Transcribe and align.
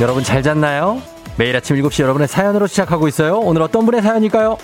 여러분 0.00 0.24
잘 0.24 0.42
잤나요? 0.42 1.02
매일 1.36 1.54
아침 1.54 1.76
7시 1.76 2.02
여러분의 2.02 2.26
사연으로 2.26 2.66
시작하고 2.66 3.06
있어요. 3.06 3.38
오늘 3.38 3.60
어떤 3.60 3.84
분의 3.84 4.00
사연일까요? 4.00 4.56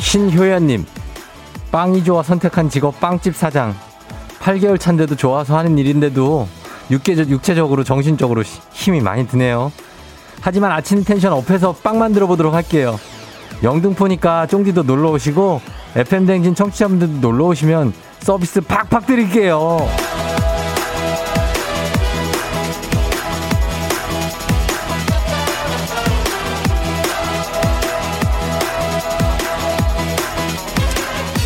신효연님, 0.00 0.86
빵이 1.70 2.02
좋아 2.02 2.22
선택한 2.22 2.70
직업 2.70 2.98
빵집 2.98 3.36
사장. 3.36 3.74
8개월 4.40 4.80
차인데도 4.80 5.16
좋아서 5.16 5.58
하는 5.58 5.76
일인데도 5.76 6.48
육체적, 6.90 7.28
육체적으로 7.28 7.84
정신적으로 7.84 8.42
힘이 8.72 9.02
많이 9.02 9.28
드네요. 9.28 9.70
하지만 10.40 10.72
아침 10.72 11.04
텐션 11.04 11.32
업해서 11.32 11.72
빵 11.82 11.98
만들어 11.98 12.26
보도록 12.26 12.54
할게요. 12.54 12.98
영등포니까 13.62 14.46
쫑디도 14.46 14.84
놀러 14.84 15.10
오시고 15.10 15.60
FM 15.96 16.26
댕진 16.26 16.54
청취자분들도 16.54 17.20
놀러 17.20 17.46
오시면 17.46 17.92
서비스 18.20 18.60
팍팍 18.60 19.06
드릴게요. 19.06 19.88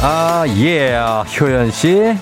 아, 0.04 0.44
예, 0.56 0.96
효연 1.40 1.70
씨. 1.70 2.16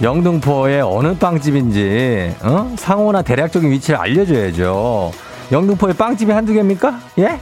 영등포의 0.00 0.82
어느 0.82 1.14
빵집인지, 1.14 2.34
어? 2.42 2.72
상호나 2.76 3.22
대략적인 3.22 3.70
위치를 3.70 3.98
알려줘야죠. 3.98 5.12
영등포에 5.52 5.92
빵집이 5.92 6.32
한두 6.32 6.54
개입니까? 6.54 6.98
예? 7.18 7.38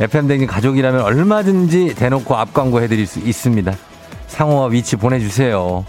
FM댕진 0.00 0.48
가족이라면 0.48 1.00
얼마든지 1.02 1.94
대놓고 1.94 2.34
앞 2.36 2.52
광고 2.52 2.82
해드릴 2.82 3.06
수 3.06 3.20
있습니다. 3.20 3.72
상호와 4.26 4.66
위치 4.66 4.96
보내주세요. 4.96 5.86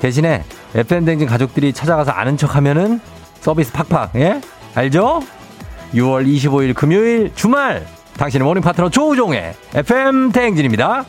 대신에 0.00 0.44
FM댕진 0.74 1.26
가족들이 1.28 1.72
찾아가서 1.72 2.12
아는 2.12 2.36
척 2.36 2.54
하면은 2.56 3.00
서비스 3.40 3.72
팍팍, 3.72 4.14
예? 4.14 4.40
알죠? 4.74 5.22
6월 5.92 6.24
25일 6.24 6.74
금요일 6.74 7.32
주말! 7.34 7.84
당신의 8.16 8.46
morning 8.46 8.62
파트너 8.62 8.90
조우종의 8.90 9.54
FM댕진입니다. 9.74 11.04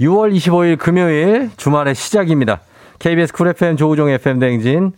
6월 0.00 0.34
25일 0.34 0.78
금요일 0.78 1.50
주말의 1.58 1.94
시작입니다. 1.94 2.60
KBS 2.98 3.32
쿨 3.34 3.48
FM 3.48 3.76
조우종 3.76 4.08
FM 4.08 4.38
댕진. 4.38 4.92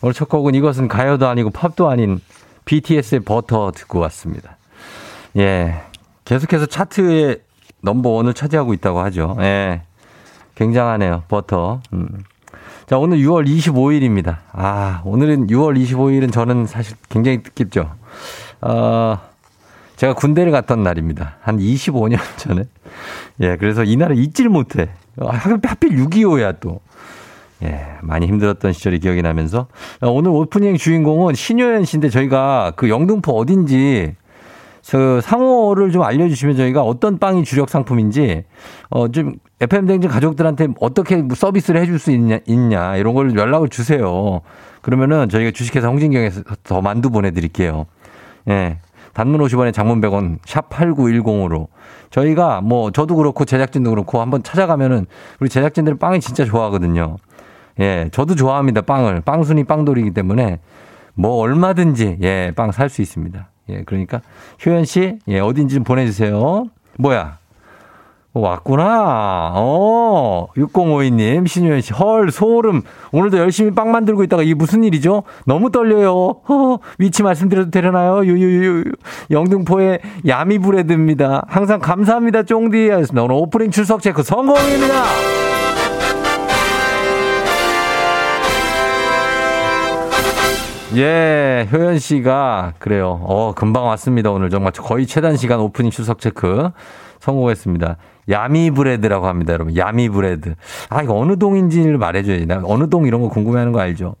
오늘 0.00 0.14
첫 0.14 0.28
곡은 0.28 0.54
이것은 0.54 0.86
가요도 0.86 1.26
아니고 1.26 1.50
팝도 1.50 1.88
아닌 1.88 2.20
BTS의 2.64 3.20
Butter 3.20 3.72
듣고 3.72 3.98
왔습니다. 4.00 4.56
예. 5.36 5.82
계속해서 6.24 6.66
차트의 6.66 7.40
number 7.82 8.08
one을 8.08 8.34
차지하고 8.34 8.72
있다고 8.74 9.00
하죠. 9.00 9.36
예. 9.40 9.82
굉장하네요. 10.54 11.24
버터. 11.28 11.80
음. 11.92 12.08
자, 12.86 12.98
오늘 12.98 13.18
6월 13.18 13.46
25일입니다. 13.46 14.38
아, 14.52 15.02
오늘은 15.04 15.46
6월 15.48 15.82
25일은 15.82 16.32
저는 16.32 16.66
사실 16.66 16.96
굉장히 17.08 17.42
뜻깊죠. 17.42 17.94
어, 18.60 19.18
제가 19.96 20.14
군대를 20.14 20.52
갔던 20.52 20.82
날입니다. 20.82 21.36
한 21.40 21.58
25년 21.58 22.18
전에. 22.36 22.64
예, 23.40 23.56
그래서 23.56 23.84
이날을 23.84 24.18
잊질 24.18 24.48
못해. 24.48 24.90
아, 25.20 25.36
하필 25.36 25.96
6.25야 25.96 26.60
또. 26.60 26.80
예, 27.64 27.86
많이 28.02 28.26
힘들었던 28.26 28.72
시절이 28.72 28.98
기억이 29.00 29.22
나면서 29.22 29.68
오늘 30.02 30.30
오프닝 30.30 30.76
주인공은 30.76 31.34
신효연 31.34 31.84
씨인데 31.84 32.10
저희가 32.10 32.72
그 32.76 32.88
영등포 32.88 33.32
어딘지 33.32 34.14
그 34.90 35.20
상호를 35.22 35.92
좀 35.92 36.02
알려주시면 36.02 36.56
저희가 36.56 36.82
어떤 36.82 37.18
빵이 37.18 37.44
주력 37.44 37.70
상품인지 37.70 38.44
어 38.90 39.08
좀 39.08 39.36
FM 39.60 39.86
댕진 39.86 40.10
가족들한테 40.10 40.68
어떻게 40.80 41.16
뭐 41.16 41.34
서비스를 41.34 41.80
해줄 41.80 41.98
수 41.98 42.10
있냐, 42.10 42.38
있냐 42.46 42.96
이런 42.96 43.14
걸 43.14 43.34
연락을 43.34 43.68
주세요. 43.70 44.42
그러면은 44.82 45.28
저희가 45.30 45.52
주식회사 45.52 45.88
홍진경에서 45.88 46.42
더 46.64 46.82
만두 46.82 47.08
보내드릴게요. 47.10 47.86
예. 48.50 48.78
단문 49.14 49.40
50원에 49.40 49.72
장문 49.72 50.00
100원 50.00 50.38
샵 50.44 50.68
8910으로 50.68 51.68
저희가 52.10 52.60
뭐 52.60 52.90
저도 52.90 53.14
그렇고 53.14 53.44
제작진도 53.44 53.90
그렇고 53.90 54.20
한번 54.20 54.42
찾아가면은 54.42 55.06
우리 55.40 55.48
제작진들은 55.48 55.98
빵이 55.98 56.20
진짜 56.20 56.44
좋아하거든요. 56.44 57.16
예, 57.80 58.08
저도 58.12 58.34
좋아합니다. 58.34 58.82
빵을. 58.82 59.22
빵순이 59.22 59.64
빵돌이기 59.64 60.12
때문에 60.12 60.60
뭐 61.14 61.36
얼마든지 61.36 62.18
예, 62.22 62.52
빵 62.54 62.70
살 62.72 62.88
수 62.88 63.02
있습니다. 63.02 63.48
예, 63.70 63.82
그러니까 63.84 64.20
효연 64.64 64.84
씨, 64.84 65.18
예, 65.28 65.40
어딘지 65.40 65.76
좀 65.76 65.84
보내 65.84 66.04
주세요. 66.06 66.64
뭐야? 66.98 67.38
어, 68.34 68.40
왔구나. 68.40 69.52
어, 69.54 70.48
6052님, 70.56 71.46
신효연 71.46 71.80
씨, 71.80 71.92
헐, 71.92 72.32
소름. 72.32 72.82
오늘도 73.12 73.38
열심히 73.38 73.70
빵 73.70 73.92
만들고 73.92 74.24
있다가 74.24 74.42
이게 74.42 74.54
무슨 74.54 74.82
일이죠? 74.82 75.22
너무 75.46 75.70
떨려요. 75.70 76.40
허, 76.48 76.78
위치 76.98 77.22
말씀드려도 77.22 77.70
되려나요? 77.70 78.24
유유유. 78.24 78.84
영등포의 79.30 80.00
야미브레드입니다. 80.26 81.44
항상 81.46 81.78
감사합니다, 81.78 82.42
쫑디. 82.42 82.90
하셨습니다. 82.90 83.22
오늘 83.22 83.36
오프닝 83.36 83.70
출석 83.70 84.02
체크 84.02 84.22
성공입니다. 84.24 85.43
예, 90.96 91.68
효연 91.72 91.98
씨가 91.98 92.74
그래요. 92.78 93.20
어, 93.24 93.52
금방 93.54 93.86
왔습니다. 93.86 94.30
오늘 94.30 94.50
정말 94.50 94.72
거의 94.72 95.06
최단 95.06 95.36
시간 95.36 95.60
오프닝 95.60 95.90
출석 95.90 96.20
체크 96.20 96.70
성공했습니다. 97.20 97.96
야미 98.28 98.70
브레드라고 98.70 99.26
합니다, 99.26 99.54
여러분. 99.54 99.76
야미 99.76 100.10
브레드. 100.10 100.54
아, 100.90 101.02
이거 101.02 101.16
어느 101.16 101.36
동인지를 101.38 101.98
말해줘야지. 101.98 102.46
나 102.46 102.60
어느 102.64 102.88
동 102.88 103.06
이런 103.06 103.20
거 103.22 103.28
궁금해하는 103.28 103.72
거 103.72 103.80
알죠? 103.80 104.14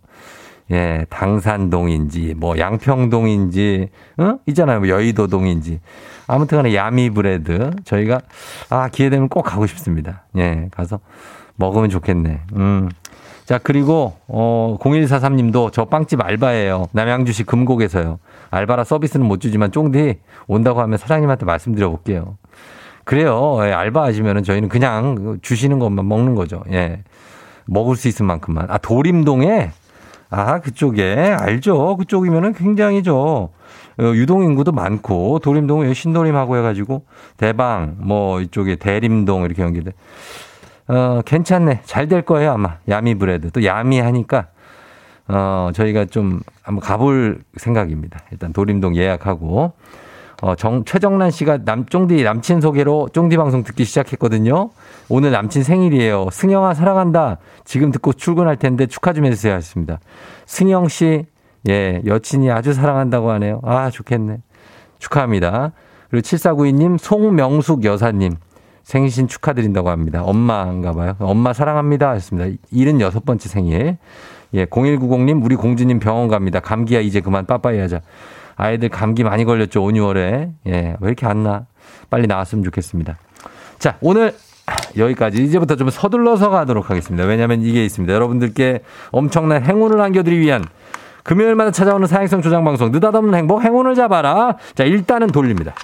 예, 0.72 1.04
당산동인지, 1.10 2.34
뭐, 2.38 2.58
양평동인지, 2.58 3.88
어? 4.18 4.38
있잖아요. 4.46 4.80
뭐 4.80 4.88
여의도동인지. 4.88 5.80
아무튼 6.26 6.58
간에 6.58 6.74
야미 6.74 7.10
브레드. 7.10 7.70
저희가, 7.84 8.20
아, 8.70 8.88
기회 8.88 9.10
되면 9.10 9.28
꼭 9.28 9.42
가고 9.42 9.66
싶습니다. 9.66 10.24
예, 10.36 10.68
가서 10.72 11.00
먹으면 11.56 11.90
좋겠네. 11.90 12.40
음. 12.54 12.88
자, 13.44 13.58
그리고, 13.62 14.14
어, 14.26 14.78
0143 14.80 15.36
님도 15.36 15.70
저 15.70 15.84
빵집 15.84 16.20
알바예요. 16.24 16.86
남양주시 16.92 17.44
금곡에서요. 17.44 18.18
알바라 18.50 18.84
서비스는 18.84 19.26
못 19.26 19.40
주지만 19.40 19.70
쫑디 19.70 20.20
온다고 20.46 20.80
하면 20.80 20.96
사장님한테 20.96 21.44
말씀드려 21.44 21.90
볼게요. 21.90 22.38
그래요. 23.04 23.58
예, 23.64 23.72
알바 23.72 24.02
하시면은 24.02 24.44
저희는 24.44 24.70
그냥 24.70 25.38
주시는 25.42 25.78
것만 25.78 26.08
먹는 26.08 26.34
거죠. 26.34 26.62
예. 26.70 27.02
먹을 27.66 27.96
수 27.96 28.08
있을 28.08 28.24
만큼만. 28.24 28.66
아, 28.70 28.78
도림동에? 28.78 29.70
아, 30.30 30.60
그쪽에? 30.60 31.36
알죠. 31.38 31.96
그쪽이면은 31.98 32.54
굉장히 32.54 33.02
저, 33.02 33.50
어, 33.98 34.02
유동인구도 34.02 34.72
많고, 34.72 35.38
도림동에 35.40 35.92
신도림하고 35.92 36.56
해가지고, 36.56 37.04
대방, 37.36 37.96
뭐, 37.98 38.40
이쪽에 38.40 38.76
대림동 38.76 39.44
이렇게 39.44 39.62
연결돼. 39.62 39.92
어, 40.86 41.20
괜찮네. 41.24 41.80
잘 41.84 42.08
될 42.08 42.22
거예요, 42.22 42.52
아마. 42.52 42.76
야미 42.88 43.14
브레드. 43.16 43.50
또 43.50 43.64
야미 43.64 44.00
하니까, 44.00 44.48
어, 45.28 45.70
저희가 45.74 46.04
좀 46.06 46.40
한번 46.62 46.80
가볼 46.82 47.42
생각입니다. 47.56 48.20
일단 48.30 48.52
도림동 48.52 48.96
예약하고. 48.96 49.72
어, 50.42 50.54
정, 50.56 50.84
최정란 50.84 51.30
씨가 51.30 51.58
남, 51.64 51.86
쫑디 51.86 52.22
남친 52.22 52.60
소개로 52.60 53.08
쫑디 53.14 53.36
방송 53.38 53.62
듣기 53.62 53.84
시작했거든요. 53.84 54.70
오늘 55.08 55.30
남친 55.30 55.62
생일이에요. 55.62 56.28
승영아 56.30 56.74
사랑한다. 56.74 57.38
지금 57.64 57.90
듣고 57.90 58.12
출근할 58.12 58.56
텐데 58.56 58.84
축하 58.86 59.14
좀 59.14 59.24
해주세요. 59.24 59.54
하셨습니다. 59.54 60.00
승영 60.44 60.88
씨, 60.88 61.24
예, 61.70 62.02
여친이 62.04 62.50
아주 62.50 62.74
사랑한다고 62.74 63.30
하네요. 63.30 63.60
아, 63.64 63.88
좋겠네. 63.88 64.38
축하합니다. 64.98 65.72
그리고 66.10 66.22
7492님, 66.22 66.98
송명숙 66.98 67.84
여사님. 67.84 68.36
생신 68.84 69.26
축하드린다고 69.26 69.90
합니다. 69.90 70.22
엄마인가 70.22 70.92
봐요. 70.92 71.16
엄마 71.18 71.52
사랑합니다. 71.52 72.10
하셨습니다. 72.10 72.56
76번째 72.72 73.40
생일. 73.40 73.96
예, 74.52 74.66
0190님, 74.66 75.44
우리 75.44 75.56
공주님 75.56 75.98
병원 75.98 76.28
갑니다. 76.28 76.60
감기야, 76.60 77.00
이제 77.00 77.20
그만 77.20 77.44
빠빠이 77.46 77.78
하자. 77.80 78.00
아이들 78.56 78.88
감기 78.88 79.24
많이 79.24 79.44
걸렸죠, 79.44 79.82
5, 79.82 79.88
6월에. 79.88 80.52
예, 80.66 80.96
왜 81.00 81.08
이렇게 81.08 81.26
안 81.26 81.42
나? 81.42 81.66
빨리 82.08 82.28
나왔으면 82.28 82.62
좋겠습니다. 82.64 83.18
자, 83.78 83.96
오늘 84.00 84.34
여기까지. 84.96 85.42
이제부터 85.42 85.76
좀 85.76 85.90
서둘러서 85.90 86.50
가도록 86.50 86.88
하겠습니다. 86.90 87.24
왜냐하면 87.24 87.62
이게 87.62 87.84
있습니다. 87.84 88.12
여러분들께 88.14 88.80
엄청난 89.10 89.64
행운을 89.64 90.00
안겨드리기 90.00 90.40
위한 90.40 90.64
금요일마다 91.24 91.70
찾아오는 91.70 92.06
사행성 92.06 92.42
조장방송 92.42 92.92
느닷없는 92.92 93.34
행복 93.34 93.62
행운을 93.62 93.94
잡아라. 93.94 94.56
자, 94.74 94.84
일단은 94.84 95.28
돌립니다. 95.28 95.74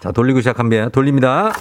자, 0.00 0.12
돌리고 0.12 0.40
시작합니다. 0.40 0.88
돌립니다. 0.88 1.52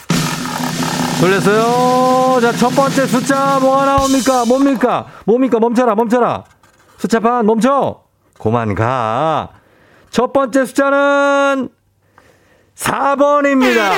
돌렸어요. 1.19 2.39
자, 2.41 2.51
첫 2.51 2.69
번째 2.69 3.07
숫자 3.07 3.59
뭐가 3.59 3.85
나옵니까? 3.85 4.45
뭡니까? 4.45 5.07
뭡니까? 5.25 5.59
멈춰라, 5.59 5.95
멈춰라. 5.95 6.43
숫자 6.97 7.19
반 7.19 7.45
멈춰. 7.45 8.01
고만 8.37 8.75
가. 8.75 9.49
첫 10.09 10.33
번째 10.33 10.65
숫자는 10.65 11.69
4번입니다. 12.75 13.91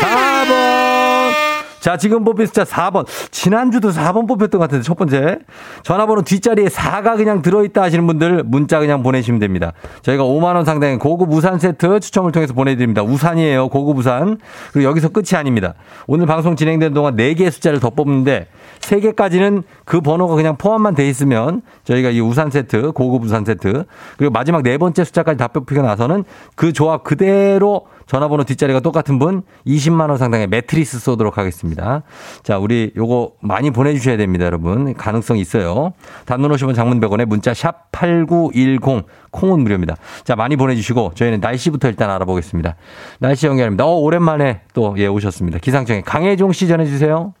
4번. 0.00 1.51
자, 1.82 1.96
지금 1.96 2.22
뽑힌 2.22 2.46
숫자 2.46 2.62
4번. 2.62 3.04
지난주도 3.32 3.90
4번 3.90 4.28
뽑혔던 4.28 4.60
것 4.60 4.60
같은데, 4.60 4.84
첫 4.84 4.96
번째. 4.96 5.40
전화번호 5.82 6.22
뒷자리에 6.22 6.66
4가 6.66 7.16
그냥 7.16 7.42
들어있다 7.42 7.82
하시는 7.82 8.06
분들 8.06 8.44
문자 8.44 8.78
그냥 8.78 9.02
보내시면 9.02 9.40
됩니다. 9.40 9.72
저희가 10.02 10.22
5만원 10.22 10.64
상당의 10.64 11.00
고급 11.00 11.32
우산 11.32 11.58
세트 11.58 11.98
추첨을 11.98 12.30
통해서 12.30 12.54
보내드립니다. 12.54 13.02
우산이에요. 13.02 13.68
고급 13.68 13.98
우산. 13.98 14.38
그리고 14.72 14.88
여기서 14.88 15.08
끝이 15.08 15.36
아닙니다. 15.36 15.74
오늘 16.06 16.26
방송 16.26 16.54
진행되는 16.54 16.94
동안 16.94 17.16
4개의 17.16 17.50
숫자를 17.50 17.80
더 17.80 17.90
뽑는데, 17.90 18.46
3개까지는 18.82 19.62
그 19.84 20.00
번호가 20.00 20.34
그냥 20.34 20.56
포함만 20.56 20.94
돼 20.94 21.08
있으면 21.08 21.62
저희가 21.84 22.10
이 22.10 22.20
우산 22.20 22.50
세트, 22.50 22.92
고급 22.92 23.24
우산 23.24 23.44
세트, 23.44 23.84
그리고 24.16 24.32
마지막 24.32 24.62
네 24.62 24.78
번째 24.78 25.04
숫자까지 25.04 25.38
다 25.38 25.48
뽑히고 25.48 25.82
나서는 25.82 26.24
그 26.54 26.72
조합 26.72 27.04
그대로 27.04 27.86
전화번호 28.06 28.44
뒷자리가 28.44 28.80
똑같은 28.80 29.18
분 29.18 29.42
20만 29.66 30.08
원 30.08 30.18
상당의 30.18 30.48
매트리스 30.48 30.98
쏘도록 30.98 31.38
하겠습니다. 31.38 32.02
자, 32.42 32.58
우리 32.58 32.92
요거 32.96 33.32
많이 33.40 33.70
보내 33.70 33.94
주셔야 33.94 34.16
됩니다, 34.16 34.44
여러분. 34.44 34.92
가능성 34.94 35.38
있어요. 35.38 35.92
단문 36.26 36.50
50원 36.50 36.74
장문 36.74 37.00
100원에 37.00 37.24
문자 37.24 37.54
샵 37.54 37.90
8910 37.92 39.06
콩은 39.30 39.60
무료입니다. 39.60 39.96
자, 40.24 40.36
많이 40.36 40.56
보내 40.56 40.74
주시고 40.74 41.12
저희는 41.14 41.40
날씨부터 41.40 41.88
일단 41.88 42.10
알아보겠습니다. 42.10 42.76
날씨 43.18 43.46
연결입니다. 43.46 43.86
어, 43.86 43.94
오랜만에 43.94 44.60
또 44.74 44.94
예, 44.98 45.06
오셨습니다. 45.06 45.58
기상청에 45.58 46.02
강혜종 46.02 46.52
씨 46.52 46.68
전해 46.68 46.84
주세요. 46.84 47.32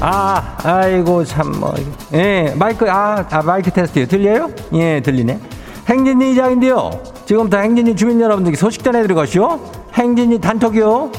아, 0.00 0.58
아이고, 0.62 1.24
참, 1.24 1.58
뭐, 1.58 1.74
예, 2.12 2.54
마이크, 2.56 2.88
아, 2.90 3.26
아 3.30 3.42
마이크 3.42 3.70
테스트요. 3.70 4.06
들려요? 4.06 4.50
예, 4.74 5.00
들리네. 5.00 5.40
행진이 5.88 6.32
이장인데요. 6.32 6.90
지금부터 7.24 7.58
행진이 7.58 7.96
주민 7.96 8.20
여러분들께 8.20 8.56
소식 8.56 8.84
전해드리고 8.84 9.18
가시오. 9.18 9.58
행진이 9.94 10.40
단톡이요. 10.40 11.12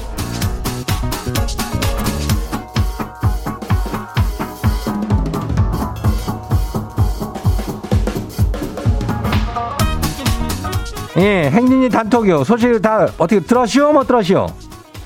예, 11.17 11.49
행진이 11.49 11.89
단톡이요. 11.89 12.43
소식 12.43 12.79
다 12.79 13.07
어떻게 13.17 13.39
들었시오? 13.39 13.91
못 13.91 14.05
들었시오? 14.05 14.45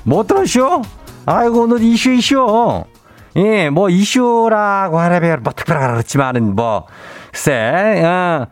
못 0.04 0.26
들었시오? 0.26 0.82
아이고, 1.24 1.62
오늘 1.62 1.80
이슈 1.82 2.10
이슈. 2.10 2.91
예, 3.36 3.70
뭐 3.70 3.88
이슈라고 3.88 4.98
하려면 4.98 5.42
뭐 5.42 5.52
특별하게 5.52 5.92
그렇지만은 5.92 6.54
뭐 6.54 6.86
글쎄, 7.30 8.02
어, 8.04 8.46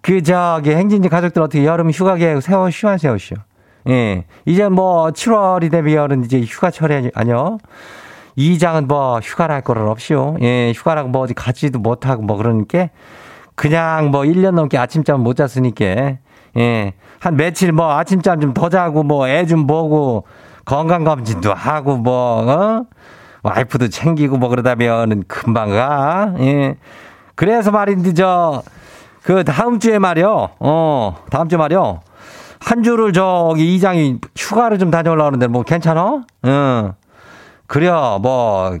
그 0.00 0.22
저기 0.22 0.70
행진지 0.70 1.08
가족들 1.08 1.42
어떻게 1.42 1.64
여름 1.64 1.90
휴가 1.90 2.16
계획 2.16 2.40
세워 2.42 2.70
쉬하세요, 2.70 3.18
쉬. 3.18 3.34
예, 3.88 4.24
이제 4.46 4.68
뭐 4.68 5.10
7월이 5.10 5.70
되면 5.70 6.24
이제 6.24 6.40
휴가철이 6.40 7.10
아니요. 7.14 7.58
이장은 8.36 8.88
뭐 8.88 9.18
휴가를 9.20 9.54
할 9.54 9.62
거는 9.62 9.86
없이요. 9.88 10.36
예, 10.40 10.72
휴가라고 10.74 11.08
뭐 11.10 11.22
어디 11.22 11.34
가지도 11.34 11.78
못하고 11.78 12.22
뭐 12.22 12.36
그러니까 12.38 12.88
그냥 13.54 14.10
뭐 14.10 14.22
1년 14.22 14.52
넘게 14.52 14.78
아침잠 14.78 15.20
못 15.20 15.34
잤으니까 15.36 15.84
예, 16.56 16.92
한 17.20 17.36
며칠 17.36 17.72
뭐 17.72 17.92
아침잠 17.98 18.40
좀 18.40 18.54
더 18.54 18.68
자고 18.70 19.02
뭐 19.02 19.28
애 19.28 19.44
좀 19.46 19.66
보고 19.66 20.24
건강검진도 20.64 21.52
하고 21.52 21.96
뭐, 21.96 22.44
어? 22.48 22.84
와이프도 23.42 23.88
챙기고 23.88 24.36
뭐 24.38 24.48
그러다면은 24.48 25.24
금방 25.26 25.70
가. 25.70 26.34
예. 26.40 26.76
그래서 27.34 27.70
말인데 27.70 28.14
저 28.14 28.62
그 29.22 29.44
다음 29.44 29.78
주에 29.78 29.98
말이요. 29.98 30.48
어, 30.58 31.16
다음 31.30 31.48
주에 31.48 31.56
말이요. 31.56 32.00
한 32.60 32.82
주를 32.82 33.12
저기 33.12 33.74
이장이 33.74 34.18
휴가를 34.36 34.78
좀 34.78 34.90
다녀올라 34.90 35.24
그러는데 35.24 35.46
뭐 35.46 35.62
괜찮아? 35.62 36.24
응. 36.44 36.92
그래요. 37.66 38.18
뭐 38.20 38.78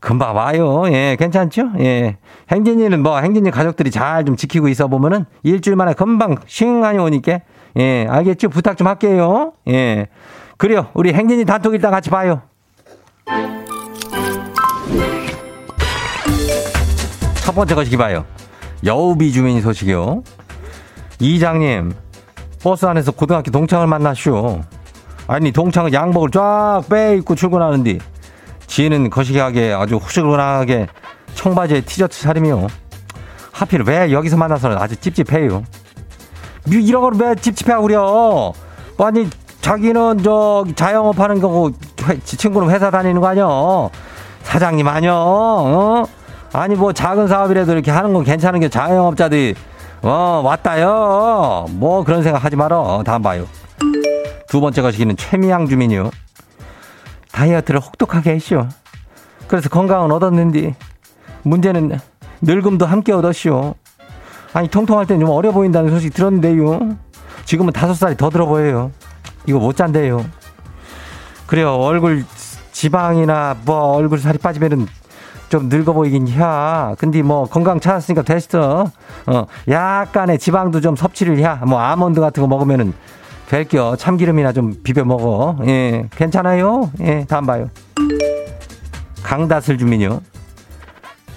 금방 0.00 0.36
와요. 0.36 0.84
예, 0.86 1.16
괜찮죠? 1.18 1.72
예. 1.80 2.16
행진이는 2.50 3.02
뭐 3.02 3.18
행진이 3.18 3.50
가족들이 3.50 3.90
잘 3.90 4.24
좀 4.24 4.36
지키고 4.36 4.68
있어 4.68 4.86
보면은 4.86 5.24
일주일 5.42 5.74
만에 5.76 5.94
금방 5.94 6.36
싱하니 6.46 6.98
오니까 6.98 7.40
예, 7.76 8.06
알겠죠? 8.08 8.48
부탁 8.50 8.76
좀 8.76 8.86
할게요. 8.86 9.52
예. 9.68 10.06
그래요. 10.58 10.86
우리 10.94 11.12
행진이 11.12 11.44
단톡 11.44 11.74
일단 11.74 11.90
같이 11.90 12.08
봐요. 12.10 12.42
번째 17.56 17.74
것이 17.74 17.96
봐요. 17.96 18.24
여우비 18.84 19.32
주민 19.32 19.62
소식이요. 19.62 20.22
이장님, 21.18 21.94
버스 22.62 22.84
안에서 22.84 23.10
고등학교 23.10 23.50
동창을 23.50 23.86
만나시오. 23.86 24.60
아니, 25.26 25.50
동창은 25.50 25.92
양복을 25.94 26.30
쫙 26.30 26.82
빼입고 26.88 27.34
출근하는데, 27.34 27.98
지혜는 28.66 29.08
거시기하게 29.08 29.72
아주 29.72 29.96
후줄근하게 29.96 30.86
청바지에 31.34 31.80
티셔츠 31.80 32.20
차림이요. 32.20 32.66
하필 33.52 33.82
왜 33.86 34.12
여기서 34.12 34.36
만나서는 34.36 34.76
아주 34.76 34.94
찝찝해요. 34.96 35.64
이런 36.66 37.00
거를 37.00 37.18
왜 37.18 37.34
찝찝해 37.36 37.80
그려? 37.80 38.52
아니, 38.98 39.30
자기는 39.62 40.22
저 40.22 40.64
자영업 40.76 41.18
하는 41.18 41.40
거고, 41.40 41.70
친구는 42.22 42.70
회사 42.70 42.90
다니는 42.90 43.22
거 43.22 43.28
아니야? 43.28 43.46
사장님 44.42 44.86
아니야? 44.86 45.12
어? 45.14 46.06
아니 46.56 46.74
뭐 46.74 46.90
작은 46.90 47.28
사업이라도 47.28 47.72
이렇게 47.72 47.90
하는 47.90 48.14
건 48.14 48.24
괜찮은 48.24 48.60
게 48.60 48.70
자영업자들이 48.70 49.54
어 50.00 50.40
왔다요. 50.42 51.66
뭐 51.72 52.02
그런 52.02 52.22
생각 52.22 52.42
하지 52.42 52.56
말어. 52.56 53.02
다음 53.04 53.20
봐요. 53.20 53.46
두 54.48 54.62
번째 54.62 54.80
거시기는 54.80 55.14
최미양 55.18 55.66
주민이요. 55.68 56.10
다이어트를 57.30 57.80
혹독하게 57.80 58.30
했쇼. 58.30 58.66
그래서 59.48 59.68
건강은 59.68 60.10
얻었는데 60.10 60.74
문제는 61.42 61.98
늙음도 62.40 62.86
함께 62.86 63.12
얻었쇼. 63.12 63.74
아니 64.54 64.68
통통할 64.68 65.04
땐 65.04 65.20
좀 65.20 65.28
어려 65.28 65.52
보인다는 65.52 65.90
소식 65.90 66.14
들었는데요. 66.14 66.96
지금은 67.44 67.74
다섯 67.74 67.92
살이 67.92 68.16
더 68.16 68.30
들어 68.30 68.46
보여요. 68.46 68.92
이거 69.44 69.58
못 69.58 69.76
잔대요. 69.76 70.24
그래요. 71.46 71.74
얼굴 71.74 72.24
지방이나 72.72 73.56
뭐 73.66 73.92
얼굴 73.92 74.18
살이 74.18 74.38
빠지면은 74.38 74.86
좀 75.56 75.70
늙어 75.70 75.94
보이긴 75.94 76.28
해. 76.28 76.38
근데 76.98 77.22
뭐 77.22 77.46
건강 77.46 77.80
찾았으니까 77.80 78.22
됐어. 78.22 78.90
어, 79.26 79.46
약간의 79.68 80.38
지방도 80.38 80.82
좀 80.82 80.96
섭취를 80.96 81.38
해. 81.38 81.48
뭐 81.66 81.80
아몬드 81.80 82.20
같은 82.20 82.42
거 82.42 82.46
먹으면은 82.46 82.92
될겨. 83.48 83.96
참기름이나 83.96 84.52
좀 84.52 84.74
비벼 84.82 85.04
먹어. 85.04 85.56
예, 85.66 86.08
괜찮아요. 86.14 86.90
예, 87.00 87.24
다음 87.26 87.46
봐요. 87.46 87.70
강다슬 89.22 89.78
주민요. 89.78 90.20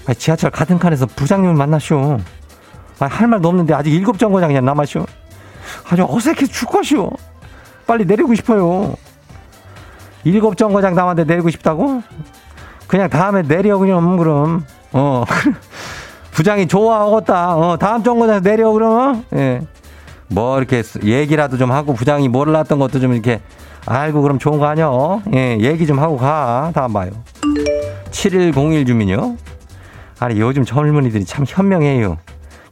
아, 0.06 0.12
지하철 0.12 0.50
같은 0.50 0.78
칸에서 0.78 1.06
부장님을 1.06 1.54
만나쇼. 1.54 2.18
아, 2.98 3.06
할 3.06 3.26
말도 3.26 3.48
없는데 3.48 3.72
아직 3.72 3.94
일곱 3.94 4.18
정거장이나 4.18 4.60
남았쇼. 4.60 5.06
아주 5.90 6.06
어색해 6.06 6.46
죽겠쇼. 6.46 7.10
빨리 7.86 8.04
내리고 8.04 8.34
싶어요. 8.34 8.94
일곱 10.24 10.58
정거장 10.58 10.94
남았는데 10.94 11.32
내리고 11.32 11.48
싶다고? 11.48 12.02
그냥 12.90 13.08
다음에 13.08 13.42
내려 13.42 13.78
그냥 13.78 14.16
그럼. 14.16 14.64
어. 14.92 15.22
부장이 16.32 16.66
좋아하겠다. 16.66 17.56
어 17.56 17.76
다음 17.76 18.02
정거장 18.02 18.42
내려 18.42 18.72
그럼. 18.72 19.24
예. 19.32 19.60
뭐 20.26 20.58
이렇게 20.58 20.82
얘기라도 21.04 21.56
좀 21.56 21.70
하고 21.70 21.94
부장이 21.94 22.28
몰랐던 22.28 22.80
것도 22.80 22.98
좀 22.98 23.12
이렇게 23.12 23.40
알고 23.86 24.22
그럼 24.22 24.40
좋은 24.40 24.58
거 24.58 24.66
아니야? 24.66 24.88
어? 24.88 25.22
예 25.32 25.56
얘기 25.60 25.86
좀 25.86 26.00
하고 26.00 26.16
가. 26.16 26.72
다음 26.74 26.92
봐요. 26.92 27.10
7101 28.10 28.84
주민요. 28.84 29.36
아니 30.18 30.40
요즘 30.40 30.64
젊은이들이 30.64 31.24
참 31.26 31.44
현명해요. 31.46 32.18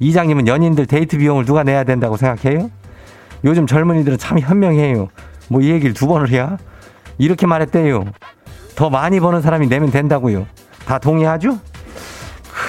이장님은 0.01 0.49
연인들 0.49 0.87
데이트 0.87 1.17
비용을 1.17 1.45
누가 1.45 1.63
내야 1.63 1.85
된다고 1.85 2.17
생각해요? 2.17 2.71
요즘 3.45 3.69
젊은이들은 3.69 4.19
참 4.19 4.41
현명해요. 4.41 5.09
뭐 5.49 5.61
이 5.63 5.71
얘기를 5.71 5.95
두 5.95 6.09
번을 6.09 6.29
해야? 6.31 6.57
이렇게 7.19 7.47
말했대요 7.47 8.05
더 8.79 8.89
많이 8.91 9.19
버는 9.19 9.43
사람이 9.43 9.67
내면 9.67 9.91
된다고요. 9.91 10.47
다 10.87 11.01
동의하죠? 11.01 11.59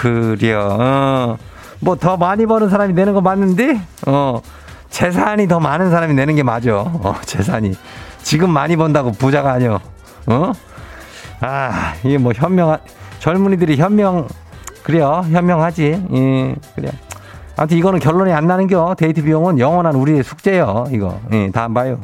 그래요. 0.02 0.68
어. 0.80 1.38
뭐 1.82 1.96
더 1.98 2.18
많이 2.18 2.48
버는 2.48 2.68
사람이 2.68 2.94
내는 2.94 3.14
거 3.14 3.22
맞는데, 3.22 3.80
어, 4.08 4.42
재산이 4.90 5.48
더 5.48 5.60
많은 5.60 5.92
사람이 5.92 6.16
내는 6.16 6.34
게 6.36 6.42
맞아. 6.42 6.78
어, 6.80 7.16
재산이. 7.26 7.76
지금 8.24 8.50
많이 8.50 8.76
번다고 8.76 9.12
부자가 9.12 9.52
아니요. 9.52 9.78
어? 10.26 10.52
아, 11.42 11.94
이게 12.04 12.18
뭐 12.18 12.34
현명한, 12.36 12.80
젊은이들이 13.20 13.78
현명, 13.78 14.28
그래요. 14.82 15.24
현명하지. 15.30 16.08
예, 16.12 16.56
그래. 16.76 16.90
아무튼 17.56 17.78
이거는 17.78 18.00
결론이 18.00 18.34
안 18.34 18.48
나는겨. 18.48 18.96
데이트 18.98 19.22
비용은 19.24 19.60
영원한 19.60 19.94
우리의 19.94 20.24
숙제요. 20.24 20.86
이거. 20.92 21.20
예, 21.34 21.52
다음 21.52 21.76
봐요. 21.76 22.00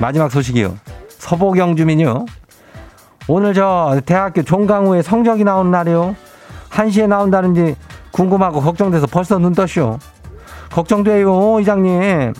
마지막 0.00 0.28
소식이요. 0.28 0.74
서보경 1.18 1.76
주민요. 1.76 2.26
오늘 3.28 3.54
저 3.54 4.00
대학교 4.06 4.42
종강후에 4.42 5.02
성적이 5.02 5.44
나오는 5.44 5.70
날이요. 5.70 6.14
1시에 6.70 7.08
나온다는지 7.08 7.74
궁금하고 8.12 8.60
걱정돼서 8.60 9.06
벌써 9.06 9.38
눈 9.38 9.52
떴쇼. 9.52 9.98
걱정돼요, 10.70 11.60
이장님. 11.60 12.34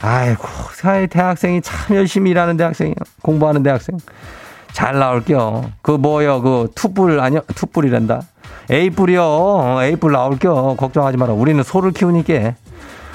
아이고, 0.00 0.44
사회 0.74 1.06
대학생이 1.06 1.62
참 1.62 1.96
열심히 1.96 2.30
일하는 2.30 2.56
대학생이요. 2.56 2.94
공부하는 3.22 3.62
대학생. 3.62 3.96
잘 4.72 4.98
나올게요. 4.98 5.70
그 5.82 5.92
뭐요, 5.92 6.42
그 6.42 6.68
투뿔 6.74 7.20
아니요, 7.20 7.40
투뿔이란다. 7.54 8.22
A뿔이요. 8.70 9.22
어, 9.22 9.82
A뿔 9.82 10.12
나올게요. 10.12 10.76
걱정하지 10.76 11.16
마라. 11.16 11.32
우리는 11.32 11.62
소를 11.62 11.92
키우니까. 11.92 12.54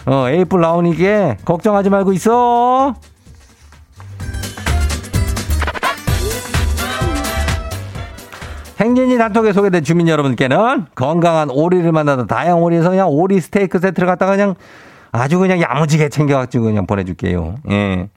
어, 0.06 0.30
A뿔 0.30 0.62
나오니까 0.62 1.36
걱정하지 1.46 1.90
말고 1.90 2.14
있어. 2.14 2.96
행진이 9.00 9.18
단톡에 9.18 9.54
소개된 9.54 9.84
주민 9.84 10.10
여러분께는 10.10 10.88
건강한 10.94 11.50
오리를 11.50 11.90
만나다 11.92 12.26
다양한 12.26 12.62
오리에서 12.62 12.90
그냥 12.90 13.08
오리 13.10 13.40
스테이크 13.40 13.80
세트를 13.80 14.06
갖다가 14.06 14.34
그냥 14.34 14.56
아주 15.14 15.40
그냥 15.40 15.62
야무지게 15.62 16.10
챙겨가지고 16.10 16.66
그냥 16.66 16.86
보내줄게요. 16.86 17.56
예. 17.72 18.10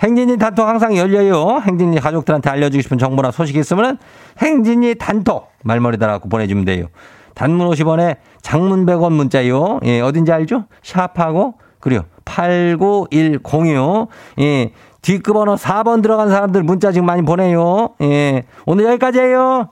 행진이 0.00 0.36
단톡 0.36 0.68
항상 0.68 0.96
열려요. 0.96 1.62
행진이 1.66 1.98
가족들한테 2.00 2.50
알려주고 2.50 2.82
싶은 2.82 2.98
정보나 2.98 3.30
소식이 3.30 3.58
있으면 3.58 3.98
행진이 4.38 4.96
단톡 4.96 5.48
말머리 5.64 5.98
달아갖고 5.98 6.28
보내주면 6.28 6.66
돼요. 6.66 6.86
단문 7.34 7.66
50원에 7.70 8.16
장문 8.42 8.84
100원 8.84 9.12
문자요. 9.12 9.80
예, 9.84 10.00
어딘지 10.00 10.30
알죠? 10.30 10.64
샵하고 10.82 11.54
그리고 11.80 12.04
89106. 12.26 14.08
예. 14.40 14.72
뒷급 15.00 15.32
번호 15.32 15.54
4번 15.54 16.02
들어간 16.02 16.28
사람들 16.28 16.62
문자 16.64 16.92
지금 16.92 17.06
많이 17.06 17.22
보내요. 17.22 17.94
예. 18.02 18.42
오늘 18.66 18.84
여기까지예요. 18.84 19.70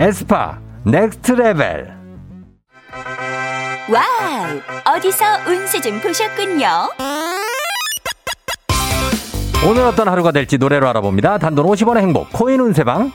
에스파 0.00 0.58
Next 0.86 1.32
Level 1.32 1.94
와우! 3.92 4.96
어디서 4.96 5.24
운세 5.46 5.82
좀 5.82 6.00
보셨군요. 6.00 6.66
오늘 9.68 9.82
어떤 9.82 10.08
하루가 10.08 10.32
될지 10.32 10.56
노래로 10.56 10.88
알아봅니다. 10.88 11.36
단돈 11.36 11.66
50원의 11.66 11.98
행복 11.98 12.32
코인 12.32 12.60
운세방 12.60 13.12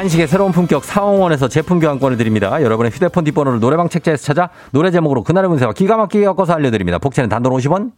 한식의 0.00 0.28
새로운 0.28 0.50
품격 0.50 0.86
사옹원에서 0.86 1.48
제품 1.48 1.78
교환권을 1.78 2.16
드립니다. 2.16 2.62
여러분의 2.62 2.90
휴대폰 2.90 3.22
뒷번호를 3.22 3.60
노래방 3.60 3.90
책자에서 3.90 4.24
찾아 4.24 4.48
노래 4.70 4.90
제목으로 4.90 5.22
그날의 5.22 5.50
운세와 5.50 5.74
기가 5.74 5.98
막히게 5.98 6.24
엮어서 6.24 6.54
알려드립니다. 6.54 6.96
복채는 6.96 7.28
단돈 7.28 7.52
50원. 7.52 7.92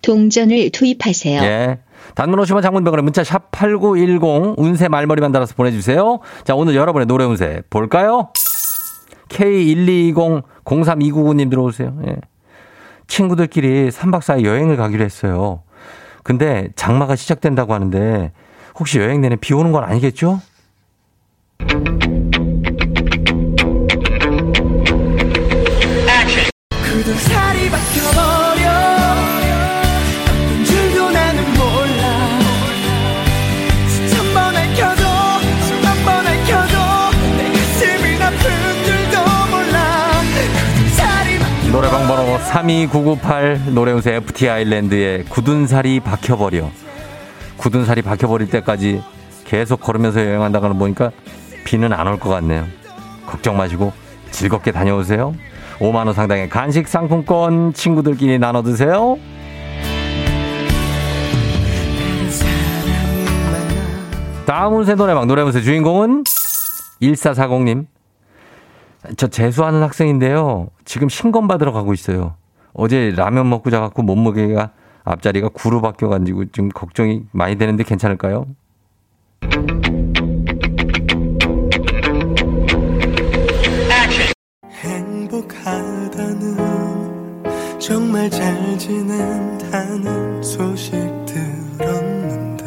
동전을 0.00 0.70
투입하세요. 0.70 1.42
예. 1.42 1.80
단문 2.14 2.40
50원 2.40 2.62
장문병원에 2.62 3.02
문자 3.02 3.20
샵8910 3.20 4.54
운세 4.56 4.88
말머리만 4.88 5.32
달아서 5.32 5.54
보내주세요. 5.54 6.20
자, 6.44 6.54
오늘 6.54 6.76
여러분의 6.76 7.08
노래 7.08 7.26
운세 7.26 7.64
볼까요? 7.68 8.30
K1220-0329님 9.28 11.50
들어오세요. 11.50 11.94
예. 12.06 12.16
친구들끼리 13.06 13.90
3박 13.90 14.20
4일 14.20 14.46
여행을 14.46 14.78
가기로 14.78 15.04
했어요. 15.04 15.60
근데 16.22 16.70
장마가 16.74 17.16
시작된다고 17.16 17.74
하는데 17.74 18.32
혹시 18.78 18.98
여행 18.98 19.20
내내 19.20 19.36
비 19.36 19.52
오는 19.52 19.70
건 19.70 19.84
아니겠죠? 19.84 20.40
노래방 41.72 42.06
번호 42.06 42.38
32998 42.38 43.72
노래운세 43.74 44.14
FT 44.14 44.48
아일랜드에 44.48 45.24
굳은 45.28 45.66
살이 45.66 45.98
박혀버려. 45.98 46.70
굳은 47.56 47.84
살이 47.84 48.00
박혀버릴 48.00 48.48
때까지 48.48 49.02
계속 49.44 49.80
걸으면서 49.80 50.20
여행한다는 50.20 50.68
걸 50.68 50.78
보니까 50.78 51.10
비는 51.64 51.92
안 51.92 52.06
올 52.06 52.18
것 52.18 52.28
같네요. 52.30 52.66
걱정 53.26 53.56
마시고 53.56 53.92
즐겁게 54.30 54.70
다녀오세요. 54.72 55.34
5만원 55.78 56.12
상당의 56.12 56.48
간식 56.48 56.86
상품권 56.88 57.72
친구들끼리 57.72 58.38
나눠 58.38 58.62
드세요. 58.62 59.16
다음 64.46 64.74
운세 64.76 64.94
노래방 64.94 65.26
노래 65.26 65.42
운세 65.42 65.62
주인공은 65.62 66.24
1440님. 67.02 67.86
저 69.16 69.26
재수하는 69.26 69.82
학생인데요. 69.82 70.68
지금 70.84 71.08
신검 71.08 71.48
받으러 71.48 71.72
가고 71.72 71.92
있어요. 71.92 72.34
어제 72.72 73.12
라면 73.16 73.48
먹고 73.48 73.70
자갖고 73.70 74.02
몸무게가 74.02 74.70
앞자리가 75.04 75.48
9로 75.50 75.82
바뀌어가지고 75.82 76.46
지금 76.46 76.68
걱정이 76.70 77.22
많이 77.32 77.56
되는데 77.56 77.84
괜찮을까요? 77.84 78.46
정말 87.86 88.30
잘 88.30 88.78
지낸다는 88.78 90.42
소식 90.42 90.92
들었는데 91.26 92.64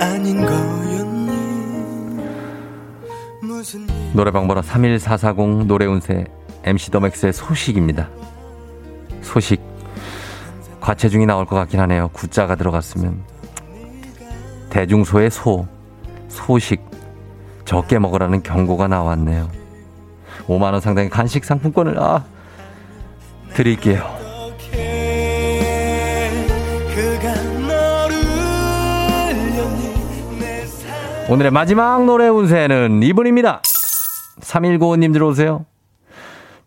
아닌 0.00 0.44
거였니 0.44 1.30
무슨 3.40 3.82
일 3.82 3.88
노래방 4.14 4.48
번호 4.48 4.62
31440 4.62 5.66
노래운세 5.68 6.24
MC 6.64 6.90
더맥스의 6.90 7.32
소식입니다. 7.32 8.08
소식. 9.22 9.60
과체중이 10.80 11.24
나올 11.24 11.46
것 11.46 11.54
같긴 11.54 11.78
하네요. 11.78 12.08
구자가 12.08 12.56
들어갔으면. 12.56 13.22
대중소의 14.70 15.30
소. 15.30 15.68
소식. 16.26 16.82
적게 17.64 18.00
먹으라는 18.00 18.42
경고가 18.42 18.88
나왔네요. 18.88 19.48
5만 20.48 20.72
원 20.72 20.80
상당의 20.80 21.10
간식 21.10 21.44
상품권을, 21.44 22.00
아, 22.00 22.24
드릴게요. 23.58 24.04
오늘의 31.28 31.50
마지막 31.50 32.04
노래 32.04 32.28
운세는 32.28 33.02
이분입니다. 33.02 33.60
3195님 34.40 35.12
들어오세요. 35.12 35.66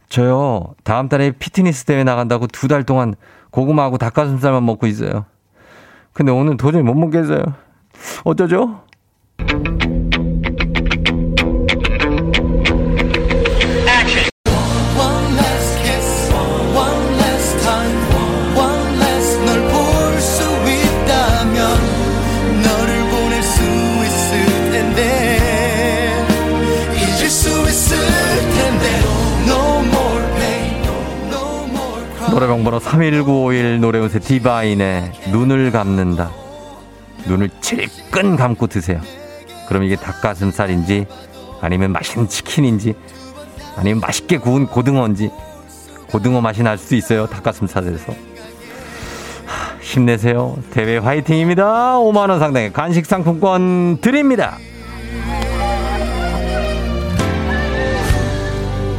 저요, 0.10 0.76
다음 0.84 1.08
달에 1.08 1.32
피트니스 1.32 1.86
대회 1.86 2.04
나간다고 2.04 2.48
두 2.48 2.68
달 2.68 2.84
동안 2.84 3.16
고구마하고 3.52 3.98
닭가슴살만 3.98 4.66
먹고 4.66 4.86
있어요. 4.88 5.26
근데 6.12 6.32
오늘 6.34 6.58
도저히 6.58 6.84
못 6.84 6.94
먹겠어요. 6.94 7.42
어쩌죠? 8.26 8.82
노래방 32.32 32.64
번호 32.64 32.80
31951 32.80 33.82
노래운세 33.82 34.20
디바인의 34.20 35.12
눈을 35.32 35.70
감는다. 35.70 36.32
눈을 37.28 37.50
질끈 37.60 38.38
감고 38.38 38.68
드세요. 38.68 39.02
그럼 39.68 39.84
이게 39.84 39.98
닭가슴살인지 39.98 41.08
아니면 41.60 41.92
맛있는 41.92 42.30
치킨인지 42.30 42.94
아니면 43.76 44.00
맛있게 44.00 44.38
구운 44.38 44.66
고등어인지 44.66 45.30
고등어 46.10 46.40
맛이 46.40 46.64
날 46.64 46.78
수도 46.78 46.96
있어요. 46.96 47.28
닭가슴살에서. 47.28 48.14
하, 49.46 49.78
힘내세요. 49.82 50.58
대회 50.72 50.98
화이팅입니다. 51.00 51.98
5만원 52.00 52.40
상당의 52.40 52.72
간식 52.72 53.06
상품권 53.06 53.98
드립니다. 54.00 54.58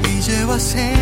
이제와 0.06 0.58
생각해보면 0.58 1.01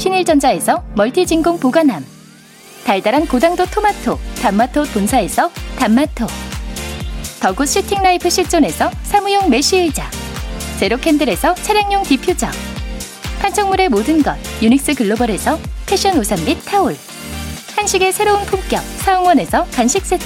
신일전자에서 0.00 0.82
멀티진공 0.94 1.60
보관함. 1.60 2.04
달달한 2.84 3.26
고당도 3.26 3.66
토마토 3.66 4.18
단마토 4.40 4.84
본사에서 4.84 5.50
단마토. 5.78 6.26
The 7.40 7.52
good 7.52 7.68
sitting 7.68 8.08
life 8.08 8.30
실존에서 8.30 8.90
사무용 9.02 9.50
mesh 9.50 9.76
의자. 9.76 10.10
제로캔들에서 10.78 11.54
차량용 11.54 12.02
디퓨저. 12.04 12.46
판촉물의 13.42 13.90
모든 13.90 14.22
것 14.22 14.36
유닉스 14.62 14.94
글로벌에서 14.94 15.58
패션 15.84 16.16
우산 16.16 16.42
및 16.46 16.56
타올. 16.64 16.96
한식의 17.76 18.14
새로운 18.14 18.42
품격 18.46 18.82
사옹원에서 18.98 19.66
간식 19.66 20.06
세트 20.06 20.24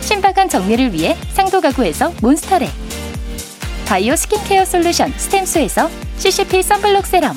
신박한 0.00 0.48
정리를 0.48 0.92
위해 0.92 1.16
상도 1.32 1.60
가구에서 1.60 2.12
몬스터랩 2.14 2.68
바이오 3.86 4.16
스킨케어 4.16 4.64
솔루션 4.64 5.12
스템수에서 5.16 5.88
CCP 6.18 6.62
sunblock 6.62 7.06
serum 7.06 7.36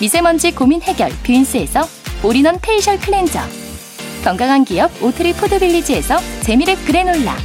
미세먼지 0.00 0.52
고민 0.52 0.80
해결 0.80 1.10
뷰인스에서 1.24 1.82
all-in-one 2.24 2.58
facial 2.60 2.98
cleanser 2.98 3.38
건강한 4.24 4.64
기업 4.64 4.90
오트리 5.02 5.34
푸드빌리지에서 5.34 6.16
재미랩 6.42 6.86
그래놀라 6.86 7.36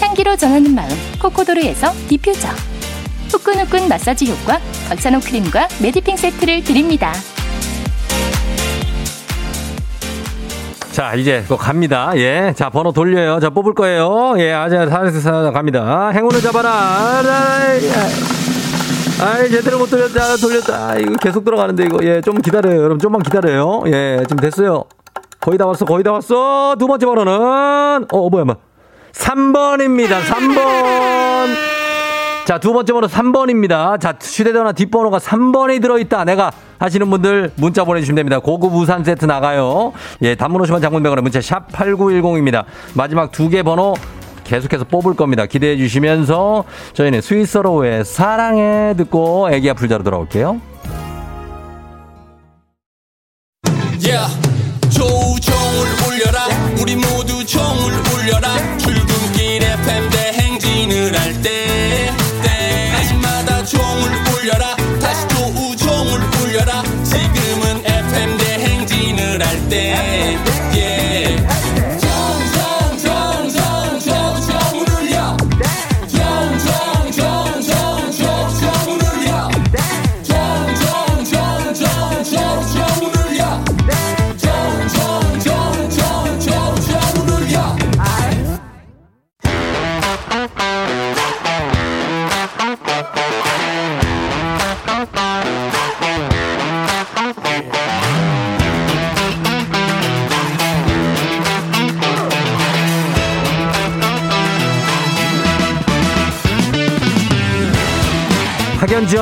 향기로 0.00 0.36
전하는 0.36 0.74
마음 0.74 0.90
코코도르에서 1.20 1.92
디퓨저 2.08 2.48
후끈후끈 3.30 3.88
마사지 3.88 4.30
효과 4.30 4.58
박찬호 4.88 5.20
크림과 5.20 5.68
메디핑 5.82 6.16
세트를 6.16 6.64
드립니다. 6.64 7.12
자, 10.92 11.14
이제 11.16 11.44
또 11.48 11.56
갑니다. 11.56 12.12
예. 12.14 12.52
자, 12.54 12.70
번호 12.70 12.92
돌려요. 12.92 13.40
자, 13.40 13.50
뽑을 13.50 13.74
거예요. 13.74 14.34
예, 14.38 14.52
아자, 14.52 14.86
사사 14.86 15.50
갑니다. 15.50 16.10
행운을 16.10 16.40
잡아라. 16.40 17.22
아이, 19.24 19.50
제대로 19.50 19.78
못 19.78 19.88
돌렸다. 19.88 20.36
돌렸다. 20.36 20.98
이거 20.98 21.14
계속 21.14 21.44
들어가는데, 21.44 21.84
이거. 21.84 21.98
예, 22.02 22.20
좀 22.20 22.36
기다려요. 22.42 22.76
여러분, 22.78 22.98
좀만 22.98 23.22
기다려요. 23.22 23.82
예, 23.86 24.18
지금 24.28 24.36
됐어요. 24.36 24.84
거의 25.40 25.56
다 25.56 25.66
왔어, 25.66 25.84
거의 25.84 26.04
다 26.04 26.12
왔어. 26.12 26.76
두 26.78 26.86
번째 26.86 27.06
번호는, 27.06 28.06
어, 28.12 28.28
뭐야, 28.30 28.44
뭐. 28.44 28.56
3번입니다. 29.12 30.20
3번. 30.22 31.54
자, 32.44 32.58
두 32.58 32.74
번째 32.74 32.92
번호 32.92 33.06
3번입니다. 33.06 33.98
자, 33.98 34.14
휴대전화 34.20 34.72
뒷번호가 34.72 35.18
3번이 35.18 35.80
들어있다. 35.80 36.24
내가 36.24 36.50
하시는 36.78 37.08
분들 37.08 37.52
문자 37.56 37.84
보내주시면 37.84 38.16
됩니다. 38.16 38.38
고급 38.40 38.74
우산 38.74 39.02
세트 39.04 39.24
나가요. 39.24 39.92
예, 40.20 40.34
단문 40.34 40.60
오시면 40.60 40.82
장문백원의 40.82 41.22
문자 41.22 41.40
샵 41.40 41.68
8910입니다. 41.72 42.64
마지막 42.94 43.32
두 43.32 43.48
개 43.48 43.62
번호 43.62 43.94
계속해서 44.44 44.84
뽑을 44.84 45.14
겁니다. 45.14 45.46
기대해 45.46 45.76
주시면서 45.76 46.64
저희는 46.92 47.20
스위스로의 47.20 48.04
사랑해 48.04 48.94
듣고 48.96 49.48
애기 49.50 49.68
아플 49.70 49.88
자로 49.88 50.04
돌아올게요. 50.04 50.73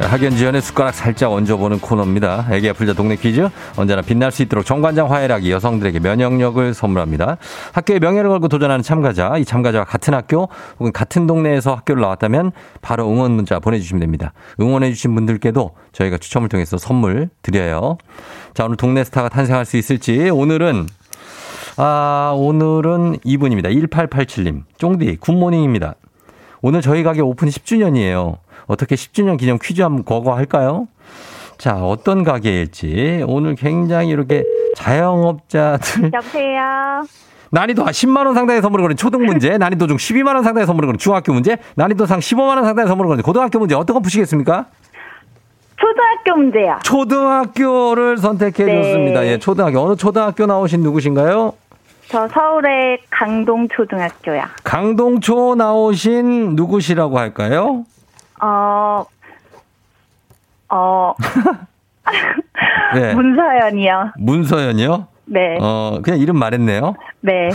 학연 0.00 0.34
지원의 0.34 0.62
숟가락 0.62 0.94
살짝 0.94 1.30
얹어보는 1.30 1.80
코너입니다. 1.80 2.46
애기야 2.50 2.72
풀자 2.72 2.94
동네 2.94 3.16
퀴즈. 3.16 3.48
언제나 3.76 4.00
빛날 4.02 4.32
수 4.32 4.42
있도록 4.42 4.64
정관장 4.64 5.10
화해락이 5.10 5.50
여성들에게 5.52 6.00
면역력을 6.00 6.74
선물합니다. 6.74 7.36
학교의 7.72 8.00
명예를 8.00 8.30
걸고 8.30 8.48
도전하는 8.48 8.82
참가자, 8.82 9.36
이 9.36 9.44
참가자와 9.44 9.84
같은 9.84 10.14
학교 10.14 10.48
혹은 10.78 10.90
같은 10.92 11.26
동네에서 11.26 11.74
학교를 11.74 12.00
나왔다면 12.00 12.52
바로 12.80 13.08
응원 13.08 13.32
문자 13.32 13.58
보내주시면 13.58 14.00
됩니다. 14.00 14.32
응원해주신 14.58 15.14
분들께도 15.14 15.70
저희가 15.92 16.18
추첨을 16.18 16.48
통해서 16.48 16.78
선물 16.78 17.28
드려요. 17.42 17.98
자, 18.54 18.64
오늘 18.64 18.76
동네 18.76 19.04
스타가 19.04 19.28
탄생할 19.28 19.64
수 19.64 19.76
있을지 19.76 20.30
오늘은 20.30 20.86
아, 21.76 22.32
오늘은 22.36 23.18
이분입니다. 23.24 23.68
1887님. 23.68 24.64
쫑디, 24.78 25.16
good 25.20 25.36
morning입니다. 25.36 25.94
오늘 26.62 26.82
저희 26.82 27.02
가게 27.02 27.20
오픈 27.20 27.48
10주년이에요. 27.48 28.36
어떻게 28.70 28.94
10주년 28.94 29.36
기념 29.36 29.58
퀴즈 29.60 29.82
한번 29.82 30.04
go 30.04 30.20
go 30.20 30.36
할까요? 30.36 30.86
자, 31.58 31.74
어떤 31.74 32.22
가게일지 32.22 33.24
오늘 33.26 33.56
굉장히 33.56 34.10
이렇게 34.10 34.44
자영업자들 34.76 36.12
여보세요. 36.14 37.02
난이도 37.50 37.84
10만 37.84 38.26
원 38.26 38.34
상당의 38.34 38.62
선물을 38.62 38.84
거는 38.84 38.96
초등 38.96 39.26
문제, 39.26 39.58
난이도 39.58 39.88
중 39.88 39.96
12만 39.96 40.36
원 40.36 40.44
상당의 40.44 40.66
선물을 40.68 40.86
거는 40.86 40.98
중학교 40.98 41.32
문제, 41.32 41.56
난이도 41.74 42.06
상 42.06 42.20
15만 42.20 42.56
원 42.56 42.64
상당의 42.64 42.86
선물을 42.86 43.08
거는 43.08 43.22
고등학교 43.24 43.58
문제 43.58 43.74
어떤 43.74 43.94
거 43.94 44.00
푸시겠습니까? 44.00 44.66
초등학교 45.76 46.36
문제요. 46.36 46.78
초등학교를 46.84 48.18
선택해 48.18 48.64
네. 48.66 48.82
줬습니다. 48.82 49.26
예, 49.26 49.38
초등학교. 49.38 49.80
어느 49.80 49.96
초등학교 49.96 50.46
나오신 50.46 50.80
누구신가요? 50.82 51.54
저 52.06 52.28
서울의 52.28 52.98
강동 53.10 53.66
초등학교야. 53.68 54.48
강동초 54.62 55.54
나오신 55.56 56.54
누구시라고 56.54 57.18
할까요? 57.18 57.84
어, 58.42 59.04
어, 60.68 61.14
네. 62.94 63.14
문서연이요. 63.14 64.12
문서연이요? 64.18 65.06
네, 65.26 65.58
어, 65.60 66.00
그냥 66.02 66.18
이름 66.18 66.38
말했네요. 66.38 66.94
네. 67.20 67.50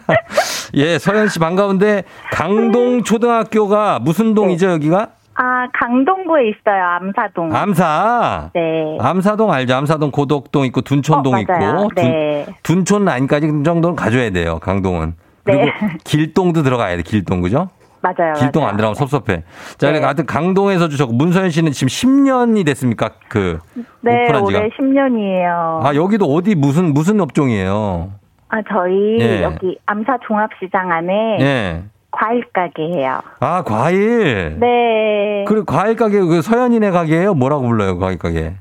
예, 0.74 0.98
서연 0.98 1.28
씨 1.28 1.38
반가운데 1.40 2.04
강동 2.30 3.02
초등학교가 3.02 3.98
무슨 3.98 4.34
동이죠, 4.34 4.70
여기가? 4.70 5.08
아, 5.34 5.66
강동구에 5.72 6.50
있어요, 6.50 6.84
암사동. 6.84 7.54
암사. 7.54 8.50
네. 8.54 8.98
암사동 9.00 9.50
알죠? 9.50 9.74
암사동 9.74 10.10
고덕동 10.10 10.66
있고 10.66 10.82
둔촌동 10.82 11.34
어. 11.34 11.38
있고 11.40 11.90
네. 11.96 12.46
둔, 12.62 12.84
촌 12.84 13.04
라인까지 13.06 13.46
정도는 13.64 13.96
가져야 13.96 14.30
돼요. 14.30 14.58
강동은. 14.60 15.14
그리고 15.44 15.64
네. 15.64 15.72
길동도 16.04 16.62
들어가야 16.62 16.96
돼. 16.96 17.02
길동 17.02 17.40
그죠? 17.40 17.70
맞아요. 18.02 18.32
길동 18.38 18.62
맞아요. 18.62 18.70
안 18.70 18.76
들어가면 18.76 18.94
섭섭해. 18.94 19.36
자, 19.36 19.42
네. 19.86 19.92
그러니까 19.92 20.06
하여튼 20.06 20.26
강동에서 20.26 20.88
주셨고 20.88 21.12
문서연 21.12 21.50
씨는 21.50 21.72
지금 21.72 21.88
10년이 21.88 22.64
됐습니까? 22.66 23.10
그 23.28 23.58
네, 24.00 24.24
오픈한 24.24 24.46
지가. 24.46 24.58
올해 24.58 24.68
10년이에요. 24.70 25.84
아, 25.84 25.94
여기도 25.94 26.24
어디 26.26 26.54
무슨 26.54 26.94
무슨 26.94 27.20
업종이에요? 27.20 28.12
아, 28.48 28.62
저희 28.68 29.18
예. 29.20 29.42
여기 29.42 29.78
암사 29.86 30.18
종합시장 30.26 30.90
안에 30.90 31.38
예. 31.40 31.82
과일 32.10 32.44
가게예요. 32.52 33.20
아, 33.40 33.62
과일. 33.62 34.56
네. 34.58 35.44
그리고 35.46 35.64
과일 35.66 35.94
가게 35.94 36.18
그 36.20 36.42
서연이네 36.42 36.90
가게예요? 36.90 37.34
뭐라고 37.34 37.66
불러요? 37.68 37.98
과일 37.98 38.18
가게. 38.18 38.54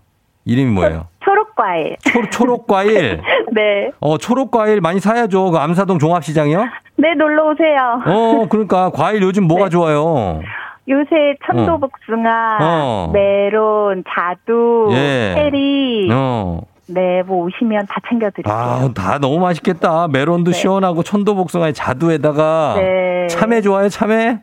이름이 0.45 0.71
뭐예요? 0.71 1.08
초록 1.23 1.38
과일. 1.59 1.97
초, 1.99 2.21
초록 2.29 2.67
과일. 2.67 3.21
네. 3.51 3.91
어, 3.99 4.17
초록 4.17 4.49
과일 4.51 4.79
많이 4.79 4.99
사야죠. 5.01 5.51
그 5.51 5.57
암사동 5.57 5.99
종합시장이요? 5.99 6.65
네, 6.95 7.13
놀러 7.15 7.49
오세요. 7.51 8.01
어, 8.05 8.45
그러니까 8.49 8.89
과일 8.91 9.21
요즘 9.21 9.43
뭐가 9.43 9.65
네. 9.65 9.69
좋아요? 9.69 10.41
요새 10.87 11.35
천도복숭아, 11.45 12.57
어. 12.61 13.11
메론, 13.13 14.03
자두, 14.09 14.87
예. 14.93 15.33
체리, 15.35 16.09
어. 16.11 16.61
네, 16.87 17.21
뭐 17.23 17.45
오시면 17.45 17.85
다 17.87 17.97
챙겨드릴게요. 18.09 18.53
아, 18.53 18.89
다 18.95 19.19
너무 19.19 19.39
맛있겠다. 19.39 20.07
메론도 20.07 20.51
네. 20.51 20.57
시원하고 20.57 21.03
천도복숭아에 21.03 21.73
자두에다가 21.73 22.75
네. 22.77 23.27
참외 23.27 23.61
좋아요? 23.61 23.89
참외? 23.89 24.39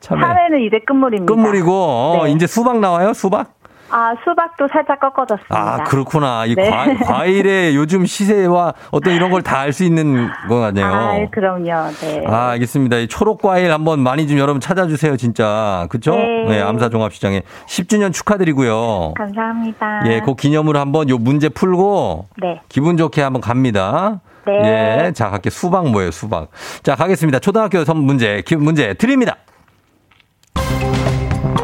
참외. 0.00 0.20
참외는 0.22 0.60
이제 0.60 0.78
끝물입니다. 0.86 1.34
끝물이고 1.34 1.72
어, 1.72 2.20
네. 2.26 2.30
이제 2.32 2.46
수박 2.46 2.78
나와요? 2.78 3.12
수박? 3.12 3.57
아, 3.90 4.12
수박도 4.22 4.68
살짝 4.72 5.00
꺾어졌습니다. 5.00 5.56
아, 5.56 5.84
그렇구나. 5.84 6.44
이 6.46 6.54
네. 6.54 6.70
과, 6.70 6.86
과일의 7.06 7.74
요즘 7.76 8.04
시세와 8.06 8.74
어떤 8.90 9.14
이런 9.14 9.30
걸 9.30 9.42
다 9.42 9.60
알 9.60 9.72
수 9.72 9.84
있는 9.84 10.28
거 10.48 10.60
같네요. 10.60 10.86
아, 10.86 11.16
그럼요. 11.30 11.90
네. 12.00 12.24
아, 12.26 12.50
알겠습니다. 12.50 12.96
이 12.98 13.08
초록 13.08 13.40
과일 13.42 13.72
한번 13.72 14.00
많이 14.00 14.26
좀 14.28 14.38
여러분 14.38 14.60
찾아주세요, 14.60 15.16
진짜. 15.16 15.86
그쵸? 15.90 16.14
네. 16.14 16.60
암사종합시장에 16.60 17.42
10주년 17.66 18.12
축하드리고요. 18.12 19.14
감사합니다. 19.16 20.02
예, 20.06 20.20
그 20.24 20.34
기념으로 20.34 20.78
한번 20.78 21.08
요 21.08 21.18
문제 21.18 21.48
풀고 21.48 22.26
네. 22.42 22.60
기분 22.68 22.96
좋게 22.96 23.22
한번 23.22 23.40
갑니다. 23.40 24.20
네. 24.46 25.06
예, 25.08 25.12
자, 25.12 25.28
갈게 25.30 25.50
수박 25.50 25.88
뭐예요, 25.90 26.10
수박. 26.10 26.48
자, 26.82 26.94
가겠습니다. 26.94 27.38
초등학교 27.38 27.84
선 27.84 27.98
문제, 27.98 28.42
기, 28.46 28.56
문제 28.56 28.94
드립니다. 28.94 29.36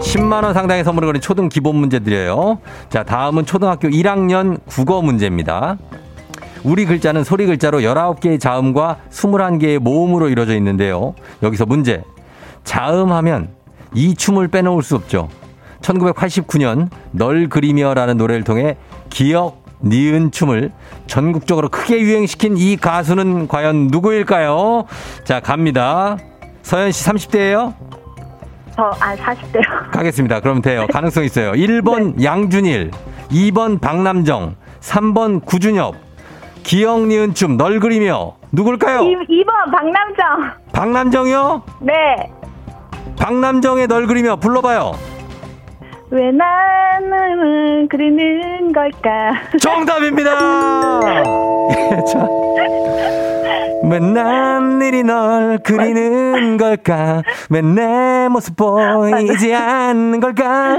10만원 0.00 0.52
상당의 0.52 0.84
선물을 0.84 1.06
거린 1.06 1.20
초등 1.20 1.48
기본 1.48 1.76
문제 1.76 1.98
드려요. 1.98 2.58
자, 2.88 3.02
다음은 3.02 3.46
초등학교 3.46 3.88
1학년 3.88 4.58
국어 4.66 5.02
문제입니다. 5.02 5.78
우리 6.62 6.86
글자는 6.86 7.24
소리 7.24 7.46
글자로 7.46 7.80
19개의 7.80 8.40
자음과 8.40 8.98
21개의 9.10 9.78
모음으로 9.78 10.28
이루어져 10.28 10.54
있는데요. 10.56 11.14
여기서 11.42 11.66
문제. 11.66 12.02
자음하면 12.64 13.50
이 13.94 14.14
춤을 14.14 14.48
빼놓을 14.48 14.82
수 14.82 14.96
없죠. 14.96 15.28
1989년 15.82 16.88
널 17.10 17.48
그리며라는 17.48 18.16
노래를 18.16 18.44
통해 18.44 18.76
기억, 19.10 19.62
니은 19.84 20.30
춤을 20.30 20.72
전국적으로 21.06 21.68
크게 21.68 22.00
유행시킨 22.00 22.56
이 22.56 22.76
가수는 22.76 23.48
과연 23.48 23.88
누구일까요? 23.88 24.84
자, 25.24 25.40
갑니다. 25.40 26.16
서현 26.62 26.92
씨 26.92 27.04
30대예요? 27.04 27.74
저, 28.76 28.82
아, 29.00 29.14
40대요. 29.14 29.90
가겠습니다. 29.92 30.40
그럼 30.40 30.60
돼요. 30.62 30.86
가능성 30.92 31.24
있어요. 31.24 31.52
1번 31.52 32.22
양준일, 32.22 32.90
2번 33.30 33.80
박남정, 33.80 34.56
3번 34.80 35.44
구준엽. 35.44 35.94
기억 36.64 37.02
니은 37.06 37.34
춤 37.34 37.56
널 37.58 37.78
그리며 37.78 38.36
누굴까요? 38.52 39.00
2 39.02 39.44
번 39.44 39.70
박남정. 39.70 40.50
박남정이요? 40.72 41.62
네. 41.80 41.92
박남정의 43.18 43.86
널 43.86 44.06
그리며 44.06 44.36
불러봐요. 44.36 44.92
왜 46.14 46.30
나는 46.30 47.88
그리는 47.88 48.72
걸까? 48.72 49.32
정답입니다. 49.60 50.30
예, 51.72 52.02
자. 52.06 52.28
왜난 53.82 54.80
일이 54.80 55.02
널 55.02 55.58
그리는 55.58 56.56
걸까? 56.56 57.22
왜 57.50 57.60
내 57.62 58.28
모습 58.28 58.54
보이지 58.56 59.52
않는 59.54 60.20
걸까? 60.20 60.78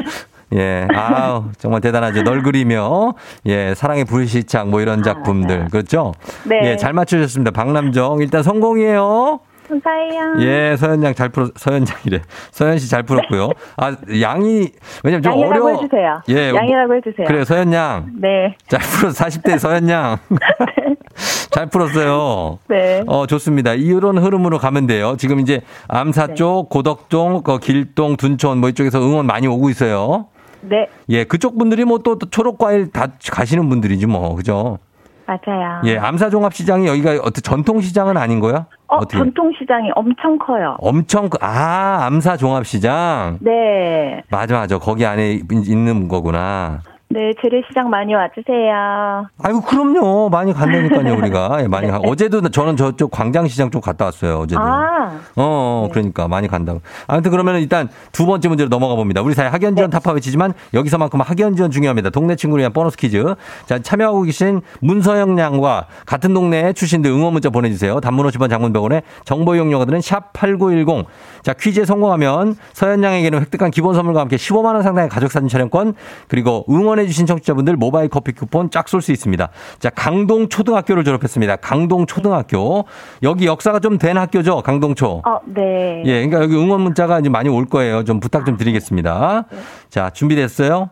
예, 0.54 0.88
아우, 0.96 1.46
정말 1.58 1.82
대단하죠. 1.82 2.24
널 2.24 2.42
그리며, 2.42 3.14
예, 3.46 3.74
사랑의 3.76 4.06
불시착, 4.06 4.70
뭐 4.70 4.80
이런 4.80 5.04
작품들. 5.04 5.68
그렇죠? 5.70 6.14
네. 6.46 6.62
예, 6.64 6.78
잘 6.78 6.94
맞추셨습니다. 6.94 7.52
박남정. 7.52 8.22
일단 8.22 8.42
성공이에요. 8.42 9.42
감사해요. 9.68 10.34
예, 10.40 10.76
서현 10.78 11.04
양잘 11.04 11.30
풀었, 11.30 11.52
서현 11.56 11.86
양이래. 11.88 12.22
서현 12.52 12.78
씨 12.80 12.90
잘 12.90 13.04
풀었고요. 13.04 13.50
아, 13.78 13.96
양이, 14.22 14.70
왜냐면 15.04 15.24
좀 15.24 15.32
양이라고 15.34 15.52
어려워. 15.54 15.82
해주세요. 15.82 16.22
예, 16.30 16.54
양이라고 16.56 16.96
해주세요. 16.96 17.28
그래요, 17.28 17.44
서현 17.46 17.74
양. 17.74 18.12
네. 18.20 18.56
잘 18.68 18.80
풀었어. 18.80 19.26
40대 19.26 19.58
서현 19.60 19.90
양. 19.90 20.18
잘 21.52 21.68
풀었어요. 21.68 22.60
네. 22.68 23.04
어, 23.08 23.26
좋습니다. 23.28 23.74
이런 23.74 24.18
흐름으로 24.18 24.58
가면 24.58 24.88
돼요. 24.88 25.16
지금 25.18 25.40
이제 25.40 25.62
암사 25.88 26.28
네. 26.28 26.34
쪽, 26.36 26.70
고덕동, 26.70 27.44
그 27.44 27.60
길동, 27.60 28.18
둔촌 28.18 28.58
뭐 28.60 28.70
이쪽에서 28.70 29.00
응원 29.02 29.26
많이 29.26 29.48
오고 29.48 29.70
있어요. 29.70 30.28
네. 30.62 30.88
예, 31.10 31.24
그쪽 31.24 31.58
분들이 31.58 31.86
뭐 31.86 32.00
또 32.00 32.18
초록과일 32.20 32.92
다 32.92 33.08
가시는 33.32 33.70
분들이지 33.70 34.06
뭐. 34.08 34.36
그죠? 34.36 34.80
맞아요. 35.28 35.82
예, 35.86 35.98
암사종합시장이 35.98 36.88
여기가 36.88 37.12
어떤 37.24 37.42
전통시장은 37.42 38.16
아닌 38.18 38.40
거야? 38.40 38.68
어, 38.88 38.98
어떻게? 38.98 39.18
전통시장이 39.18 39.90
엄청 39.96 40.38
커요. 40.38 40.76
엄청, 40.80 41.30
크- 41.30 41.40
아, 41.42 42.06
암사종합시장. 42.06 43.40
네. 43.42 44.22
맞아, 44.30 44.56
맞아. 44.56 44.78
거기 44.78 45.06
안에 45.06 45.32
있- 45.34 45.68
있는 45.68 46.08
거구나. 46.08 46.82
네, 47.08 47.32
재래시장 47.40 47.90
많이 47.92 48.16
와주세요. 48.16 49.28
아이고, 49.44 49.62
그럼요. 49.62 50.30
많이 50.30 50.52
간다니까요, 50.54 51.14
우리가. 51.22 51.58
예, 51.62 51.68
많이 51.68 51.88
가. 51.88 51.98
어제도 52.00 52.42
저는 52.50 52.76
저쪽 52.76 53.12
광장시장 53.12 53.70
쪽 53.70 53.82
갔다 53.82 54.06
왔어요, 54.06 54.40
어제도. 54.40 54.60
아, 54.60 55.20
어, 55.36 55.88
그러니까 55.92 56.28
많이 56.28 56.48
간다고. 56.48 56.82
아무튼 57.08 57.30
그러면 57.30 57.58
일단 57.58 57.90
두 58.12 58.26
번째 58.26 58.48
문제로 58.50 58.70
넘어가 58.70 58.96
봅니다. 58.96 59.22
우리 59.22 59.36
사회 59.36 59.48
학연 59.48 59.76
지원 59.76 59.92
타파 59.92 60.14
외치지만 60.14 60.54
여기서만큼 60.74 61.22
학연 61.22 61.56
지원 61.56 61.70
중요합니다. 61.70 62.10
동네 62.10 62.36
친구를 62.36 62.62
위한 62.62 62.74
보너스 62.74 62.98
퀴즈. 62.98 63.36
자, 63.68 63.78
참여하고 63.80 64.24
계신 64.24 64.62
문서영 64.82 65.38
양과 65.38 65.86
같은 66.08 66.34
동네 66.34 66.74
출신들 66.74 67.12
응원 67.12 67.34
문자 67.34 67.52
보내주세요. 67.52 68.00
단문 68.00 68.26
50원 68.28 68.50
장문 68.50 68.74
100원에 68.74 69.04
정보 69.26 69.56
이용료가들은 69.56 70.00
샵8910. 70.00 71.06
자, 71.44 71.54
퀴즈에 71.54 71.86
성공하면 71.86 72.56
서현 72.74 73.04
양에게는 73.04 73.40
획득한 73.42 73.70
기본 73.70 73.94
선물과 73.94 74.22
함께 74.22 74.38
15만원 74.38 74.82
상당의 74.82 75.10
가족사진 75.10 75.48
촬영권 75.50 75.94
그리고 76.28 76.66
응원 76.68 76.95
해주신 77.00 77.26
청취자분들 77.26 77.76
모바일 77.76 78.10
커피 78.10 78.32
쿠폰 78.32 78.70
쫙 78.70 78.88
쏠 78.88 79.02
수 79.02 79.12
있습니다. 79.12 79.50
자, 79.80 79.90
강동 79.90 80.50
초등학교를 80.50 81.04
졸업했습니다. 81.04 81.58
강동 81.58 82.06
초등학교. 82.06 82.86
여기 83.24 83.46
역사가 83.46 83.80
좀 83.80 83.98
된 83.98 84.18
학교죠, 84.18 84.62
강동초. 84.62 85.22
어, 85.26 85.40
네. 85.46 86.04
예, 86.06 86.26
그러니까 86.26 86.42
여기 86.44 86.56
응원 86.56 86.82
문자가 86.82 87.20
이제 87.20 87.30
많이 87.30 87.50
올 87.50 87.66
거예요. 87.66 88.04
좀 88.04 88.20
부탁 88.20 88.46
좀 88.46 88.58
드리겠습니다. 88.58 89.46
자, 89.90 90.10
준비됐어요? 90.10 90.90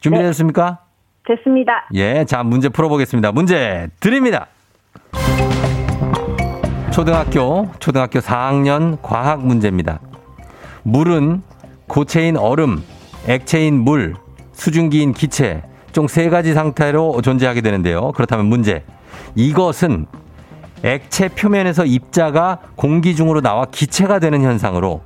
준비됐습니까? 0.00 0.78
됐습니다. 1.26 1.86
예, 1.94 2.24
자, 2.24 2.42
문제 2.42 2.68
풀어보겠습니다. 2.68 3.30
문제 3.32 3.88
드립니다. 4.00 4.46
초등학교, 6.90 7.68
초등학교 7.78 8.18
4학년 8.20 8.98
과학 9.02 9.44
문제입니다. 9.44 10.00
물은 10.82 11.42
고체인 11.86 12.36
얼음, 12.36 12.82
액체인 13.28 13.78
물, 13.78 14.14
수증기인 14.62 15.12
기체, 15.12 15.62
총 15.90 16.06
세 16.06 16.28
가지 16.28 16.54
상태로 16.54 17.20
존재하게 17.22 17.62
되는데요. 17.62 18.12
그렇다면 18.12 18.46
문제. 18.46 18.84
이것은 19.34 20.06
액체 20.84 21.28
표면에서 21.28 21.84
입자가 21.84 22.60
공기 22.76 23.16
중으로 23.16 23.40
나와 23.40 23.64
기체가 23.64 24.20
되는 24.20 24.40
현상으로 24.42 25.02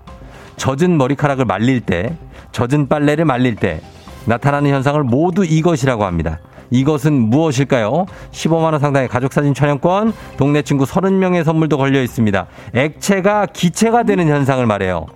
젖은 0.59 0.99
머리카락을 0.99 1.47
말릴 1.47 1.81
때, 1.81 2.19
젖은 2.53 2.89
빨래를 2.89 3.25
말릴 3.25 3.57
때, 3.57 3.81
나타나는 4.27 4.71
현상을 4.71 5.03
모두 5.05 5.43
이것이라고 5.43 6.05
합니다. 6.05 6.39
이것은 6.71 7.15
무엇일까요? 7.15 8.05
15만원 8.33 8.79
상당의 8.79 9.09
가족사진 9.09 9.55
촬영권, 9.55 10.13
동네 10.37 10.61
친구 10.61 10.85
30명의 10.85 11.45
선물도 11.45 11.79
걸려 11.79 12.03
있습니다. 12.03 12.47
액체가 12.75 13.47
기체가 13.47 14.03
되는 14.03 14.29
현상을 14.29 14.65
말해요. 14.67 15.07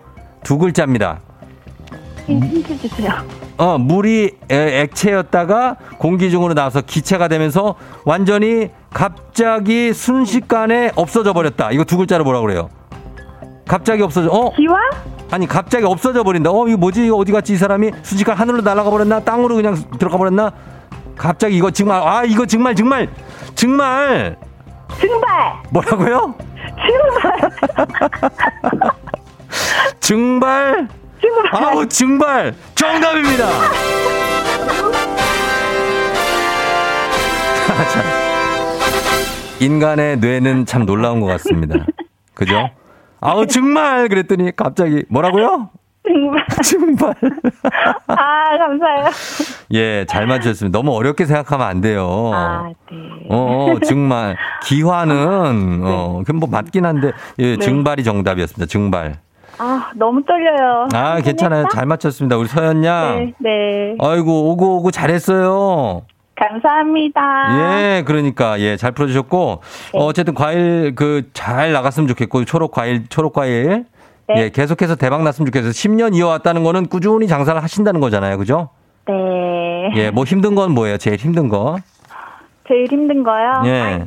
두 0.42 0.57
글자입니다. 0.57 1.20
힌트 2.38 2.79
주세요. 2.79 3.12
어, 3.59 3.79
물이 3.79 4.31
에, 4.51 4.81
액체였다가 4.83 5.77
공기 5.99 6.31
중으로 6.31 6.55
나와서 6.55 6.81
기체가 6.81 7.29
되면서 7.29 7.75
완전히 8.05 8.71
갑자기 8.93 9.93
순식간에 9.93 10.93
없어져 10.97 11.33
버렸다. 11.33 11.71
이거 11.73 11.85
두 11.85 11.97
글자로 11.97 12.25
뭐라 12.25 12.40
그래요? 12.40 12.69
갑자기 13.66 14.03
없어져, 14.03 14.31
어? 14.31 14.53
기와? 14.55 14.79
아니, 15.31 15.47
갑자기 15.47 15.85
없어져 15.85 16.23
버린다. 16.25 16.51
어, 16.51 16.66
이거 16.66 16.77
뭐지? 16.77 17.07
이거 17.07 17.16
어디 17.16 17.31
갔지? 17.33 17.53
이 17.53 17.57
사람이 17.57 17.93
순식간 18.03 18.37
하늘로 18.37 18.62
날아가 18.62 18.90
버렸나? 18.90 19.21
땅으로 19.21 19.55
그냥 19.57 19.77
들어가 19.99 20.16
버렸나? 20.19 20.53
갑자기 21.16 21.57
이거 21.57 21.71
정말, 21.71 22.03
아, 22.03 22.25
이거 22.25 22.47
정말, 22.47 22.75
정말, 22.75 23.09
정말, 23.55 24.37
증발! 24.99 25.62
뭐라고요? 25.71 26.35
증발? 26.81 27.51
증발! 30.01 30.88
아우, 31.52 31.87
증발! 31.87 32.54
정답입니다! 32.74 33.46
참. 37.92 38.02
인간의 39.61 40.18
뇌는 40.18 40.66
참 40.66 40.87
놀라운 40.87 41.20
것 41.20 41.26
같습니다. 41.26 41.85
그죠? 42.35 42.70
아우, 43.20 43.46
정말! 43.46 44.09
그랬더니 44.09 44.54
갑자기, 44.56 45.04
뭐라고요? 45.09 45.70
증발. 46.06 46.46
증발. 46.64 47.14
아, 48.06 48.59
감사해요. 48.59 49.11
예, 49.74 50.06
잘 50.09 50.26
맞추셨습니다. 50.26 50.76
너무 50.78 50.94
어렵게 50.96 51.26
생각하면 51.26 51.66
안 51.66 51.80
돼요. 51.80 52.30
아, 52.35 52.70
네. 52.90 52.96
어, 53.28 53.72
어, 53.74 53.78
정말. 53.80 54.37
기화는, 54.64 55.83
어, 55.85 56.22
그뭐 56.26 56.48
맞긴 56.50 56.87
한데, 56.87 57.12
예, 57.38 57.56
네. 57.56 57.59
증발이 57.59 58.02
정답이었습니다. 58.04 58.66
증발. 58.66 59.18
아, 59.62 59.90
너무 59.94 60.25
떨려요. 60.25 60.88
아, 60.94 61.20
괜찮아요. 61.20 61.66
잘 61.70 61.85
맞췄습니다. 61.85 62.38
우리 62.38 62.49
서연 62.49 62.83
양. 62.83 63.18
네, 63.18 63.35
네. 63.38 63.96
아이고, 64.01 64.51
오고 64.53 64.79
오고 64.79 64.90
잘했어요. 64.90 66.03
감사합니다. 66.35 67.20
예, 67.99 68.03
그러니까, 68.07 68.59
예, 68.61 68.79
잘 68.79 68.92
풀어 68.92 69.07
주셨고, 69.07 69.61
네. 69.92 69.99
어, 69.99 70.07
어쨌든 70.07 70.33
과일, 70.33 70.94
그, 70.94 71.29
잘 71.35 71.73
나갔으면 71.73 72.09
좋겠고, 72.09 72.46
초록 72.46 72.70
과일, 72.70 73.07
초록 73.11 73.35
과일. 73.35 73.85
네. 74.29 74.35
예, 74.44 74.49
계속해서 74.49 74.94
대박 74.96 75.23
났으면 75.25 75.44
좋겠어요. 75.46 75.73
10년 75.73 76.14
이어왔다는 76.16 76.64
거는 76.64 76.87
꾸준히 76.87 77.29
장사를 77.29 77.62
하신다는 77.62 78.01
거잖아요. 78.01 78.38
그죠? 78.38 78.70
네. 79.07 79.90
예, 79.96 80.11
뭐 80.11 80.25
힘든 80.25 80.55
건 80.55 80.73
뭐예요? 80.73 80.96
제일 80.96 81.16
힘든 81.18 81.49
거? 81.49 81.77
제일 82.66 82.87
힘든 82.90 83.23
거요? 83.23 83.62
예. 83.66 84.05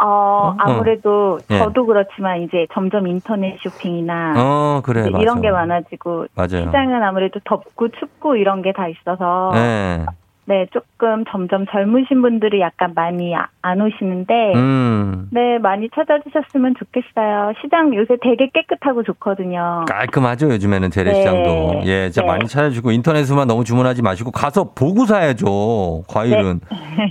어, 0.00 0.54
아무래도 0.58 1.38
예. 1.50 1.58
저도 1.58 1.86
그렇지만 1.86 2.42
이제 2.42 2.66
점점 2.72 3.06
인터넷 3.06 3.58
쇼핑이나 3.62 4.34
어, 4.36 4.80
그래, 4.84 5.02
이제 5.02 5.10
맞아. 5.10 5.22
이런 5.22 5.40
게 5.42 5.50
많아지고 5.50 6.26
맞아요. 6.34 6.48
시장은 6.66 7.02
아무래도 7.02 7.40
덥고 7.44 7.88
춥고 7.90 8.36
이런 8.36 8.62
게 8.62 8.72
다 8.72 8.88
있어서 8.88 9.52
예. 9.54 10.06
네, 10.44 10.66
조금 10.72 11.24
점점 11.30 11.66
젊으신 11.70 12.20
분들이 12.20 12.60
약간 12.60 12.92
많이 12.96 13.32
아- 13.34 13.46
안 13.62 13.80
오시는데 13.80 14.52
음. 14.56 15.28
네, 15.30 15.58
많이 15.58 15.88
찾아주셨으면 15.94 16.74
좋겠어요. 16.80 17.52
시장 17.62 17.94
요새 17.94 18.16
되게 18.20 18.50
깨끗하고 18.52 19.04
좋거든요. 19.04 19.84
깔끔하죠 19.88 20.48
요즘에는 20.50 20.90
재래시장도 20.90 21.48
네. 21.48 21.82
예 21.86 22.10
진짜 22.10 22.22
네. 22.22 22.26
많이 22.26 22.48
찾아주고 22.48 22.90
인터넷으로만 22.90 23.46
너무 23.46 23.62
주문하지 23.62 24.02
마시고 24.02 24.32
가서 24.32 24.72
보고 24.74 25.06
사야죠 25.06 26.02
과일은 26.08 26.60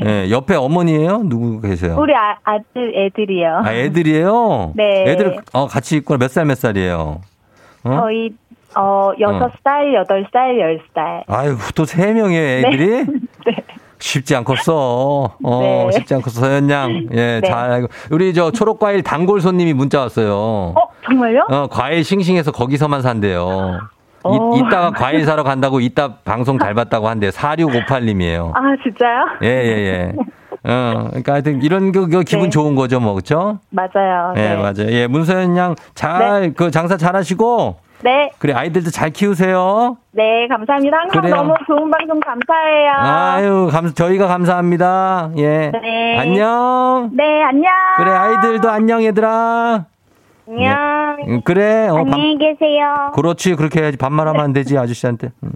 예 0.05 0.29
옆에 0.29 0.55
어머니예요 0.55 1.23
누구 1.23 1.61
계세요 1.61 1.95
우리 1.97 2.13
아, 2.13 2.35
아들 2.43 2.93
애들이요. 2.97 3.61
아 3.63 3.73
애들이에요 3.73 4.73
네. 4.75 5.05
애들 5.07 5.37
어 5.53 5.67
같이 5.67 5.95
있구나 5.97 6.17
몇 6.17 6.27
살 6.29 6.45
몇 6.45 6.55
살이에요 6.57 7.21
어? 7.85 7.89
저희 8.01 8.31
어 8.77 9.11
여섯 9.19 9.51
살, 9.63 9.93
여덟 9.93 10.25
살, 10.31 10.59
열 10.59 10.79
살. 10.93 11.23
아유 11.27 11.57
또세 11.75 12.13
명이에요 12.13 12.67
애들이 12.67 13.05
네. 13.45 13.55
쉽지 13.99 14.35
않겠어 14.35 15.35
어 15.43 15.61
네. 15.61 15.91
쉽지 15.91 16.15
않겠어 16.15 16.41
서연양 16.41 17.07
예잘 17.11 17.41
네. 17.41 17.51
알고 17.51 17.87
우리 18.11 18.33
저 18.33 18.51
초록 18.51 18.79
과일 18.79 19.03
단골 19.03 19.41
손님이 19.41 19.73
문자 19.73 19.99
왔어요 19.99 20.33
어 20.35 20.91
정말요? 21.05 21.47
어, 21.49 21.67
과일 21.67 22.03
싱싱해서 22.03 22.51
거기서만 22.51 23.01
산대요. 23.01 23.79
어. 24.23 24.55
이, 24.55 24.59
이따가 24.59 24.91
과일 24.91 25.25
사러 25.25 25.43
간다고 25.43 25.79
이따 25.79 26.15
방송 26.23 26.59
잘 26.59 26.73
봤다고 26.73 27.07
한대. 27.07 27.29
4658님이에요. 27.29 28.51
아 28.55 28.61
진짜요? 28.83 29.25
예, 29.43 29.47
예, 29.47 29.77
예. 29.87 30.13
어, 30.63 31.07
그러니까 31.09 31.33
하여튼 31.33 31.61
이런 31.63 31.91
거, 31.91 32.07
거 32.07 32.21
기분 32.21 32.43
네. 32.45 32.49
좋은 32.49 32.75
거죠, 32.75 32.99
뭐, 32.99 33.15
그쵸? 33.15 33.59
맞아요. 33.71 34.33
예, 34.37 34.49
네. 34.49 34.55
맞아요. 34.55 34.91
예, 34.91 35.07
문서연 35.07 35.57
양 35.57 35.75
잘, 35.95 36.53
그 36.53 36.69
장사 36.69 36.97
잘 36.97 37.15
하시고, 37.15 37.77
네, 38.03 38.31
그래, 38.39 38.53
아이들도 38.53 38.89
잘 38.89 39.11
키우세요. 39.11 39.97
네, 40.11 40.47
감사합니다. 40.47 40.97
항상 40.97 41.21
그래요. 41.21 41.35
너무 41.35 41.53
좋은 41.67 41.89
방송 41.91 42.19
감사해요. 42.19 42.91
아유, 42.97 43.69
감, 43.71 43.93
저희가 43.93 44.27
감사합니다. 44.27 45.31
예. 45.37 45.71
네. 45.71 46.17
안녕. 46.19 47.09
네, 47.13 47.43
안녕. 47.43 47.71
그래, 47.97 48.11
아이들도 48.11 48.69
안녕, 48.69 49.03
얘들아. 49.03 49.85
안녕. 50.47 51.17
음, 51.27 51.41
그래, 51.43 51.87
어, 51.87 51.95
밥, 51.95 52.01
안녕히 52.01 52.37
계세요. 52.37 53.11
그렇지. 53.13 53.55
그렇게 53.55 53.81
해야지. 53.81 53.97
반말하면 53.97 54.41
안 54.41 54.53
되지, 54.53 54.77
아저씨한테. 54.77 55.29
음. 55.43 55.51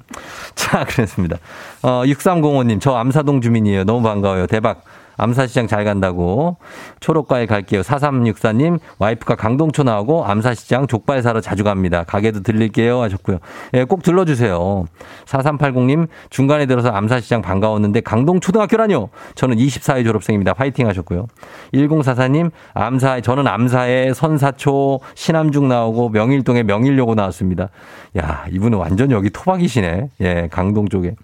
자, 0.54 0.86
그랬습니다. 0.88 1.38
어, 1.84 2.04
6305님, 2.06 2.80
저 2.80 2.94
암사동 2.96 3.42
주민이에요. 3.42 3.84
너무 3.84 4.04
반가워요. 4.04 4.48
대박. 4.48 4.84
암사시장 5.18 5.68
잘 5.68 5.84
간다고. 5.86 6.58
초록과일 7.00 7.48
갈게요. 7.48 7.82
4364님, 7.82 8.80
와이프가 9.00 9.36
강동초 9.36 9.84
나오고 9.84 10.26
암사시장 10.26 10.88
족발 10.88 11.22
사러 11.22 11.42
자주 11.42 11.64
갑니다. 11.64 12.04
가게도 12.04 12.42
들릴게요. 12.42 13.02
하셨고요. 13.02 13.40
예, 13.74 13.84
꼭 13.84 14.04
들러주세요. 14.04 14.86
4380님, 15.26 16.08
중간에 16.30 16.66
들어서 16.66 16.90
암사시장 16.90 17.42
반가웠는데 17.42 18.02
강동초등학교라뇨. 18.02 19.10
저는 19.36 19.58
24회 19.58 20.04
졸업생입니다. 20.04 20.54
화이팅 20.58 20.88
하셨고요. 20.88 21.28
1044님, 21.74 22.52
암사, 22.74 23.22
저는 23.22 23.48
암사에 23.48 24.14
선사초, 24.14 25.00
신암중 25.16 25.68
나오고 25.68 26.10
명일동에 26.10 26.64
명일요고 26.64 27.16
나왔습니다. 27.16 27.70
야, 28.18 28.46
이분은 28.52 28.78
완전 28.78 29.12
여기 29.12 29.30
토박이시네. 29.30 30.10
예, 30.22 30.48
강동 30.52 30.88
쪽에. 30.88 31.16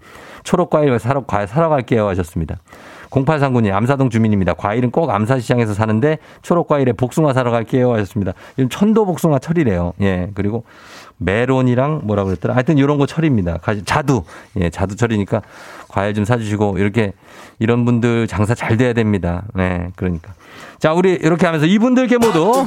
초록과일 0.44 0.98
사러, 0.98 1.24
사러 1.46 1.68
갈게요 1.68 2.08
하셨습니다. 2.08 2.56
0839님, 3.12 3.72
암사동 3.72 4.10
주민입니다. 4.10 4.54
과일은 4.54 4.90
꼭 4.90 5.10
암사시장에서 5.10 5.74
사는데 5.74 6.18
초록과일에 6.40 6.92
복숭아 6.92 7.32
사러 7.34 7.50
갈게요 7.50 7.92
하셨습니다. 7.92 8.32
지금 8.56 8.68
천도 8.68 9.04
복숭아 9.06 9.38
철이래요. 9.38 9.92
예, 10.00 10.30
그리고 10.34 10.64
메론이랑 11.24 12.02
뭐라 12.04 12.24
그랬더라. 12.24 12.54
하여튼 12.54 12.78
이런 12.78 12.98
거 12.98 13.06
철입니다. 13.06 13.58
가- 13.58 13.74
자두. 13.84 14.22
예, 14.60 14.70
자두 14.70 14.96
철이니까 14.96 15.42
과일 15.88 16.14
좀 16.14 16.24
사주시고 16.24 16.78
이렇게 16.78 17.12
이런 17.58 17.84
분들 17.84 18.26
장사 18.26 18.54
잘 18.54 18.76
돼야 18.76 18.92
됩니다. 18.92 19.42
네, 19.54 19.88
그러니까. 19.96 20.32
자, 20.78 20.92
우리 20.92 21.12
이렇게 21.12 21.46
하면서 21.46 21.64
이분들께 21.66 22.18
모두 22.18 22.66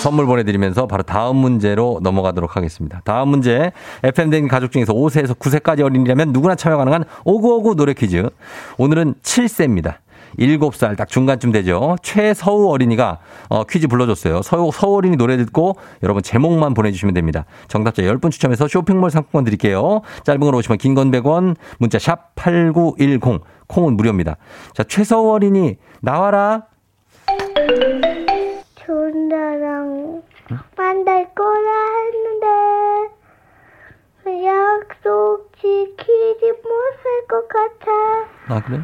선물 0.00 0.26
보내드리면서 0.26 0.86
바로 0.86 1.02
다음 1.02 1.36
문제로 1.36 1.98
넘어가도록 2.02 2.56
하겠습니다. 2.56 3.00
다음 3.04 3.28
문제 3.28 3.72
FM댕 4.02 4.48
가족 4.48 4.72
중에서 4.72 4.92
5세에서 4.94 5.36
9세까지 5.38 5.82
어린이라면 5.84 6.32
누구나 6.32 6.54
참여 6.54 6.76
가능한 6.78 7.04
오구오구 7.24 7.76
노래 7.76 7.92
퀴즈. 7.92 8.28
오늘은 8.78 9.14
7세입니다. 9.22 9.96
7살 10.38 10.96
딱 10.96 11.08
중간쯤 11.08 11.52
되죠. 11.52 11.96
최서우 12.02 12.70
어린이가 12.70 13.18
어, 13.48 13.64
퀴즈 13.64 13.86
불러줬어요. 13.88 14.42
서우, 14.42 14.70
서우 14.72 14.96
어린이 14.96 15.16
노래 15.16 15.36
듣고 15.36 15.76
여러분 16.02 16.22
제목만 16.22 16.74
보내주시면 16.74 17.14
됩니다. 17.14 17.44
정답자 17.68 18.02
10분 18.02 18.30
추첨해서 18.30 18.66
쇼핑몰 18.68 19.10
상품권 19.10 19.44
드릴게요. 19.44 20.00
짧은 20.24 20.40
걸 20.40 20.54
오시면 20.54 20.78
긴 20.78 20.94
건 20.94 21.10
100원, 21.10 21.56
문자 21.78 21.98
샵 21.98 22.34
8910, 22.36 23.42
콩은 23.66 23.96
무료입니다. 23.96 24.36
자, 24.74 24.84
최서우 24.84 25.32
어린이 25.32 25.76
나와라. 26.00 26.66
좋은 28.86 29.28
나랑 29.28 30.22
만날 30.76 31.34
거라 31.34 31.70
했는데 32.04 32.46
약속 34.46 35.50
지키지 35.56 36.52
못할 36.62 37.26
것 37.28 37.48
같아. 37.48 37.90
아, 38.48 38.62
그래? 38.62 38.80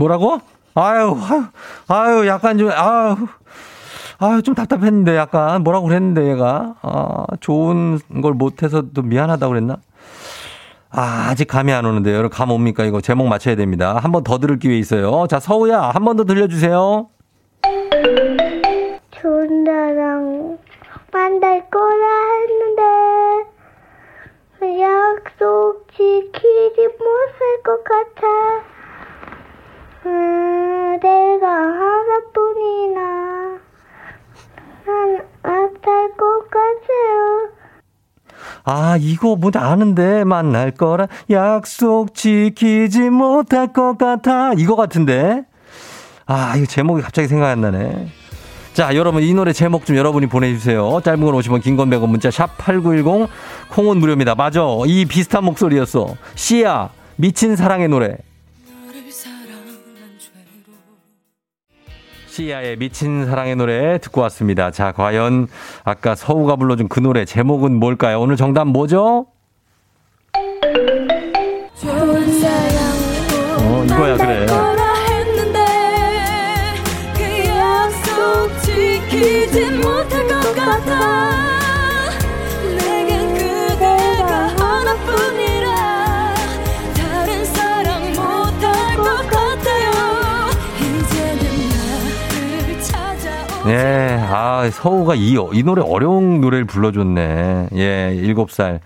뭐라고? 0.00 0.38
아유, 0.74 1.14
아유, 1.28 1.44
아유, 1.88 2.26
약간 2.26 2.56
좀, 2.56 2.70
아유, 2.70 3.16
아유, 4.18 4.40
좀 4.42 4.54
답답했는데, 4.54 5.14
약간, 5.14 5.62
뭐라고 5.62 5.86
그랬는데, 5.88 6.30
얘가. 6.30 6.76
아, 6.80 7.24
좋은 7.40 7.98
걸 8.22 8.32
못해서 8.32 8.82
또 8.94 9.02
미안하다고 9.02 9.50
그랬나? 9.52 9.76
아, 10.90 11.26
아직 11.28 11.46
감이 11.48 11.70
안 11.72 11.84
오는데요. 11.84 12.14
여러분, 12.16 12.30
감 12.30 12.50
옵니까? 12.50 12.84
이거 12.84 13.00
제목 13.02 13.28
맞춰야 13.28 13.56
됩니다. 13.56 13.98
한 14.02 14.10
번 14.12 14.24
더 14.24 14.38
들을 14.38 14.58
기회 14.58 14.78
있어요. 14.78 15.26
자, 15.28 15.38
서우야, 15.38 15.80
한 15.92 16.04
번 16.04 16.16
더 16.16 16.24
들려주세요. 16.24 17.08
좋은 19.10 19.64
나랑 19.64 20.58
만날 21.12 21.68
거라 21.68 22.06
했는데 22.40 22.82
약속 24.80 25.86
지키지 25.92 26.88
못할 26.98 27.62
것 27.64 27.84
같아. 27.84 28.26
음, 30.06 30.98
내가 31.02 31.46
하나뿐이나 31.52 33.00
난 34.86 35.20
아플 35.80 36.10
것 36.16 36.50
같아요. 36.50 37.50
아, 38.64 38.96
이거 39.00 39.36
뭐 39.36 39.50
아는데 39.54 40.24
만날 40.24 40.70
거라 40.70 41.08
약속 41.30 42.14
지키지 42.14 43.10
못할 43.10 43.72
것 43.72 43.96
같아. 43.98 44.52
이거 44.56 44.76
같은데. 44.76 45.44
아, 46.26 46.54
이거 46.56 46.66
제목이 46.66 47.02
갑자기 47.02 47.28
생각이 47.28 47.50
안 47.50 47.60
나네. 47.60 48.08
자, 48.72 48.94
여러분 48.94 49.22
이 49.22 49.34
노래 49.34 49.52
제목 49.52 49.84
좀 49.84 49.96
여러분이 49.96 50.26
보내주세요. 50.28 51.00
짧은 51.02 51.20
건 51.20 51.34
50원, 51.34 51.60
긴 51.62 51.76
건 51.76 51.90
100원 51.90 52.08
문자 52.08 52.30
샵 52.30 52.56
8910 52.58 53.28
콩은 53.70 53.96
무료입니다. 53.98 54.34
맞아. 54.36 54.60
이 54.86 55.04
비슷한 55.06 55.44
목소리였어. 55.44 56.14
씨야 56.36 56.90
미친 57.16 57.56
사랑의 57.56 57.88
노래. 57.88 58.16
시아의 62.30 62.76
미친 62.76 63.26
사랑의 63.26 63.56
노래 63.56 63.98
듣고 63.98 64.20
왔습니다. 64.22 64.70
자, 64.70 64.92
과연 64.92 65.48
아까 65.84 66.14
서우가 66.14 66.56
불러준 66.56 66.88
그 66.88 67.00
노래 67.00 67.24
제목은 67.24 67.74
뭘까요? 67.74 68.20
오늘 68.20 68.36
정답 68.36 68.66
뭐죠? 68.68 69.26
어, 73.62 73.84
이거야, 73.84 74.16
그래. 74.16 74.46
했는데 75.08 75.64
그 77.16 77.48
약속 77.48 78.62
지키지 78.62 79.70
못할 79.78 80.19
예, 93.70 94.18
아, 94.20 94.68
서우가 94.68 95.14
이, 95.14 95.36
이 95.52 95.62
노래 95.62 95.80
어려운 95.80 96.40
노래를 96.40 96.64
불러줬네. 96.64 97.68
예, 97.76 98.12
일곱 98.16 98.50
살. 98.50 98.80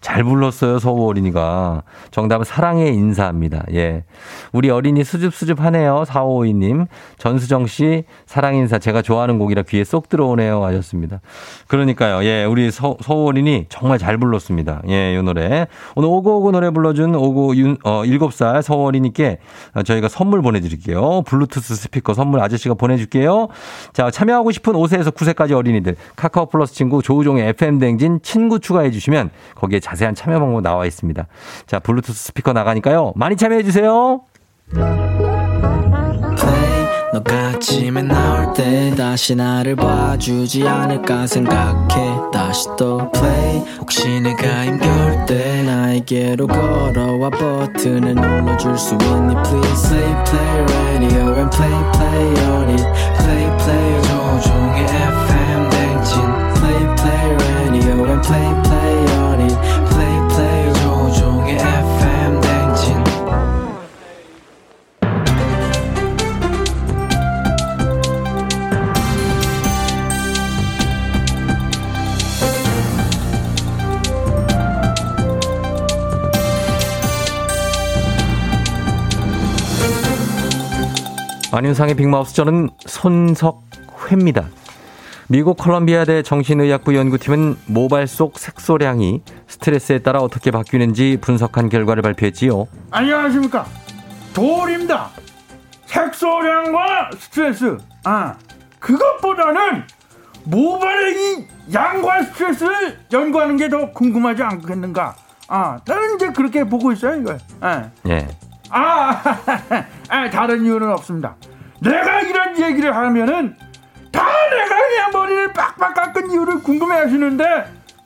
잘 0.00 0.24
불렀어요, 0.24 0.78
서우 0.78 1.06
어린이가. 1.08 1.82
정답은 2.10 2.44
사랑의 2.44 2.94
인사입니다. 2.94 3.64
예. 3.74 4.04
우리 4.52 4.70
어린이 4.70 5.04
수줍수줍 5.04 5.60
하네요, 5.60 6.04
4552님. 6.06 6.86
전수정 7.18 7.66
씨, 7.66 8.04
사랑 8.24 8.54
인사. 8.54 8.78
제가 8.78 9.02
좋아하는 9.02 9.38
곡이라 9.38 9.62
귀에 9.62 9.84
쏙 9.84 10.08
들어오네요. 10.08 10.64
하셨습니다. 10.64 11.20
그러니까요, 11.68 12.24
예, 12.24 12.44
우리 12.44 12.70
서, 12.70 12.96
서우 13.02 13.26
어린이 13.26 13.66
정말 13.68 13.98
잘 13.98 14.16
불렀습니다. 14.16 14.80
예, 14.88 15.14
이 15.14 15.22
노래. 15.22 15.66
오늘 15.94 16.08
오고오고 16.08 16.52
노래 16.52 16.70
불러준 16.70 17.14
오고 17.14 17.56
윤, 17.56 17.76
어, 17.84 18.02
7살 18.04 18.62
서우 18.62 18.86
어린이께 18.86 19.38
저희가 19.84 20.08
선물 20.08 20.40
보내드릴게요. 20.40 21.22
블루투스 21.26 21.74
스피커 21.74 22.14
선물 22.14 22.40
아저씨가 22.40 22.74
보내줄게요. 22.74 23.48
자, 23.92 24.10
참여하고 24.10 24.50
싶은 24.50 24.72
5세에서 24.72 25.14
9세까지 25.14 25.52
어린이들 25.52 25.96
카카오 26.16 26.46
플러스 26.46 26.74
친구 26.74 27.02
조우종의 27.02 27.48
FM대행진 27.48 28.20
친구 28.22 28.58
추가해주시면 28.60 29.30
거기에 29.54 29.80
자세한 29.90 30.14
참여 30.14 30.38
방법 30.38 30.60
나와 30.62 30.86
있습니다. 30.86 31.26
자, 31.66 31.78
블루투스 31.80 32.26
스피커 32.26 32.52
나가니까요. 32.52 33.12
많이 33.16 33.36
참여해 33.36 33.64
주세요. 33.64 34.20
play 34.72 35.10
너가 37.12 37.48
아침에 37.48 38.02
나올 38.02 38.52
때 38.54 38.94
다시 38.96 39.34
나를 39.34 39.74
봐주지 39.74 40.66
않을까 40.68 41.26
생각해 41.26 42.30
다시 42.32 42.68
또 42.78 43.10
play 43.10 43.64
혹시 43.80 44.20
내가 44.20 44.64
힘겨울 44.64 45.26
때 45.26 45.64
나에게로 45.64 46.46
걸어와 46.46 47.30
버튼을 47.30 48.14
눌러줄 48.14 48.78
수 48.78 48.94
있니 48.94 49.34
please 49.42 49.88
play 49.88 50.24
play 50.24 50.62
radio 50.70 51.34
and 51.34 51.50
play 51.56 51.92
play 51.92 52.46
on 52.46 52.68
it 52.70 52.86
play 53.18 53.58
play 53.58 54.02
조종의 54.02 54.84
FM 54.84 55.70
댕진 55.70 56.22
play 56.54 56.94
play 56.94 57.26
radio 57.34 58.04
and 58.06 58.22
play 58.22 58.62
play 58.62 58.79
안윤상의 81.52 81.94
빅마우스 81.96 82.34
저는 82.34 82.70
손석회입니다. 82.86 84.46
미국 85.28 85.56
컬럼비아대 85.56 86.22
정신의학부 86.22 86.94
연구팀은 86.96 87.56
모발 87.66 88.06
속 88.06 88.38
색소량이 88.38 89.22
스트레스에 89.46 89.98
따라 90.00 90.20
어떻게 90.20 90.50
바뀌는지 90.50 91.18
분석한 91.20 91.68
결과를 91.68 92.02
발표했지요. 92.02 92.66
안녕하십니까 92.90 93.64
도울입니다 94.34 95.10
색소량과 95.86 97.10
스트레스 97.18 97.76
아 98.04 98.34
그것보다는 98.78 99.82
모발의 100.44 101.14
이 101.40 101.46
양과 101.72 102.22
스트레스를 102.24 102.98
연구하는 103.12 103.56
게 103.56 103.68
더 103.68 103.90
궁금하지 103.92 104.42
않겠는가 104.42 105.14
아 105.48 105.78
나는 105.86 106.14
이제 106.16 106.28
그렇게 106.30 106.64
보고 106.64 106.90
있어요 106.92 107.20
이걸 107.20 107.38
아, 107.60 107.90
예. 108.08 108.26
아, 108.70 109.20
아 110.08 110.30
다른 110.30 110.64
이유는 110.64 110.90
없습니다 110.92 111.34
내가 111.80 112.20
이런 112.20 112.58
얘기를 112.58 112.94
하면은 112.94 113.56
다 114.12 114.22
내가 114.50 114.88
그냥 114.88 115.10
머리를 115.12 115.52
빡빡 115.52 115.94
깎은 115.94 116.30
이유를 116.30 116.62
궁금해 116.62 116.96
하시는데 116.96 117.44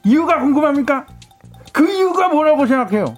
이유가 0.05 0.38
궁금합니까 0.38 1.07
그 1.72 1.88
이유가 1.90 2.29
뭐라고 2.29 2.66
생각해요 2.66 3.16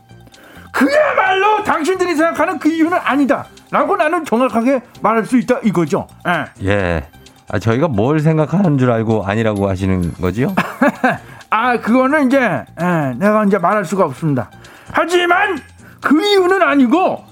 그야말로 0.77 1.65
당신들이 1.65 2.15
생각하는 2.15 2.59
그 2.59 2.69
이유는 2.69 2.99
아니다. 3.03 3.47
라고 3.71 3.97
나는 3.97 4.27
정확하게 4.27 4.83
말할 5.01 5.25
수 5.25 5.39
있다 5.39 5.61
이거죠. 5.65 6.07
예. 6.29 6.67
예. 6.69 7.09
아, 7.51 7.59
저희가 7.59 7.89
뭘 7.89 8.21
생각하는 8.21 8.77
줄 8.77 8.91
알고 8.91 9.25
아니라고 9.25 9.69
하시는 9.71 10.13
거지요? 10.15 10.55
아 11.49 11.79
그거는 11.81 12.27
이제 12.27 12.39
예, 12.39 13.15
내가 13.17 13.45
이제 13.45 13.57
말할 13.57 13.87
수가 13.87 14.05
없습니다. 14.05 14.51
하지만 14.93 15.59
그 16.03 16.23
이유는 16.23 16.61
아니고 16.61 17.25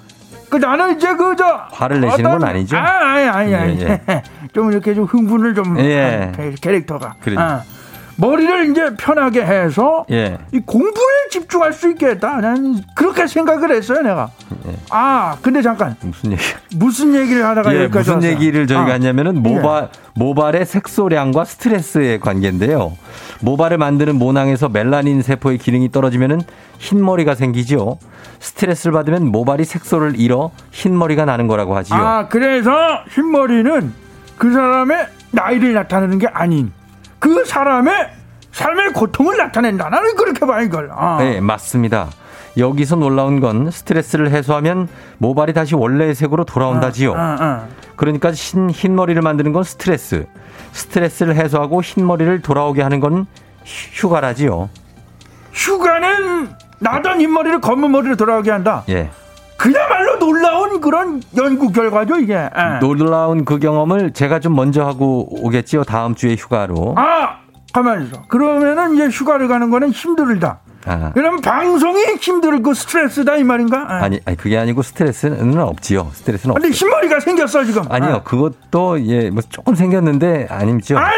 그 0.49 0.57
나는 0.57 0.97
이제 0.97 1.15
그저 1.15 1.67
화를 1.71 2.01
내시는 2.01 2.31
건 2.31 2.45
아니죠? 2.45 2.77
아, 2.77 2.81
아니 2.81 3.29
아니 3.29 3.55
아니. 3.55 3.81
예, 3.83 4.01
좀 4.53 4.71
이렇게 4.73 4.95
좀 4.95 5.05
흥분을 5.05 5.55
좀 5.55 5.79
예. 5.81 6.33
한 6.37 6.55
캐릭터가. 6.61 7.17
그래. 7.21 7.37
아, 7.39 7.63
머리를 8.16 8.71
이제 8.71 8.94
편하게 8.96 9.44
해서 9.44 10.04
예. 10.10 10.38
이 10.52 10.60
공부에 10.60 11.29
집중할 11.31 11.73
수 11.73 11.90
있겠다. 11.90 12.40
난 12.40 12.81
그렇게 12.94 13.27
생각을 13.27 13.73
했어요, 13.73 14.02
내가. 14.02 14.31
예. 14.67 14.77
아, 14.90 15.37
근데 15.42 15.62
잠깐 15.62 15.96
무슨 16.00 16.33
얘기? 16.33 16.42
무슨 16.77 17.15
얘기를 17.15 17.44
하다가 17.44 17.75
예, 17.75 17.85
여기까지 17.85 17.98
무슨 18.10 18.15
왔어요? 18.15 18.31
얘기를 18.33 18.67
저희가 18.67 18.85
아, 18.85 18.92
했냐면은 18.92 19.42
모발 19.42 19.88
모발의 20.15 20.65
색소량과 20.67 21.44
스트레스의 21.44 22.21
관계인데요. 22.21 22.96
모발을 23.40 23.79
만드는 23.79 24.17
모낭에서 24.17 24.69
멜라닌 24.69 25.23
세포의 25.23 25.58
기능이 25.58 25.90
떨어지면은 25.90 26.40
흰 26.79 27.04
머리가 27.04 27.35
생기지요. 27.35 27.98
스트레스를 28.38 28.92
받으면 28.92 29.27
모발이 29.27 29.65
색소를 29.65 30.19
잃어 30.21 30.50
흰 30.71 30.96
머리가 30.96 31.25
나는 31.25 31.46
거라고 31.48 31.77
하지요. 31.77 31.96
아, 31.98 32.29
그래서 32.29 32.71
흰 33.10 33.31
머리는 33.33 33.92
그 34.37 34.52
사람의 34.52 35.06
나이를 35.33 35.73
나타내는 35.75 36.19
게 36.19 36.27
아닌 36.29 36.73
그 37.25 37.42
사람의 37.46 38.10
삶의 38.52 38.92
고통을 38.92 39.38
나타낸다. 39.38 39.88
나는 39.88 40.14
그렇게 40.14 40.44
봐 40.44 40.60
이걸. 40.60 40.90
아. 40.94 41.16
네, 41.18 41.40
맞습니다. 41.40 42.10
여기서 42.58 42.96
놀라운 42.96 43.40
건 43.40 43.70
스트레스를 43.70 44.31
해소하면 44.31 44.88
모발이 45.16 45.54
다시 45.54 45.75
원래의 45.75 46.14
색으로 46.14 46.44
돌아온다지요. 46.44 47.14
아, 47.14 47.37
아. 47.40 47.66
그러니까 47.96 48.31
흰, 48.31 48.68
흰머리를 48.68 49.22
만드는 49.22 49.54
건 49.54 49.64
스트레스. 49.64 50.27
스트레스를 50.72 51.35
해소하고 51.37 51.81
흰머리를 51.81 52.42
돌아오게 52.42 52.83
하는 52.83 53.00
건 53.00 53.25
휴가라지요. 53.64 54.68
휴가는 55.54 56.50
나던 56.79 57.22
흰머리를 57.22 57.62
검은 57.62 57.90
머리로 57.90 58.16
돌아오게 58.16 58.50
한다. 58.50 58.85
예. 58.90 59.08
그야말로 59.57 60.19
놀라운 60.19 60.81
그런 60.81 61.23
연구 61.37 61.71
결과죠 61.73 62.17
이게. 62.17 62.35
예. 62.35 62.79
놀라운 62.81 63.44
그 63.44 63.59
경험을 63.59 64.13
제가 64.13 64.40
좀 64.40 64.55
먼저 64.55 64.85
하고 64.85 65.27
오겠지요. 65.44 65.85
다음 65.85 66.15
주에 66.15 66.35
휴가로. 66.35 66.94
아, 66.96 67.38
가만히 67.73 68.07
있어. 68.07 68.23
그러면은 68.29 68.94
이제 68.94 69.07
휴가를 69.09 69.48
가는 69.48 69.71
거는 69.71 69.90
힘들다. 69.90 70.61
아. 70.87 71.13
그럼 71.15 71.40
방송이 71.40 71.98
힘들고 72.21 72.75
스트레스다 72.75 73.37
이 73.37 73.44
말인가? 73.44 73.87
아. 73.88 74.05
아니, 74.05 74.21
아니 74.27 74.37
그게 74.37 74.59
아니고 74.59 74.83
스트레스는 74.83 75.59
없지요. 75.59 76.11
스트레스는 76.13 76.55
근데 76.55 76.69
없어요. 76.69 76.90
흰머리가 76.90 77.21
생겼어 77.21 77.65
지금. 77.65 77.85
아니요, 77.88 78.17
아. 78.17 78.23
그것도 78.23 79.00
예, 79.07 79.31
뭐 79.31 79.42
조금 79.48 79.75
생겼는데 79.75 80.48
아니죠. 80.50 80.98
아니 80.98 81.15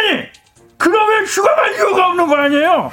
그러면 0.79 1.25
휴가 1.25 1.55
갈 1.57 1.75
이유가 1.75 2.09
없는 2.09 2.27
거 2.29 2.37
아니에요? 2.37 2.91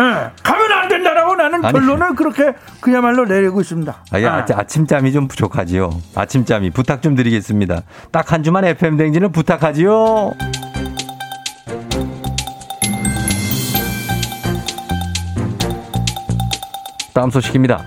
예, 0.00 0.30
가면 0.42 0.72
안 0.72 0.88
된다라고 0.88 1.34
나는 1.36 1.64
아니. 1.64 1.72
결론을 1.72 2.14
그렇게 2.14 2.52
그야말로 2.80 3.24
내리고 3.26 3.60
있습니다. 3.60 4.04
아, 4.12 4.20
예, 4.20 4.26
아. 4.26 4.36
아, 4.38 4.46
아침잠이 4.60 5.12
좀 5.12 5.28
부족하지요. 5.28 5.90
아침잠이 6.14 6.70
부탁 6.70 7.02
좀 7.02 7.14
드리겠습니다. 7.14 7.82
딱 8.10 8.32
한 8.32 8.42
주만 8.42 8.64
FM 8.64 8.96
댕진을 8.96 9.30
부탁하지요. 9.30 10.32
다음 17.14 17.30
소식입니다. 17.30 17.84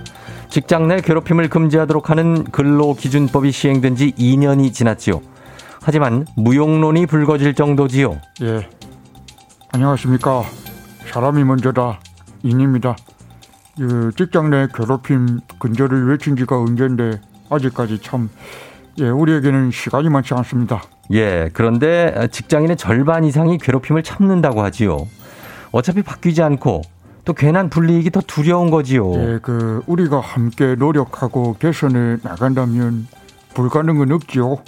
직장 0.48 0.86
내 0.86 1.00
괴롭힘을 1.00 1.48
금지하도록 1.48 2.10
하는 2.10 2.44
근로기준법이 2.44 3.50
시행된 3.50 3.96
지 3.96 4.12
2년이 4.12 4.72
지났지요. 4.72 5.20
하지만 5.82 6.26
무용론이 6.36 7.06
불거질 7.06 7.54
정도지요. 7.54 8.20
예. 8.42 8.68
안녕하십니까. 9.72 10.44
사람이 11.10 11.42
먼저다. 11.44 11.98
인입니다. 12.44 12.94
그 13.76 14.12
직장 14.16 14.50
내 14.50 14.68
괴롭힘 14.72 15.40
근절을 15.58 16.08
외친 16.08 16.36
지가 16.36 16.60
언젠데 16.60 17.20
아직까지 17.50 17.98
참 18.00 18.30
예, 19.00 19.08
우리에게는 19.08 19.72
시간이 19.72 20.08
많지 20.08 20.34
않습니다. 20.34 20.82
예, 21.12 21.50
그런데 21.52 22.28
직장인의 22.30 22.76
절반 22.76 23.24
이상이 23.24 23.58
괴롭힘을 23.58 24.04
참는다고 24.04 24.62
하지요. 24.62 25.08
어차피 25.72 26.02
바뀌지 26.02 26.42
않고 26.42 26.82
또 27.24 27.32
괜한 27.32 27.70
불이익이 27.70 28.10
더 28.10 28.20
두려운 28.20 28.70
거지요. 28.70 29.12
예, 29.14 29.38
그 29.42 29.82
우리가 29.86 30.20
함께 30.20 30.76
노력하고 30.76 31.56
개선해 31.58 32.18
나간다면 32.22 33.08
불가능은 33.54 34.12
없지요. 34.12 34.58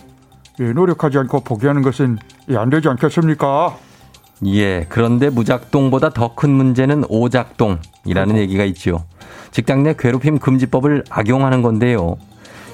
예, 0.61 0.72
노력하지 0.72 1.18
않고 1.18 1.41
포기하는 1.41 1.83
것은 1.83 2.18
예, 2.49 2.57
안 2.57 2.70
되지 2.70 2.89
않겠습니까? 2.89 3.77
예, 4.45 4.84
그런데 4.89 5.30
무작동보다 5.30 6.11
더 6.11 6.34
큰 6.34 6.51
문제는 6.51 7.05
오작동이라는 7.09 8.37
얘기가 8.37 8.64
있지요. 8.64 9.05
직장 9.51 9.82
내 9.82 9.95
괴롭힘 9.99 10.39
금지법을 10.39 11.05
악용하는 11.09 11.62
건데요. 11.62 12.16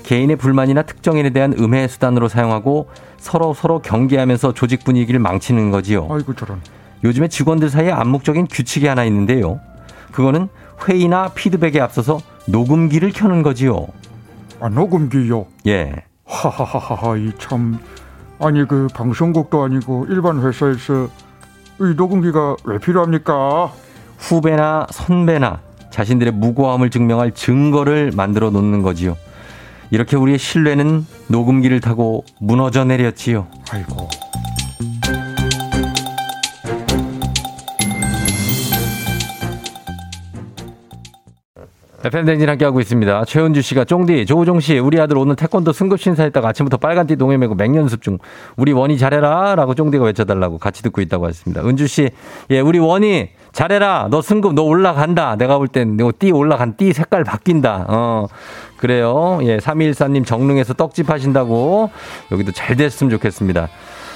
개인의 0.03 0.37
불만이나 0.37 0.83
특정인에 0.83 1.31
대한 1.31 1.53
음해 1.57 1.87
수단으로 1.87 2.27
사용하고 2.29 2.89
서로 3.19 3.55
서로 3.55 3.79
경계하면서 3.81 4.55
조직 4.55 4.85
분위기를 4.85 5.21
망치는 5.21 5.71
거지요. 5.71 6.09
아이고 6.11 6.35
저런. 6.35 6.61
요즘에 7.05 7.29
직원들 7.29 7.71
사이에 7.71 7.93
암묵적인 7.93 8.49
규칙이 8.49 8.87
하나 8.89 9.05
있는데요. 9.05 9.61
그거는 10.11 10.49
회의나 10.89 11.29
피드백에 11.29 11.81
앞서서 11.81 12.19
녹음기를 12.47 13.13
켜는 13.13 13.43
거지요. 13.45 13.87
아 14.61 14.69
녹음기요. 14.69 15.47
예. 15.69 15.93
하하하하 16.27 17.17
이 17.19 17.33
참 17.39 17.79
아니 18.41 18.67
그 18.67 18.89
방송국도 18.93 19.63
아니고 19.63 20.07
일반 20.11 20.43
회사에서 20.43 21.09
이 21.91 21.95
녹음기가 21.95 22.57
왜 22.65 22.79
필요합니까? 22.79 23.73
후배나 24.19 24.87
선배나 24.91 25.61
자신들의 25.91 26.33
무고함을 26.33 26.91
증명할 26.91 27.33
증거를 27.33 28.13
만들어 28.15 28.51
놓는 28.51 28.83
거지요. 28.83 29.17
이렇게 29.91 30.17
우리의 30.17 30.39
신뢰는 30.39 31.07
녹음기를 31.29 31.81
타고 31.81 32.25
무너져 32.41 32.85
내렸지요. 32.85 33.47
아이고. 33.71 34.09
FM 42.05 42.25
댕진 42.25 42.49
함께하고 42.49 42.81
있습니다. 42.81 43.25
최은주 43.27 43.63
씨가 43.63 43.85
쫑디, 43.85 44.27
조우종 44.27 44.59
씨, 44.59 44.77
우리 44.79 45.01
아들 45.01 45.17
오늘 45.19 45.37
태권도 45.37 45.73
승급 45.73 46.01
심사했다가 46.01 46.49
아침부터 46.49 46.79
빨간띠 46.79 47.15
동해 47.15 47.37
메고 47.37 47.55
맹연습 47.55 48.03
중. 48.03 48.19
우리 48.57 48.73
원이 48.73 48.99
잘해라 48.99 49.55
라고 49.55 49.75
쫑디가 49.75 50.05
외쳐달라고 50.07 50.59
같이 50.59 50.83
듣고 50.83 51.01
있다고 51.01 51.27
하셨습니다. 51.27 51.63
은주 51.63 51.87
씨, 51.87 52.11
예, 52.51 52.59
우리 52.59 52.81
원이 52.81 53.29
잘해라. 53.53 54.09
너 54.11 54.21
승급 54.21 54.55
너 54.55 54.63
올라간다. 54.63 55.37
내가 55.37 55.59
볼땐너띠 55.59 56.33
올라간 56.33 56.77
띠 56.77 56.93
색깔 56.93 57.23
바뀐다. 57.23 57.87
어, 57.89 58.27
그래요. 58.79 59.39
예, 59.43 59.59
3214님 59.59 60.27
정릉에서 60.27 60.75
떡집 60.75 61.09
하신다고 61.09 61.91
여기도 62.33 62.51
잘 62.51 62.75
됐으면 62.75 63.13
좋겠습니다. 63.13 63.69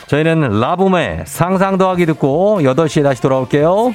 저희는 0.09 0.59
라붐의 0.59 1.23
상상 1.27 1.79
더하기 1.79 2.07
듣고 2.07 2.59
8시에 2.63 3.05
다시 3.05 3.23
돌아올게요. 3.23 3.95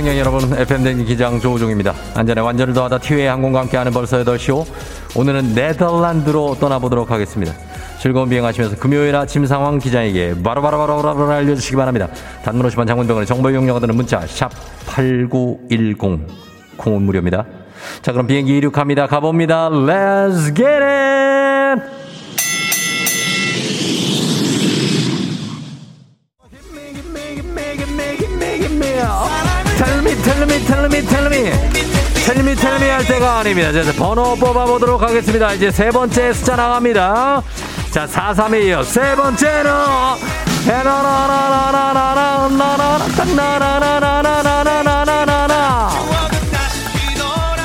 승객 0.00 0.16
여러분, 0.16 0.40
FM댕진 0.58 1.04
기장 1.04 1.38
조우종입니다. 1.38 1.92
안전에 2.14 2.40
완전을 2.40 2.72
더하다 2.72 3.00
티웨이 3.00 3.26
항공과 3.26 3.60
함께하는 3.60 3.92
벌써 3.92 4.24
8시오. 4.24 4.64
오늘은 5.14 5.54
네덜란드로 5.54 6.56
떠나보도록 6.58 7.10
하겠습니다. 7.10 7.52
즐거운 8.00 8.30
비행하시면서 8.30 8.78
금요일 8.78 9.14
아침 9.14 9.44
상황 9.44 9.78
기장에게 9.78 10.36
바로바로바로바로 10.42 11.30
알려주시기 11.30 11.76
바랍니다. 11.76 12.08
단문 12.42 12.66
50원 12.66 12.86
장문병원의 12.86 13.26
정보 13.26 13.50
이용료가 13.50 13.80
드는 13.80 13.94
문자 13.94 14.26
샵 14.26 14.50
8910 14.86 15.98
콩은 16.78 17.02
무료입니다. 17.02 17.44
자 18.00 18.12
그럼 18.12 18.26
비행기 18.26 18.56
이륙합니다. 18.56 19.06
가봅니다. 19.06 19.68
Let's 19.68 20.56
get 20.56 20.64
it! 20.64 21.09
텔미 30.80 31.04
텔미 31.04 31.50
텔미 32.24 32.54
텔미 32.56 32.88
할 32.88 33.04
때가 33.04 33.40
아닙니다. 33.40 33.70
자, 33.70 33.92
번호 33.98 34.34
뽑아보도록 34.36 35.02
하겠습니다. 35.02 35.52
이제 35.52 35.70
세 35.70 35.90
번째 35.90 36.32
숫자 36.32 36.56
나갑니다. 36.56 37.42
자, 37.90 38.06
432 38.06 38.66
이어 38.66 38.82
세 38.82 39.14
번째는 39.14 39.70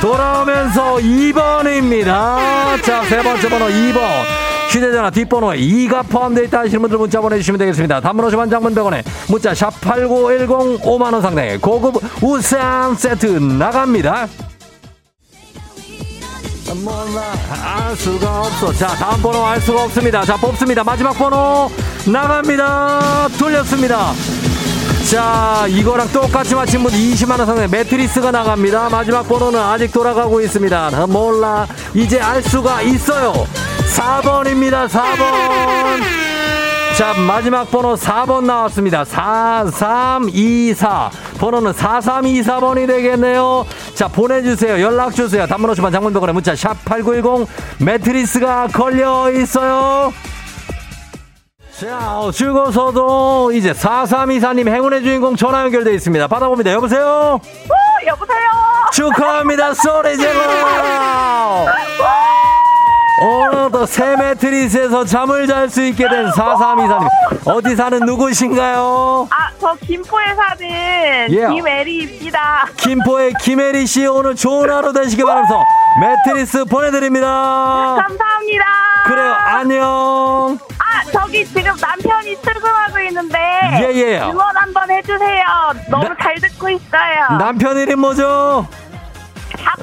돌아오면서 0.01 0.95
2번입니다. 0.95 2.81
자, 2.83 3.03
세 3.05 3.23
번째 3.23 3.49
번호 3.49 3.67
2번. 3.67 4.34
휴대전화 4.75 5.09
뒷번호에 5.09 5.57
2가 5.57 6.05
포함되어 6.09 6.43
있다 6.43 6.59
하시는 6.59 6.81
분들 6.81 6.97
문자 6.97 7.21
보내주시면 7.21 7.57
되겠습니다. 7.59 8.01
단문 8.01 8.27
50원 8.27 8.51
장문 8.51 8.75
100원에 8.75 9.03
문자 9.29 9.53
샵8910 9.53 10.81
5만원 10.81 11.21
상당의 11.21 11.59
고급 11.59 12.01
우산 12.21 12.93
세트 12.95 13.25
나갑니다. 13.25 14.27
몰라 16.83 17.33
알 17.63 17.95
수가 17.95 18.41
없어. 18.41 18.73
자 18.73 18.87
다음 18.87 19.21
번호 19.21 19.45
알 19.45 19.61
수가 19.61 19.85
없습니다. 19.85 20.25
자 20.25 20.35
뽑습니다. 20.35 20.83
마지막 20.83 21.13
번호 21.13 21.71
나갑니다. 22.05 23.29
돌렸습니다 23.39 24.11
자 25.15 25.65
이거랑 25.69 26.09
똑같이 26.09 26.53
맞힌 26.55 26.83
분 26.83 26.91
20만원 26.91 27.45
상당의 27.45 27.69
매트리스가 27.69 28.31
나갑니다. 28.31 28.89
마지막 28.89 29.23
번호는 29.23 29.57
아직 29.57 29.93
돌아가고 29.93 30.41
있습니다. 30.41 30.89
아, 30.93 31.07
몰라. 31.07 31.65
이제 31.93 32.19
알 32.19 32.43
수가 32.43 32.81
있어요. 32.81 33.31
4번입니다 33.95 34.89
4번. 34.89 36.01
자 36.97 37.13
마지막 37.25 37.71
번호 37.71 37.95
4번 37.95 38.43
나왔습니다. 38.43 39.05
4324 39.05 41.11
번호는 41.39 41.71
4324번이 41.71 42.85
되겠네요. 42.85 43.65
자 43.93 44.09
보내주세요. 44.09 44.81
연락주세요. 44.81 45.47
단문 45.47 45.71
50원 45.71 45.93
장문병원에 45.93 46.33
문자 46.33 46.51
샵8910 46.55 47.47
매트리스가 47.79 48.67
걸려있어요 48.67 50.11
자 51.79 52.21
죽어서도 52.33 53.51
이제 53.51 53.73
4324님 53.73 54.67
행운의 54.69 55.03
주인공 55.03 55.35
전화 55.35 55.61
연결돼 55.63 55.93
있습니다 55.95 56.27
받아봅니다 56.27 56.71
여보세요 56.71 57.39
여보세요. 58.07 58.39
축하합니다 58.93 59.73
소리 59.73 60.15
질러 60.15 61.65
오늘도 63.21 63.85
새 63.87 64.15
매트리스에서 64.15 65.05
잠을 65.05 65.47
잘 65.47 65.69
수 65.69 65.81
있게 65.85 66.07
된 66.07 66.27
4324님. 66.31 67.07
어디 67.45 67.75
사는 67.75 67.97
누구신가요? 67.99 69.27
아, 69.31 69.49
저 69.59 69.73
김포에 69.85 70.25
사는 70.35 70.67
예. 71.31 71.47
김애리입니다. 71.47 72.67
김포의 72.75 73.33
김혜리 73.41 73.87
씨 73.87 74.05
오늘 74.05 74.35
좋은 74.35 74.69
하루 74.69 74.91
되시길 74.91 75.25
바라면서 75.25 75.63
매트리스 76.01 76.65
보내드립니다. 76.65 77.25
감사합니다. 77.27 78.65
그래요, 79.05 79.33
안녕. 79.33 80.59
아, 81.15 81.21
저기 81.21 81.45
지금 81.45 81.73
남편이 81.79 82.35
출근하고 82.41 82.99
있는데 83.07 83.39
예, 83.79 83.91
예. 83.95 84.19
응원 84.21 84.55
한번 84.55 84.89
해주세요. 84.91 85.43
너무 85.89 86.09
잘 86.21 86.35
듣고 86.35 86.69
있어요. 86.69 87.37
남편 87.39 87.77
이름 87.77 87.99
뭐죠? 87.99 88.67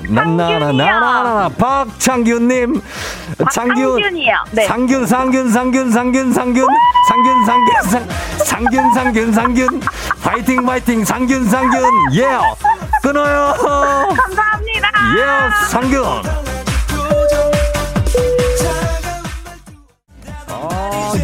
나나나나나나 0.08 1.48
박창균님 1.58 2.82
창균 3.52 3.96
박창균이요. 4.00 4.34
네. 4.52 4.66
상균 4.66 5.06
상균 5.06 5.50
상균 5.50 5.90
상균 5.90 6.32
상균 6.32 6.66
상균 7.08 7.44
상균 7.46 7.82
상 7.90 8.08
상균 8.44 8.92
상균 8.94 9.32
상균 9.32 9.80
파이팅 10.22 10.64
파이팅 10.66 11.04
상균 11.04 11.48
상균 11.48 11.82
예 12.14 12.26
끊어요 13.02 13.54
감사합니다. 14.14 14.90
예 15.18 15.66
상균 15.68 16.51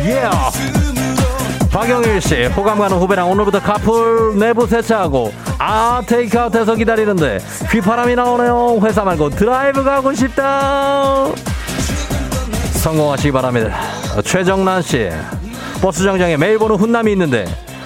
예 0.09 0.23
박영일 1.71 2.21
씨 2.23 2.45
호감 2.47 2.79
가는 2.79 2.97
후배랑 2.97 3.31
오늘부터 3.31 3.61
카풀 3.61 4.39
내부 4.39 4.67
세차하고 4.67 5.33
아 5.59 6.01
테이크아웃해서 6.07 6.75
기다리는데 6.77 7.39
휘파람이 7.71 8.15
나오네요 8.15 8.81
회사 8.83 9.05
말고 9.05 9.29
드라이브 9.31 9.85
가고 9.85 10.15
싶다 10.15 11.27
성공하시기 12.73 13.33
바랍니다 13.33 13.77
최정란 14.25 14.81
씨 14.81 15.11
버스 15.83 16.03
정장에 16.03 16.39
매일 16.39 16.59
보는 16.59 16.77
훈남이 16.77 17.13
있는데 17.13 17.45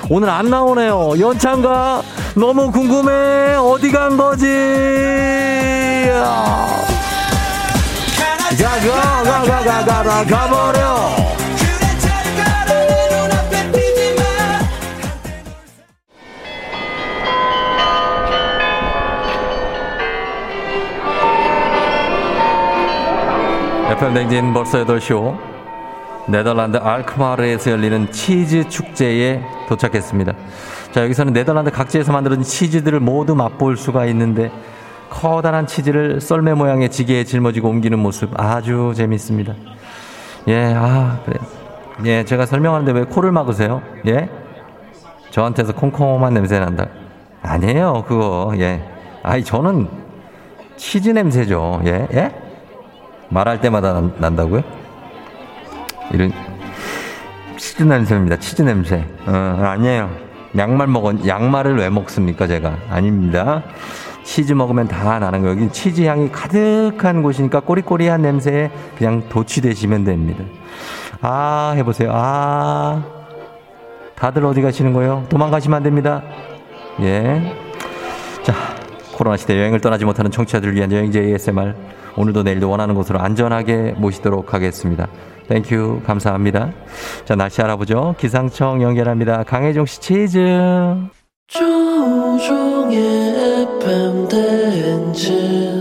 오늘 0.08 0.30
안 0.30 0.48
나오네요 0.48 1.14
연찬가 1.18 2.02
너무 2.36 2.70
궁금해 2.70 3.56
어디 3.56 3.90
간 3.90 4.16
거지 4.16 4.46
가가 8.62 9.22
가 9.44 9.64
가 9.64 9.84
가 9.84 10.02
가 10.04 10.24
가버려 10.24 11.21
FM 24.02 24.14
댕진 24.14 24.52
벌써 24.52 24.84
8시오. 24.84 25.38
네덜란드 26.26 26.76
알크마르에서 26.76 27.70
열리는 27.70 28.10
치즈 28.10 28.68
축제에 28.68 29.40
도착했습니다. 29.68 30.32
자, 30.90 31.04
여기서는 31.04 31.32
네덜란드 31.32 31.70
각지에서 31.70 32.10
만들어진 32.10 32.42
치즈들을 32.42 32.98
모두 32.98 33.36
맛볼 33.36 33.76
수가 33.76 34.06
있는데 34.06 34.50
커다란 35.08 35.68
치즈를 35.68 36.20
썰매 36.20 36.54
모양의 36.54 36.90
지게에 36.90 37.22
짊어지고 37.22 37.68
옮기는 37.68 37.96
모습 37.96 38.32
아주 38.40 38.92
재밌습니다. 38.96 39.54
예, 40.48 40.74
아, 40.74 41.20
그래요. 41.24 41.40
예, 42.04 42.24
제가 42.24 42.44
설명하는데 42.44 42.90
왜 42.90 43.04
코를 43.04 43.30
막으세요? 43.30 43.82
예? 44.08 44.28
저한테서 45.30 45.74
콩콩한 45.74 46.34
냄새 46.34 46.58
난다. 46.58 46.88
아니에요, 47.40 48.02
그거. 48.08 48.52
예. 48.56 48.82
아이, 49.22 49.44
저는 49.44 49.86
치즈 50.76 51.10
냄새죠. 51.10 51.82
예? 51.84 52.08
예? 52.14 52.41
말할 53.32 53.60
때마다 53.60 53.94
난, 53.94 54.12
난다고요? 54.18 54.62
이런 56.12 56.32
치즈 57.56 57.82
냄새입니다. 57.82 58.36
치즈 58.36 58.62
냄새. 58.62 59.04
어, 59.26 59.32
아니에요. 59.32 60.10
양말 60.56 60.86
먹은 60.88 61.26
양말을 61.26 61.78
왜 61.78 61.88
먹습니까, 61.88 62.46
제가? 62.46 62.76
아닙니다. 62.90 63.62
치즈 64.22 64.52
먹으면 64.52 64.86
다 64.86 65.18
나는 65.18 65.40
거예요. 65.40 65.56
여긴 65.56 65.72
치즈 65.72 66.02
향이 66.02 66.30
가득한 66.30 67.22
곳이니까 67.22 67.60
꼬리꼬리한 67.60 68.20
냄새에 68.20 68.70
그냥 68.96 69.28
도취되시면 69.28 70.04
됩니다. 70.04 70.44
아, 71.22 71.72
해보세요. 71.76 72.10
아. 72.12 73.02
다들 74.14 74.44
어디 74.44 74.60
가시는 74.60 74.92
거예요? 74.92 75.24
도망가시면 75.30 75.76
안 75.78 75.82
됩니다. 75.82 76.22
예. 77.00 77.56
자, 78.42 78.54
코로나 79.14 79.36
시대 79.36 79.56
여행을 79.58 79.80
떠나지 79.80 80.04
못하는 80.04 80.30
청취자들을 80.30 80.74
위한 80.74 80.92
여행제 80.92 81.20
ASMR. 81.20 81.74
오늘도 82.16 82.42
내일도 82.42 82.68
원하는 82.68 82.94
곳으로 82.94 83.20
안전하게 83.20 83.94
모시도록 83.96 84.54
하겠습니다. 84.54 85.08
thank 85.48 85.78
you. 85.78 86.02
감사합니다. 86.04 86.72
자, 87.24 87.34
날씨 87.34 87.60
알아보죠. 87.62 88.14
기상청 88.18 88.82
연결합니다. 88.82 89.44
강혜종 89.44 89.86
씨 89.86 90.00
치즈. 90.00 90.38
조우종의 91.48 92.96
FM 93.78 94.28
대행진 94.28 95.71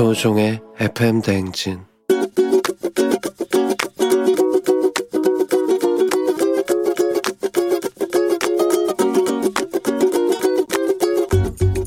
조종의 0.00 0.62
FM 0.78 1.20
대행진 1.20 1.80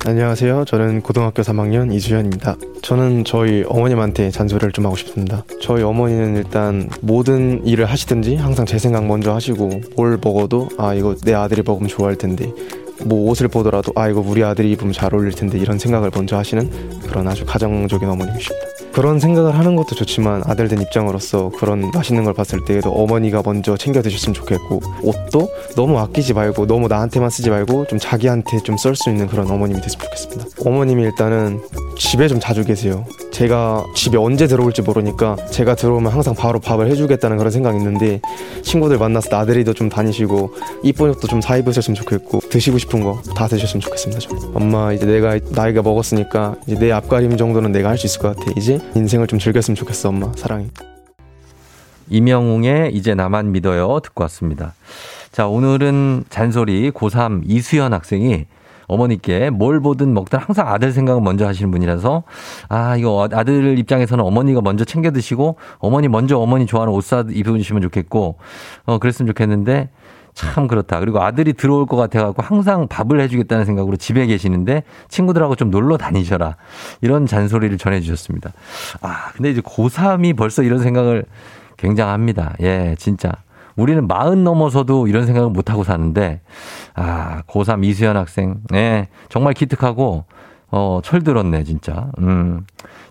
안녕하세요. 0.05 0.65
저는 0.65 1.01
고등학교 1.01 1.41
3학년 1.41 1.91
이주현입니다. 1.91 2.55
저는 2.83 3.23
저희 3.25 3.63
어머님한테 3.67 4.29
잔소리를 4.29 4.73
좀 4.73 4.85
하고 4.85 4.95
싶습니다. 4.95 5.43
저희 5.59 5.81
어머니는 5.81 6.35
일단 6.35 6.91
모든 7.01 7.65
일을 7.65 7.85
하시든지 7.85 8.35
항상 8.35 8.67
제 8.67 8.77
생각 8.77 9.07
먼저 9.07 9.33
하시고 9.33 9.81
뭘 9.95 10.19
먹어도 10.23 10.69
아 10.77 10.93
이거 10.93 11.15
내 11.23 11.33
아들이 11.33 11.63
먹으면 11.65 11.87
좋아할 11.87 12.15
텐데 12.15 12.53
뭐 13.05 13.29
옷을 13.29 13.47
보더라도 13.47 13.91
아 13.95 14.07
이거 14.07 14.23
우리 14.25 14.43
아들이 14.43 14.71
입으면 14.71 14.93
잘 14.93 15.13
어울릴 15.13 15.33
텐데 15.33 15.57
이런 15.57 15.79
생각을 15.79 16.11
먼저 16.13 16.37
하시는 16.37 16.69
그런 17.01 17.27
아주 17.27 17.45
가정적인 17.45 18.07
어머님이십니다. 18.07 18.67
그런 18.93 19.19
생각을 19.19 19.57
하는 19.57 19.75
것도 19.75 19.95
좋지만 19.95 20.43
아들 20.45 20.67
된 20.67 20.79
입장으로서 20.79 21.49
그런 21.57 21.89
맛있는 21.91 22.23
걸 22.23 22.33
봤을 22.35 22.63
때에도 22.63 22.91
어머니가 22.91 23.41
먼저 23.43 23.75
챙겨 23.75 24.01
드셨으면 24.03 24.35
좋겠고 24.35 24.81
옷도 25.01 25.49
너무 25.75 25.97
아끼지 25.97 26.33
말고 26.33 26.67
너무 26.67 26.87
나한테만 26.87 27.29
쓰지 27.31 27.49
말고 27.49 27.87
좀 27.87 27.97
자기한테 27.99 28.59
좀 28.59 28.75
쓸 28.77 28.95
수 28.95 29.09
있는 29.09 29.27
그런 29.27 29.49
어머님이 29.49 29.81
됐으면 29.81 30.03
좋겠습니다. 30.05 30.45
어머님이 30.69 31.03
일단은 31.03 31.61
집에 32.09 32.27
좀 32.27 32.39
자주 32.39 32.63
계세요. 32.63 33.05
제가 33.31 33.85
집에 33.95 34.17
언제 34.17 34.45
들어올지 34.45 34.81
모르니까 34.83 35.35
제가 35.51 35.73
들어오면 35.73 36.11
항상 36.11 36.35
바로 36.35 36.59
밥을 36.59 36.87
해주겠다는 36.91 37.37
그런 37.37 37.49
생각이 37.49 37.77
있는데 37.77 38.21
친구들 38.61 38.99
만나서 38.99 39.29
나들이도 39.31 39.73
좀 39.73 39.89
다니시고 39.89 40.53
이쁜 40.83 41.09
옷도 41.09 41.27
좀 41.27 41.41
사 41.41 41.57
입으셨으면 41.57 41.95
좋겠고 41.95 42.41
드시고 42.49 42.77
싶은 42.77 43.03
거 43.03 43.21
다 43.35 43.47
드셨으면 43.47 43.81
좋겠습니다. 43.81 44.19
저는. 44.19 44.51
엄마 44.53 44.93
이제 44.93 45.05
내가 45.05 45.39
나이가 45.51 45.81
먹었으니까 45.81 46.55
이제 46.67 46.77
내 46.77 46.91
앞가림 46.91 47.35
정도는 47.37 47.71
내가 47.71 47.89
할 47.89 47.97
수 47.97 48.05
있을 48.05 48.19
것 48.21 48.35
같아. 48.37 48.51
이제 48.57 48.79
인생을 48.95 49.25
좀 49.27 49.39
즐겼으면 49.39 49.75
좋겠어 49.75 50.09
엄마 50.09 50.31
사랑해. 50.35 50.67
이명웅의 52.09 52.93
이제 52.93 53.15
나만 53.15 53.51
믿어요 53.53 53.99
듣고 54.03 54.23
왔습니다. 54.25 54.73
자, 55.31 55.47
오늘은 55.47 56.25
잔소리 56.29 56.91
고3 56.91 57.41
이수연 57.45 57.93
학생이 57.93 58.45
어머니께 58.93 59.49
뭘 59.49 59.79
보든 59.79 60.13
먹든 60.13 60.39
항상 60.39 60.67
아들 60.67 60.91
생각을 60.91 61.21
먼저 61.21 61.45
하시는 61.47 61.69
분이라서 61.71 62.23
아, 62.69 62.95
이거 62.97 63.27
아들 63.31 63.77
입장에서는 63.79 64.23
어머니가 64.23 64.61
먼저 64.61 64.85
챙겨 64.85 65.11
드시고 65.11 65.57
어머니 65.79 66.07
먼저 66.07 66.37
어머니 66.37 66.65
좋아하는 66.65 66.93
옷 66.93 67.03
사 67.03 67.25
입으시면 67.29 67.81
좋겠고 67.81 68.37
어, 68.85 68.97
그랬으면 68.97 69.27
좋겠는데 69.27 69.89
참 70.33 70.67
그렇다. 70.67 70.99
그리고 70.99 71.21
아들이 71.21 71.53
들어올 71.53 71.85
것 71.85 71.95
같아갖고 71.95 72.41
항상 72.41 72.87
밥을 72.87 73.19
해주겠다는 73.21 73.65
생각으로 73.65 73.97
집에 73.97 74.25
계시는데 74.25 74.83
친구들하고 75.09 75.55
좀 75.55 75.69
놀러 75.69 75.97
다니셔라. 75.97 76.55
이런 77.01 77.25
잔소리를 77.27 77.77
전해주셨습니다. 77.77 78.51
아, 79.01 79.31
근데 79.33 79.51
이제 79.51 79.61
고3이 79.61 80.35
벌써 80.35 80.63
이런 80.63 80.79
생각을 80.79 81.25
굉장합니다. 81.77 82.55
예, 82.61 82.95
진짜. 82.97 83.31
우리는 83.75 84.07
마흔 84.07 84.43
넘어서도 84.43 85.07
이런 85.07 85.25
생각을 85.25 85.49
못 85.49 85.69
하고 85.71 85.83
사는데, 85.83 86.41
아, 86.95 87.41
고3 87.47 87.83
이수연 87.85 88.17
학생, 88.17 88.61
예, 88.73 89.07
정말 89.29 89.53
기특하고, 89.53 90.25
어, 90.71 90.99
철들었네, 91.03 91.63
진짜. 91.63 92.07
음. 92.19 92.65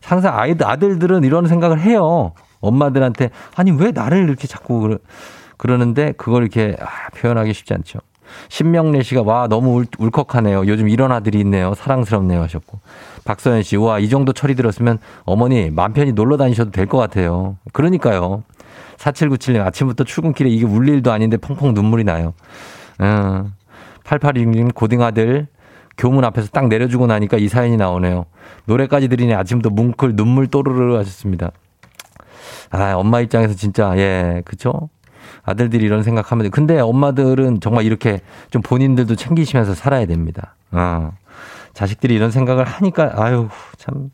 항상 0.05 0.39
아이들, 0.39 0.67
아들들은 0.67 1.25
이런 1.25 1.47
생각을 1.47 1.81
해요. 1.81 2.33
엄마들한테, 2.61 3.31
아니, 3.57 3.71
왜 3.73 3.91
나를 3.93 4.25
이렇게 4.29 4.47
자꾸, 4.47 4.81
그러, 4.81 4.99
그러는데, 5.59 6.13
그걸 6.17 6.43
이렇게, 6.43 6.77
아, 6.81 6.87
표현하기 7.17 7.53
쉽지 7.53 7.75
않죠. 7.75 7.99
신명래 8.49 9.03
씨가 9.03 9.23
와 9.23 9.47
너무 9.47 9.75
울, 9.75 9.87
울컥하네요. 9.99 10.67
요즘 10.67 10.89
이런 10.89 11.13
아들이 11.13 11.39
있네요. 11.41 11.75
사랑스럽네요 11.75 12.41
하셨고. 12.43 12.81
박서연 13.27 13.63
씨, 13.63 13.77
와 13.77 13.99
이 13.99 14.09
정도 14.09 14.33
철이 14.33 14.55
들었으면 14.55 14.99
어머니 15.25 15.69
맘 15.71 15.93
편히 15.93 16.13
놀러 16.13 16.39
다니셔도 16.39 16.71
될 16.71 16.87
것 16.87 16.97
같아요. 16.97 17.59
그러니까요. 17.75 18.43
4797님 19.03 19.61
아침부터 19.67 20.05
출근길에 20.05 20.49
이게 20.49 20.65
울 20.65 20.89
일도 20.89 21.11
아닌데 21.11 21.37
펑펑 21.37 21.75
눈물이 21.75 22.05
나요. 22.05 22.35
어, 22.99 23.51
8816님 24.05 24.75
고등아들 24.75 25.49
교문 25.99 26.25
앞에서 26.25 26.49
딱 26.49 26.69
내려주고 26.69 27.07
나니까 27.07 27.37
이 27.37 27.49
사연이 27.49 27.77
나오네요. 27.77 28.27
노래까지 28.67 29.09
들으니 29.09 29.35
아침부터 29.35 29.71
뭉클 29.71 30.17
눈물 30.17 30.47
또르르 30.47 30.97
하셨습니다. 30.97 31.51
아, 32.71 32.95
엄마 32.95 33.21
입장에서 33.21 33.55
진짜, 33.55 33.93
예, 33.99 34.43
그쵸? 34.45 34.89
아들들이 35.43 35.85
이런 35.85 36.03
생각하면, 36.03 36.45
돼. 36.45 36.51
근데 36.51 36.81
엄마들은 36.81 37.61
정말 37.61 37.85
이렇게 37.85 38.21
좀 38.51 38.63
본인들도 38.63 39.17
챙기시면서 39.17 39.75
살아야 39.75 40.07
됩니다. 40.07 40.57
어. 40.71 41.13
자식들이 41.75 42.15
이런 42.15 42.31
생각을 42.31 42.65
하니까, 42.65 43.13
아유, 43.17 43.49
참, 43.77 44.11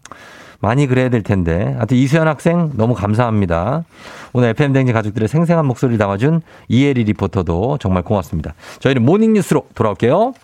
많이 0.60 0.86
그래야 0.86 1.08
될 1.08 1.22
텐데. 1.22 1.74
하여튼 1.76 1.96
이수연 1.96 2.26
학생 2.26 2.72
너무 2.74 2.94
감사합니다. 2.94 3.84
오늘 4.32 4.50
FM댕지 4.50 4.92
가족들의 4.92 5.28
생생한 5.28 5.64
목소리를 5.66 5.98
담아준 5.98 6.42
이혜리 6.68 7.04
리포터도 7.04 7.78
정말 7.78 8.02
고맙습니다. 8.02 8.54
저희는 8.80 9.04
모닝뉴스로 9.04 9.66
돌아올게요. 9.74 10.34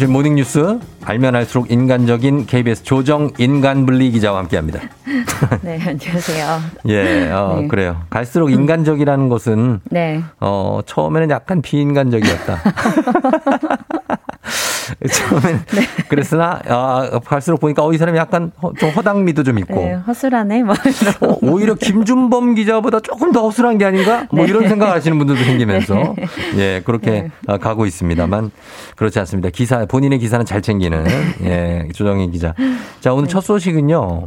간추린 0.00 0.12
모닝뉴스 0.12 0.80
알면 1.04 1.36
알수록 1.36 1.70
인간적인 1.70 2.46
KBS 2.46 2.84
조정 2.84 3.30
인간분리 3.36 4.10
기자와 4.10 4.38
함께합니다. 4.40 4.80
네, 5.62 5.78
안녕하세요. 5.86 6.60
예, 6.88 7.30
어, 7.30 7.58
네. 7.60 7.68
그래요. 7.68 8.02
갈수록 8.08 8.50
인간적이라는 8.50 9.28
것은 9.28 9.80
네. 9.90 10.22
어, 10.40 10.80
처음에는 10.86 11.30
약간 11.30 11.60
비인간적이었다. 11.60 12.62
처음에는 15.10 15.60
네. 15.74 15.82
그랬으나 16.08 16.60
아, 16.68 17.20
갈수록 17.24 17.58
보니까 17.60 17.84
어, 17.84 17.92
이 17.92 17.98
사람이 17.98 18.18
약간 18.18 18.52
허- 18.62 18.72
좀 18.78 18.90
허당미도 18.90 19.42
좀 19.44 19.58
있고 19.58 19.74
네, 19.74 19.92
허술하네. 19.94 20.62
뭐. 20.62 20.74
어, 21.20 21.38
오히려 21.42 21.74
김준범 21.74 22.54
기자보다 22.54 23.00
조금 23.00 23.32
더 23.32 23.42
허술한 23.42 23.78
게 23.78 23.84
아닌가? 23.84 24.26
뭐 24.32 24.44
네. 24.44 24.50
이런 24.50 24.68
생각하시는 24.68 25.16
분들도 25.18 25.42
생기면서 25.44 25.94
네. 25.94 26.14
예 26.56 26.82
그렇게 26.84 27.30
어, 27.46 27.58
가고 27.58 27.86
있습니다만 27.86 28.50
그렇지 28.96 29.18
않습니다. 29.20 29.50
기사 29.50 29.84
본인의 29.86 30.18
기사는 30.18 30.44
잘 30.46 30.62
챙기는 30.62 31.04
예 31.44 31.88
조정희 31.94 32.30
기자. 32.30 32.54
자 33.00 33.12
오늘 33.12 33.28
첫 33.28 33.40
소식은요. 33.42 34.26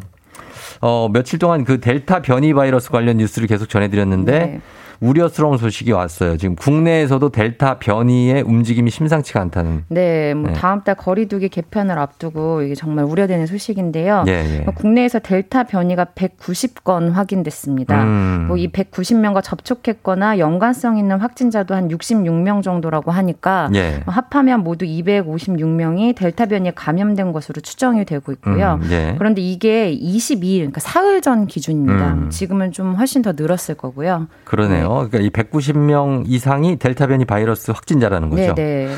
어 0.81 1.09
며칠 1.13 1.39
동안 1.39 1.63
그 1.63 1.79
델타 1.79 2.21
변이 2.23 2.53
바이러스 2.53 2.89
관련 2.89 3.17
뉴스를 3.17 3.47
계속 3.47 3.69
전해드렸는데 3.69 4.31
네. 4.39 4.61
우려스러운 5.03 5.57
소식이 5.57 5.91
왔어요. 5.91 6.37
지금 6.37 6.55
국내에서도 6.55 7.27
델타 7.29 7.79
변이의 7.79 8.41
움직임이 8.41 8.89
심상치가 8.89 9.41
않다는. 9.41 9.83
네, 9.89 10.33
뭐 10.33 10.51
네. 10.51 10.53
다음 10.53 10.81
달 10.83 10.95
거리두기 10.95 11.49
개편을 11.49 11.99
앞두고 11.99 12.61
이게 12.61 12.73
정말 12.73 13.03
우려되는 13.05 13.45
소식인데요. 13.45 14.23
예, 14.27 14.31
예. 14.31 14.59
뭐 14.61 14.73
국내에서 14.73 15.19
델타 15.19 15.63
변이가 15.63 16.05
190건 16.15 17.11
확인됐습니다. 17.11 18.03
음. 18.03 18.45
뭐이 18.47 18.71
190명과 18.71 19.43
접촉했거나 19.43 20.39
연관성 20.39 20.97
있는 20.97 21.19
확진자도 21.19 21.75
한 21.75 21.89
66명 21.89 22.63
정도라고 22.63 23.11
하니까 23.11 23.69
예. 23.75 24.01
뭐 24.05 24.13
합하면 24.13 24.63
모두 24.63 24.85
256명이 24.85 26.15
델타 26.15 26.45
변이에 26.45 26.71
감염된 26.75 27.33
것으로 27.33 27.59
추정이 27.59 28.05
되고 28.05 28.31
있고요. 28.31 28.79
음, 28.81 28.89
예. 28.89 29.15
그런데 29.17 29.41
이게 29.41 29.93
22일, 29.93 30.57
그러니까 30.59 30.79
사흘 30.79 31.21
전 31.21 31.45
기준입니다. 31.47 32.13
음. 32.13 32.29
지금은 32.29 32.71
좀 32.71 32.95
훨씬 32.95 33.21
더 33.21 33.33
늘었을 33.33 33.75
거고요. 33.75 34.27
그러네요. 34.45 34.92
그러니까 34.95 35.19
이 35.19 35.29
190명 35.29 36.23
이상이 36.27 36.77
델타 36.77 37.07
변이 37.07 37.25
바이러스 37.25 37.71
확진자라는 37.71 38.29
거죠. 38.29 38.53
네, 38.53 38.87
네. 38.87 38.95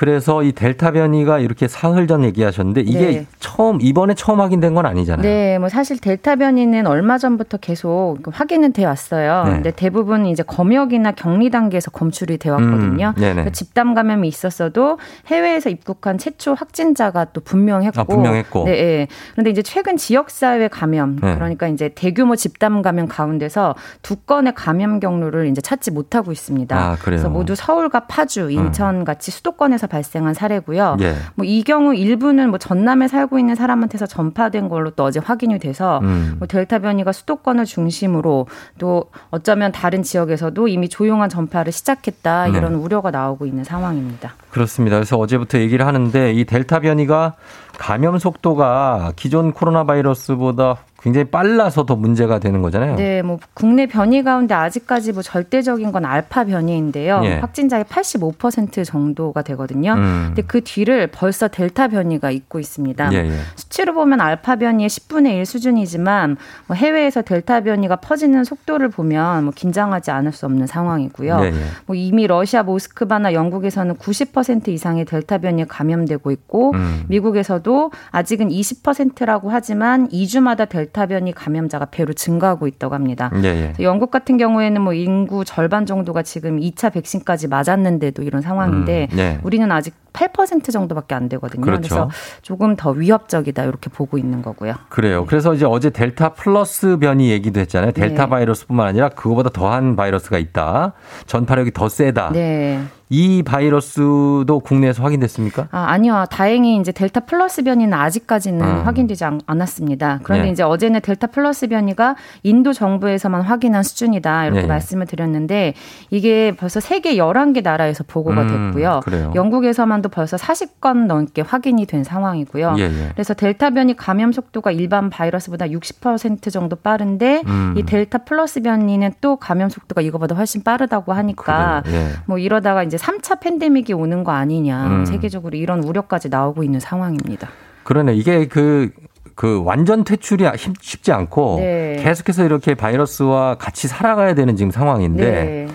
그래서 0.00 0.42
이 0.42 0.52
델타 0.52 0.92
변이가 0.92 1.40
이렇게 1.40 1.68
사흘 1.68 2.06
전 2.06 2.24
얘기하셨는데 2.24 2.80
이게 2.80 2.98
네. 3.00 3.26
처음 3.38 3.82
이번에 3.82 4.14
처음 4.14 4.40
확인된 4.40 4.72
건 4.72 4.86
아니잖아요. 4.86 5.22
네, 5.22 5.58
뭐 5.58 5.68
사실 5.68 6.00
델타 6.00 6.36
변이는 6.36 6.86
얼마 6.86 7.18
전부터 7.18 7.58
계속 7.58 8.16
확인은 8.24 8.72
돼 8.72 8.86
왔어요. 8.86 9.44
네. 9.44 9.50
근데 9.50 9.70
대부분 9.70 10.24
이제 10.24 10.42
검역이나 10.42 11.12
격리 11.12 11.50
단계에서 11.50 11.90
검출이 11.90 12.38
돼 12.38 12.48
왔거든요. 12.48 13.08
음. 13.08 13.14
그러니까 13.14 13.50
집단 13.50 13.92
감염이 13.92 14.26
있었어도 14.26 14.96
해외에서 15.26 15.68
입국한 15.68 16.16
최초 16.16 16.54
확진자가 16.54 17.26
또 17.34 17.42
분명했고. 17.42 18.00
아, 18.00 18.04
분명했고. 18.04 18.64
네, 18.64 18.70
예. 18.70 19.08
그런데 19.32 19.50
이제 19.50 19.60
최근 19.60 19.98
지역 19.98 20.30
사회 20.30 20.66
감염, 20.68 21.16
네. 21.16 21.34
그러니까 21.34 21.68
이제 21.68 21.90
대규모 21.94 22.36
집단 22.36 22.80
감염 22.80 23.06
가운데서 23.06 23.74
두 24.00 24.16
건의 24.16 24.54
감염 24.54 24.98
경로를 24.98 25.48
이제 25.48 25.60
찾지 25.60 25.90
못하고 25.90 26.32
있습니다. 26.32 26.74
아? 26.74 26.96
그래서 27.02 27.28
모두 27.28 27.54
서울과 27.54 28.06
파주, 28.06 28.50
인천 28.50 29.04
같이 29.04 29.30
수도권에서 29.30 29.89
발생한 29.90 30.32
사례고요. 30.32 30.96
예. 31.00 31.16
뭐이 31.34 31.62
경우 31.64 31.94
일부는 31.94 32.48
뭐 32.48 32.58
전남에 32.58 33.08
살고 33.08 33.38
있는 33.38 33.54
사람한테서 33.54 34.06
전파된 34.06 34.70
걸로 34.70 34.90
또 34.90 35.04
어제 35.04 35.20
확인이 35.20 35.58
돼서 35.58 36.00
음. 36.02 36.36
뭐 36.38 36.48
델타 36.48 36.78
변이가 36.78 37.12
수도권을 37.12 37.66
중심으로 37.66 38.46
또 38.78 39.04
어쩌면 39.30 39.72
다른 39.72 40.02
지역에서도 40.02 40.68
이미 40.68 40.88
조용한 40.88 41.28
전파를 41.28 41.72
시작했다 41.72 42.46
네. 42.46 42.56
이런 42.58 42.74
우려가 42.74 43.10
나오고 43.10 43.44
있는 43.44 43.64
상황입니다. 43.64 44.34
그렇습니다. 44.50 44.96
그래서 44.96 45.18
어제부터 45.18 45.58
얘기를 45.58 45.86
하는데 45.86 46.32
이 46.32 46.44
델타 46.44 46.80
변이가 46.80 47.34
감염 47.80 48.18
속도가 48.18 49.14
기존 49.16 49.52
코로나 49.52 49.84
바이러스보다 49.84 50.76
굉장히 51.02 51.24
빨라서 51.24 51.86
더 51.86 51.96
문제가 51.96 52.38
되는 52.38 52.60
거잖아요. 52.60 52.96
네, 52.96 53.22
뭐 53.22 53.38
국내 53.54 53.86
변이 53.86 54.22
가운데 54.22 54.54
아직까지 54.54 55.12
뭐 55.12 55.22
절대적인 55.22 55.92
건 55.92 56.04
알파 56.04 56.44
변이인데요. 56.44 57.22
예. 57.24 57.34
확진자의 57.38 57.84
85% 57.84 58.84
정도가 58.84 59.40
되거든요. 59.42 59.94
음. 59.94 60.24
근데 60.26 60.42
그 60.42 60.60
뒤를 60.60 61.06
벌써 61.06 61.48
델타 61.48 61.88
변이가 61.88 62.30
잇고 62.30 62.60
있습니다. 62.60 63.14
예, 63.14 63.16
예. 63.16 63.32
수치로 63.56 63.94
보면 63.94 64.20
알파 64.20 64.56
변이의 64.56 64.90
10분의 64.90 65.38
1 65.38 65.46
수준이지만 65.46 66.36
뭐 66.66 66.76
해외에서 66.76 67.22
델타 67.22 67.60
변이가 67.62 67.96
퍼지는 67.96 68.44
속도를 68.44 68.90
보면 68.90 69.44
뭐 69.44 69.52
긴장하지 69.56 70.10
않을 70.10 70.32
수 70.32 70.44
없는 70.44 70.66
상황이고요. 70.66 71.38
예, 71.44 71.46
예. 71.46 71.52
뭐 71.86 71.96
이미 71.96 72.26
러시아 72.26 72.62
모스크바나 72.62 73.32
영국에서는 73.32 73.96
90% 73.96 74.68
이상의 74.68 75.06
델타 75.06 75.38
변이에 75.38 75.64
감염되고 75.64 76.30
있고 76.30 76.72
음. 76.74 77.04
미국에서도 77.08 77.69
아직은 78.10 78.48
20%라고 78.48 79.50
하지만 79.50 80.08
2주마다 80.08 80.68
델타 80.68 81.06
변이 81.06 81.32
감염자가 81.32 81.86
배로 81.86 82.12
증가하고 82.12 82.66
있다고 82.66 82.94
합니다. 82.94 83.30
예, 83.42 83.48
예. 83.78 83.82
영국 83.82 84.10
같은 84.10 84.36
경우에는 84.36 84.80
뭐 84.80 84.92
인구 84.92 85.44
절반 85.44 85.86
정도가 85.86 86.22
지금 86.22 86.58
2차 86.58 86.92
백신까지 86.92 87.48
맞았는데도 87.48 88.22
이런 88.22 88.42
상황인데 88.42 89.08
음, 89.12 89.18
예. 89.18 89.38
우리는 89.42 89.70
아직 89.70 89.94
8% 90.12 90.72
정도밖에 90.72 91.14
안 91.14 91.28
되거든요. 91.28 91.62
그렇죠. 91.62 91.80
그래서 91.80 92.10
조금 92.42 92.76
더 92.76 92.90
위협적이다 92.90 93.64
이렇게 93.64 93.90
보고 93.90 94.18
있는 94.18 94.42
거고요. 94.42 94.74
그래요. 94.88 95.24
그래서 95.26 95.54
이제 95.54 95.64
어제 95.64 95.90
델타 95.90 96.30
플러스 96.34 96.96
변이 96.98 97.30
얘기도 97.30 97.60
했잖아요. 97.60 97.92
델타 97.92 98.24
네. 98.24 98.30
바이러스뿐만 98.30 98.86
아니라 98.86 99.08
그거보다 99.10 99.50
더한 99.50 99.96
바이러스가 99.96 100.38
있다. 100.38 100.92
전파력이 101.26 101.72
더 101.72 101.88
세다. 101.88 102.30
네. 102.32 102.80
이 103.12 103.42
바이러스도 103.42 104.60
국내에서 104.64 105.02
확인됐습니까? 105.02 105.66
아, 105.72 105.86
아니요. 105.88 106.26
다행히 106.30 106.76
이제 106.76 106.92
델타 106.92 107.20
플러스 107.20 107.64
변이는 107.64 107.92
아직까지는 107.92 108.64
음. 108.64 108.82
확인되지 108.86 109.24
않, 109.24 109.40
않았습니다. 109.46 110.20
그런데 110.22 110.46
예. 110.46 110.52
이제 110.52 110.62
어제는 110.62 111.00
델타 111.00 111.26
플러스 111.28 111.66
변이가 111.66 112.14
인도 112.44 112.72
정부에서만 112.72 113.42
확인한 113.42 113.82
수준이다. 113.82 114.46
이렇게 114.46 114.62
예. 114.62 114.66
말씀을 114.66 115.06
드렸는데 115.06 115.74
이게 116.10 116.54
벌써 116.56 116.78
세계 116.78 117.16
11개 117.16 117.64
나라에서 117.64 118.04
보고가 118.06 118.42
음, 118.42 118.70
됐고요. 118.72 119.00
그래요. 119.04 119.32
영국에서만도 119.34 120.08
벌써 120.10 120.36
40건 120.36 121.06
넘게 121.06 121.42
확인이 121.42 121.86
된 121.86 122.04
상황이고요. 122.04 122.76
예, 122.78 122.82
예. 122.82 123.08
그래서 123.12 123.34
델타 123.34 123.70
변이 123.70 123.96
감염 123.96 124.30
속도가 124.30 124.70
일반 124.70 125.10
바이러스보다 125.10 125.66
60% 125.66 126.52
정도 126.52 126.76
빠른데 126.76 127.42
음. 127.44 127.74
이 127.76 127.82
델타 127.82 128.18
플러스 128.18 128.62
변이는 128.62 129.14
또 129.20 129.34
감염 129.34 129.68
속도가 129.68 130.00
이거보다 130.00 130.36
훨씬 130.36 130.62
빠르다고 130.62 131.12
하니까. 131.12 131.82
예. 131.88 132.10
뭐 132.26 132.38
이러다가 132.38 132.84
이제 132.84 132.99
3차 133.00 133.40
팬데믹이 133.40 133.92
오는 133.94 134.22
거 134.24 134.32
아니냐. 134.32 134.86
음. 134.86 135.04
세계적으로 135.06 135.56
이런 135.56 135.82
우려까지 135.82 136.28
나오고 136.28 136.62
있는 136.62 136.80
상황입니다. 136.80 137.48
그러네. 137.84 138.14
이게 138.14 138.46
그, 138.46 138.90
그 139.34 139.62
완전 139.64 140.04
퇴출이 140.04 140.44
힘- 140.56 140.74
쉽지 140.80 141.12
않고 141.12 141.56
네. 141.60 141.96
계속해서 142.02 142.44
이렇게 142.44 142.74
바이러스와 142.74 143.54
같이 143.56 143.88
살아가야 143.88 144.34
되는 144.34 144.54
지금 144.54 144.70
상황인데 144.70 145.30
네. 145.30 145.66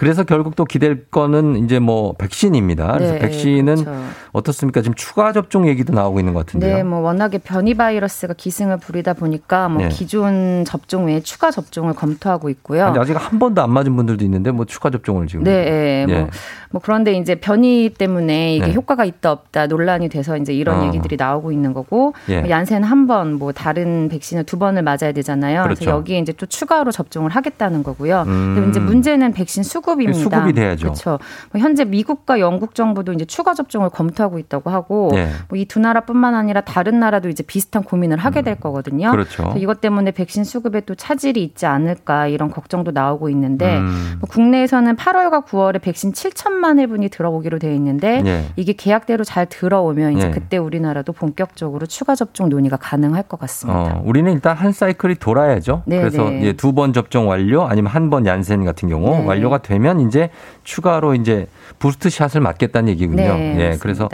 그래서 0.00 0.24
결국 0.24 0.56
또 0.56 0.64
기댈 0.64 1.04
거는 1.10 1.56
이제 1.56 1.78
뭐 1.78 2.14
백신입니다. 2.14 2.90
그래서 2.94 3.12
네, 3.12 3.18
백신은 3.18 3.84
그렇죠. 3.84 3.92
어떻습니까? 4.32 4.80
지금 4.80 4.94
추가 4.94 5.30
접종 5.34 5.68
얘기도 5.68 5.92
나오고 5.92 6.20
있는 6.20 6.32
것 6.32 6.46
같은데요. 6.46 6.76
네, 6.76 6.82
뭐 6.82 7.00
워낙에 7.00 7.36
변이 7.36 7.74
바이러스가 7.74 8.32
기승을 8.32 8.78
부리다 8.78 9.12
보니까 9.12 9.68
뭐 9.68 9.82
네. 9.82 9.88
기존 9.90 10.64
접종 10.64 11.08
외에 11.08 11.20
추가 11.20 11.50
접종을 11.50 11.92
검토하고 11.92 12.48
있고요. 12.48 12.86
근데 12.86 12.98
아직 12.98 13.12
한 13.14 13.38
번도 13.38 13.60
안 13.60 13.70
맞은 13.72 13.94
분들도 13.94 14.24
있는데 14.24 14.50
뭐 14.52 14.64
추가 14.64 14.88
접종을 14.88 15.26
지금. 15.26 15.44
네, 15.44 15.50
예, 15.50 16.06
예. 16.08 16.16
뭐, 16.18 16.30
뭐 16.70 16.80
그런데 16.82 17.12
이제 17.12 17.34
변이 17.34 17.90
때문에 17.90 18.56
이게 18.56 18.68
네. 18.68 18.72
효과가 18.72 19.04
있다 19.04 19.32
없다 19.32 19.66
논란이 19.66 20.08
돼서 20.08 20.38
이제 20.38 20.54
이런 20.54 20.80
어. 20.80 20.86
얘기들이 20.86 21.16
나오고 21.16 21.52
있는 21.52 21.74
거고 21.74 22.14
예. 22.30 22.40
뭐 22.40 22.48
얀센 22.48 22.84
한 22.84 23.06
번, 23.06 23.34
뭐 23.34 23.52
다른 23.52 24.08
백신을 24.08 24.44
두 24.44 24.58
번을 24.58 24.80
맞아야 24.82 25.12
되잖아요. 25.12 25.64
그렇죠. 25.64 25.78
그래서 25.78 25.96
여기에 25.98 26.20
이제 26.20 26.32
또 26.32 26.46
추가로 26.46 26.90
접종을 26.90 27.28
하겠다는 27.32 27.82
거고요. 27.82 28.24
음. 28.26 28.54
근데 28.54 28.70
이제 28.70 28.80
문제는 28.80 29.32
백신 29.32 29.62
수급 29.62 29.89
입니다. 29.98 30.18
수급이 30.18 30.52
돼야죠. 30.52 30.86
그렇죠. 30.86 31.18
뭐 31.52 31.60
현재 31.60 31.84
미국과 31.84 32.40
영국 32.40 32.74
정부도 32.74 33.12
이제 33.12 33.24
추가 33.24 33.54
접종을 33.54 33.90
검토하고 33.90 34.38
있다고 34.38 34.70
하고 34.70 35.10
예. 35.14 35.28
뭐이두 35.48 35.80
나라뿐만 35.80 36.34
아니라 36.34 36.60
다른 36.60 37.00
나라도 37.00 37.28
이제 37.28 37.42
비슷한 37.42 37.82
고민을 37.82 38.18
하게 38.18 38.42
될 38.42 38.56
거거든요. 38.60 39.10
그렇죠. 39.10 39.54
이것 39.56 39.80
때문에 39.80 40.10
백신 40.12 40.44
수급에 40.44 40.80
또 40.82 40.94
차질이 40.94 41.42
있지 41.42 41.66
않을까 41.66 42.26
이런 42.26 42.50
걱정도 42.50 42.90
나오고 42.90 43.28
있는데 43.30 43.78
음. 43.78 44.16
뭐 44.20 44.28
국내에서는 44.28 44.96
8월과 44.96 45.46
9월에 45.46 45.80
백신 45.80 46.12
7천만 46.12 46.78
회분이 46.78 47.08
들어오기로 47.08 47.58
돼 47.58 47.74
있는데 47.74 48.22
예. 48.26 48.44
이게 48.56 48.72
계약대로 48.74 49.24
잘 49.24 49.46
들어오면 49.46 50.18
이제 50.18 50.26
예. 50.26 50.30
그때 50.30 50.56
우리나라도 50.58 51.12
본격적으로 51.12 51.86
추가 51.86 52.14
접종 52.14 52.48
논의가 52.50 52.76
가능할 52.76 53.22
것 53.24 53.40
같습니다. 53.40 53.96
어, 53.96 54.02
우리는 54.04 54.30
일단 54.32 54.56
한 54.56 54.72
사이클이 54.72 55.16
돌아야죠. 55.16 55.82
네, 55.86 55.98
그래서 55.98 56.28
네. 56.30 56.52
두번 56.52 56.92
접종 56.92 57.28
완료 57.28 57.66
아니면 57.66 57.90
한 57.90 58.10
번 58.10 58.26
얀센 58.26 58.64
같은 58.64 58.88
경우 58.88 59.08
네. 59.10 59.24
완료가 59.24 59.58
되면 59.58 59.79
이제 59.88 60.30
추가로 60.64 61.14
이제 61.14 61.46
부스트 61.78 62.10
샷을 62.10 62.40
맞겠다는 62.40 62.88
얘기군요. 62.90 63.22
네, 63.22 63.50
예, 63.58 63.64
맞습니다. 63.68 63.78
그래서 63.82 64.08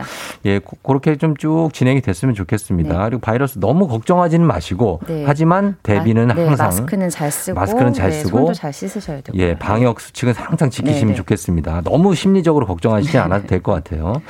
예, 0.45 0.59
고- 0.61 0.77
그렇게 0.83 1.17
좀 1.17 1.35
쭉 1.37 1.71
진행이 1.73 2.01
됐으면 2.01 2.35
좋겠습니다. 2.35 3.05
그리고 3.05 3.21
바이러스 3.21 3.59
너무 3.59 3.89
걱정하지는 3.89 4.47
마시고 4.47 5.01
네. 5.07 5.25
하지만 5.27 5.77
대비는 5.83 6.29
마- 6.29 6.35
네, 6.35 6.47
항상 6.47 6.67
마스크는 6.69 7.11
잘 7.11 7.31
쓰고 7.31 7.59
마스크는 7.59 7.93
잘 7.93 8.11
네, 8.11 8.21
쓰고 8.23 8.39
손도 8.39 8.55
잘 8.55 8.73
씻으셔야 8.73 9.21
되고 9.21 9.37
예, 9.39 9.55
방역 9.55 10.01
수칙은 10.01 10.33
항상 10.35 10.71
지키시면 10.71 11.07
네, 11.09 11.13
네. 11.13 11.15
좋겠습니다. 11.17 11.83
너무 11.85 12.15
심리적으로 12.15 12.67
걱정하시지 12.67 13.19
않아도 13.19 13.47
될 13.49 13.61
것 13.63 13.73
같아요. 13.73 14.23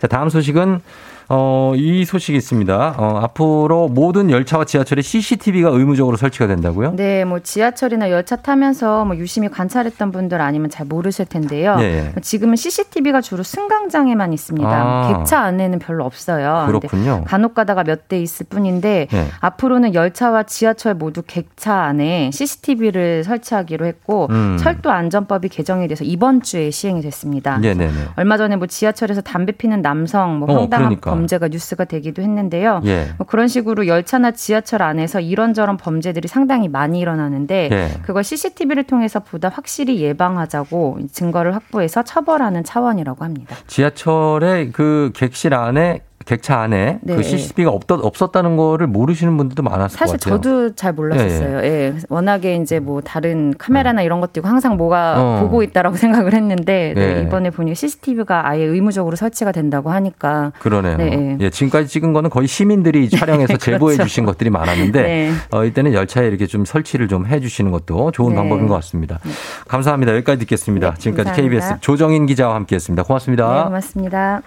자, 0.00 0.06
다음 0.06 0.28
소식은 0.28 0.80
어, 1.28 1.72
이 1.76 2.04
소식이 2.04 2.36
있습니다. 2.38 2.94
어, 2.96 3.18
앞으로 3.22 3.88
모든 3.88 4.30
열차와 4.30 4.64
지하철에 4.64 5.02
CCTV가 5.02 5.70
의무적으로 5.70 6.16
설치가 6.16 6.46
된다고요? 6.46 6.94
네, 6.96 7.24
뭐 7.24 7.40
지하철이나 7.40 8.10
열차 8.10 8.36
타면서 8.36 9.04
뭐 9.04 9.16
유심히 9.16 9.48
관찰했던 9.48 10.12
분들 10.12 10.40
아니면 10.40 10.70
잘 10.70 10.86
모르실 10.86 11.26
텐데요. 11.26 11.76
예, 11.80 11.82
예. 11.84 12.02
뭐 12.12 12.20
지금은 12.22 12.56
CCTV가 12.56 13.20
주로 13.20 13.42
승강장에만 13.42 14.32
있습니다. 14.32 14.68
아. 14.70 15.18
객차 15.18 15.40
안에는 15.40 15.78
별로 15.78 16.04
없어요. 16.04 16.64
그렇군요. 16.68 17.24
간혹 17.26 17.54
가다가 17.54 17.82
몇 17.82 18.04
대 18.06 18.20
있을 18.20 18.44
뿐인데 18.50 19.06
네. 19.10 19.26
앞으로는 19.40 19.94
열차와 19.94 20.42
지하철 20.42 20.94
모두 20.94 21.22
객차 21.26 21.74
안에 21.74 22.30
CCTV를 22.32 23.24
설치하기로 23.24 23.86
했고 23.86 24.26
음. 24.30 24.58
철도 24.60 24.90
안전법이 24.90 25.48
개정이 25.48 25.88
돼서 25.88 26.04
이번 26.04 26.42
주에 26.42 26.70
시행이 26.70 27.00
됐습니다. 27.00 27.56
네네네. 27.58 27.92
얼마 28.16 28.36
전에 28.36 28.56
뭐 28.56 28.66
지하철에서 28.66 29.22
담배 29.22 29.52
피는 29.52 29.80
남성 29.80 30.38
뭐 30.38 30.50
어, 30.52 30.60
황당한 30.60 30.88
그러니까. 30.88 31.13
범죄가 31.14 31.48
뉴스가 31.48 31.84
되기도 31.84 32.22
했는데요. 32.22 32.82
예. 32.84 33.08
뭐 33.18 33.26
그런 33.26 33.48
식으로 33.48 33.86
열차나 33.86 34.32
지하철 34.32 34.82
안에서 34.82 35.20
이런저런 35.20 35.76
범죄들이 35.76 36.28
상당히 36.28 36.68
많이 36.68 37.00
일어나는데 37.00 37.68
예. 37.72 38.00
그걸 38.02 38.24
CCTV를 38.24 38.84
통해서 38.84 39.20
보다 39.20 39.48
확실히 39.48 40.00
예방하자고 40.00 40.98
증거를 41.10 41.54
확보해서 41.54 42.02
처벌하는 42.02 42.64
차원이라고 42.64 43.24
합니다. 43.24 43.56
지하철의 43.66 44.72
그 44.72 45.12
객실 45.14 45.54
안에 45.54 46.02
객차 46.24 46.60
안에 46.60 47.00
네. 47.02 47.16
그 47.16 47.22
CCTV가 47.22 47.70
없었다는 47.88 48.56
거를 48.56 48.86
모르시는 48.86 49.36
분들도 49.36 49.62
많았을 49.62 49.98
사실 49.98 50.16
것 50.18 50.20
같아요. 50.20 50.40
저도 50.40 50.74
잘 50.74 50.92
몰랐었어요. 50.92 51.58
예, 51.64 51.94
워낙에 52.08 52.56
이제 52.56 52.78
뭐 52.78 53.00
다른 53.00 53.52
카메라나 53.58 54.02
이런 54.02 54.20
것도 54.20 54.40
있고 54.40 54.48
항상 54.48 54.76
뭐가 54.76 55.14
어. 55.18 55.40
보고 55.42 55.62
있다라고 55.62 55.96
생각을 55.98 56.32
했는데 56.34 56.92
네, 56.94 57.14
네. 57.14 57.22
이번에 57.22 57.50
보니 57.50 57.74
CCTV가 57.74 58.48
아예 58.48 58.64
의무적으로 58.64 59.16
설치가 59.16 59.50
된다고 59.52 59.90
하니까 59.90 60.52
그러네요. 60.60 60.96
네. 60.98 61.36
예, 61.40 61.50
지금까지 61.50 61.88
찍은 61.88 62.12
거는 62.12 62.30
거의 62.30 62.46
시민들이 62.46 63.08
촬영해서 63.10 63.54
그렇죠. 63.58 63.64
제보해 63.72 63.96
주신 63.96 64.24
것들이 64.24 64.50
많았는데 64.50 65.02
네. 65.02 65.32
어, 65.50 65.64
이때는 65.64 65.92
열차에 65.92 66.28
이렇게 66.28 66.46
좀 66.46 66.64
설치를 66.64 67.08
좀 67.08 67.24
해 67.24 67.40
주시는 67.40 67.70
것도 67.70 68.10
좋은 68.12 68.30
네. 68.30 68.36
방법인 68.36 68.66
것 68.66 68.74
같습니다. 68.74 69.18
감사합니다. 69.66 70.14
여기까지 70.16 70.40
듣겠습니다. 70.40 70.94
지금까지 70.94 71.28
감사합니다. 71.30 71.66
KBS 71.66 71.80
조정인 71.80 72.26
기자와 72.26 72.54
함께했습니다. 72.56 73.02
고맙습니다. 73.02 73.54
네, 73.54 73.64
고맙습니다. 73.64 74.42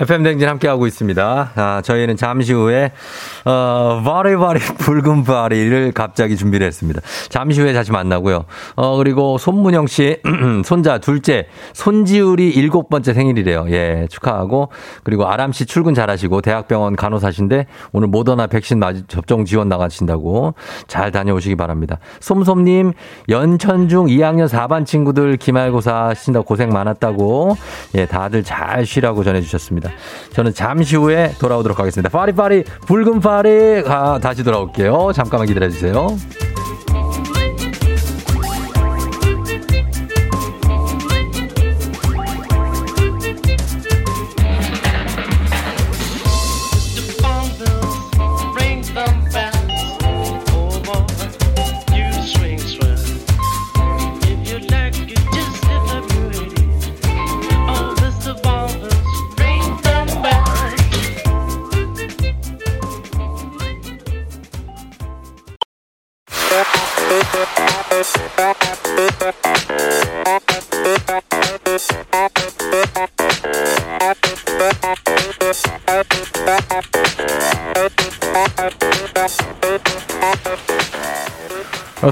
FM 0.00 0.22
댕진 0.22 0.48
함께하고 0.48 0.86
있습니다. 0.86 1.50
아, 1.56 1.82
저희는 1.82 2.16
잠시 2.16 2.52
후에, 2.52 2.92
어, 3.44 4.00
바리바리 4.04 4.60
붉은 4.78 5.24
바리를 5.24 5.90
갑자기 5.90 6.36
준비를 6.36 6.64
했습니다. 6.68 7.00
잠시 7.28 7.60
후에 7.60 7.72
다시 7.72 7.90
만나고요. 7.90 8.44
어, 8.76 8.96
그리고 8.96 9.38
손문영 9.38 9.88
씨, 9.88 10.18
손자 10.64 10.98
둘째, 10.98 11.48
손지율이 11.72 12.50
일곱 12.50 12.88
번째 12.88 13.12
생일이래요. 13.12 13.66
예, 13.70 14.06
축하하고. 14.08 14.68
그리고 15.02 15.26
아람 15.26 15.50
씨 15.50 15.66
출근 15.66 15.94
잘하시고, 15.94 16.42
대학병원 16.42 16.94
간호사신데, 16.94 17.66
오늘 17.90 18.06
모더나 18.06 18.46
백신 18.46 18.78
맞, 18.78 19.08
접종 19.08 19.44
지원 19.44 19.68
나가신다고 19.68 20.54
잘 20.86 21.10
다녀오시기 21.10 21.56
바랍니다. 21.56 21.98
솜솜님, 22.20 22.92
연천중 23.28 24.06
2학년 24.06 24.48
4반 24.48 24.86
친구들 24.86 25.38
기말고사 25.38 26.08
하신다고 26.10 26.46
고생 26.46 26.68
많았다고, 26.68 27.56
예, 27.96 28.06
다들 28.06 28.44
잘 28.44 28.86
쉬라고 28.86 29.24
전해주셨습니다. 29.24 29.87
저는 30.32 30.54
잠시 30.54 30.96
후에 30.96 31.32
돌아오도록 31.38 31.78
하겠습니다. 31.78 32.08
파리파리, 32.08 32.64
붉은 32.86 33.20
파리, 33.20 33.82
아, 33.86 34.18
다시 34.20 34.42
돌아올게요. 34.44 35.12
잠깐만 35.14 35.46
기다려 35.46 35.68
주세요. 35.68 36.08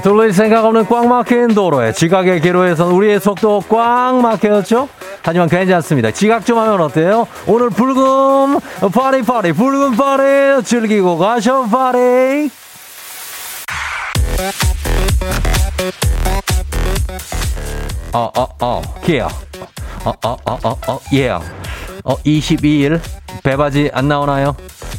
둘러일 0.03 0.33
생각 0.33 0.65
없는 0.65 0.85
꽉 0.87 1.07
막힌 1.07 1.47
도로에 1.53 1.93
지각의 1.93 2.41
기로에선 2.41 2.91
우리의 2.91 3.21
속도 3.21 3.63
꽉 3.69 4.15
막혔죠? 4.21 4.89
하지만 5.23 5.47
괜찮습니다. 5.47 6.11
지각 6.11 6.45
좀 6.45 6.57
하면 6.57 6.81
어때요? 6.81 7.27
오늘 7.45 7.69
붉은 7.69 8.59
파리 8.93 9.21
파리 9.21 9.53
붉은 9.53 9.95
파리 9.95 10.63
즐기고 10.63 11.17
가셔 11.17 11.63
파리 11.63 12.49
어, 18.13 18.31
어, 18.35 18.47
어, 18.61 18.81
기어. 19.03 19.27
어, 20.05 20.09
어, 20.25 20.37
어, 20.45 20.59
어, 20.63 20.77
어, 20.87 20.99
예. 21.13 21.29
어, 21.29 22.15
22일 22.25 22.99
배바지 23.43 23.91
안 23.93 24.07
나오나요? 24.07 24.55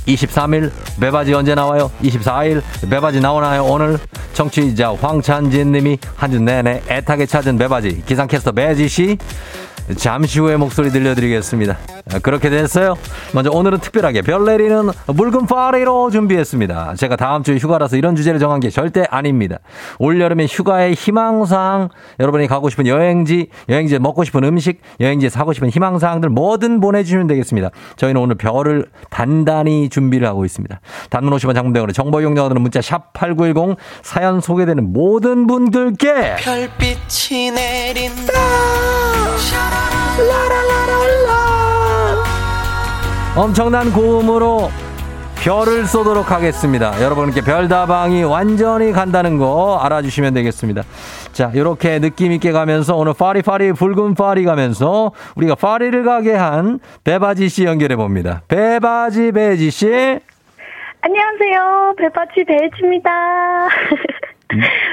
23일 0.07 0.71
배바지 1.01 1.35
언제 1.35 1.55
나와요? 1.55 1.91
24일 2.03 2.63
배바지 2.89 3.21
나오나요? 3.21 3.65
오늘 3.65 3.99
정치자 4.35 4.95
황찬진 4.95 5.73
님이 5.73 5.99
한 6.17 6.31
주 6.31 6.41
내내 6.41 6.83
애타게 6.89 7.27
찾은 7.27 7.59
배바지 7.59 8.03
기상캐스터 8.07 8.53
배지 8.53 8.89
씨 8.89 9.19
잠시 9.97 10.39
후에 10.41 10.57
목소리 10.57 10.91
들려드리겠습니다. 10.91 11.79
아, 12.13 12.19
그렇게 12.21 12.51
됐어요. 12.51 12.97
먼저 13.33 13.51
오늘은 13.51 13.79
특별하게 13.79 14.23
별 14.23 14.45
내리는 14.45 14.91
묽은 15.07 15.47
파리로 15.47 16.11
준비했습니다. 16.11 16.95
제가 16.97 17.17
다음 17.17 17.43
주에 17.43 17.57
휴가라서 17.57 17.97
이런 17.97 18.17
주제를 18.17 18.39
정한 18.39 18.61
게 18.61 18.71
절대 18.71 19.05
아닙니다. 19.11 19.59
올여름에 19.99 20.47
휴가의 20.47 20.95
희망사항, 20.95 21.89
여러분이 22.21 22.47
가고 22.47 22.69
싶은 22.71 22.87
여행지, 22.87 23.49
여행지에 23.69 23.99
먹고 23.99 24.25
싶은 24.25 24.45
음식, 24.45 24.81
여행지에 25.01 25.29
사고 25.29 25.53
싶은 25.53 25.71
희망사항들 25.71 26.29
뭐든 26.31 26.81
보내주시면 26.81 27.27
되겠습니다. 27.27 27.71
저희는 27.97 28.21
오늘 28.21 28.37
별을 28.37 28.87
단단히 29.11 29.89
준비를 29.89 30.27
하고 30.27 30.45
있습니다. 30.45 30.81
단문 31.11 31.33
50원 31.35 31.55
장문병원의 31.55 31.95
정보 31.95 32.21
이용료들은 32.21 32.61
문자 32.61 32.81
샵 32.81 33.13
8910 33.13 33.77
사연 34.03 34.41
소개되는 34.41 34.93
모든 34.93 35.47
분들께 35.47 36.37
별빛이 36.37 37.51
내린다 37.53 38.33
엄청난 43.37 43.93
고음으로 43.93 44.69
별을 45.37 45.87
쏘도록 45.87 46.33
하겠습니다. 46.33 47.01
여러분께 47.01 47.43
별다방이 47.43 48.25
완전히 48.25 48.91
간다는 48.91 49.39
거 49.39 49.79
알아주시면 49.81 50.35
되겠습니다. 50.35 50.83
자, 51.33 51.53
이렇게 51.55 52.01
느낌 52.01 52.33
있게 52.33 52.51
가면서 52.51 52.97
오늘 52.97 53.15
파리파리 53.17 53.75
붉은 53.75 54.17
파리 54.17 54.45
가면서 54.45 55.13
우리가 55.37 55.55
파리를 55.55 56.03
가게 56.03 56.35
한 56.35 56.81
배바지 57.05 57.49
씨 57.49 57.65
연결해 57.65 57.95
봅니다. 57.95 58.43
배바지 58.49 59.31
배지 59.31 59.71
씨. 59.71 59.87
안녕하세요. 61.01 61.95
배바지 61.97 62.45
배지입니다. 62.45 63.11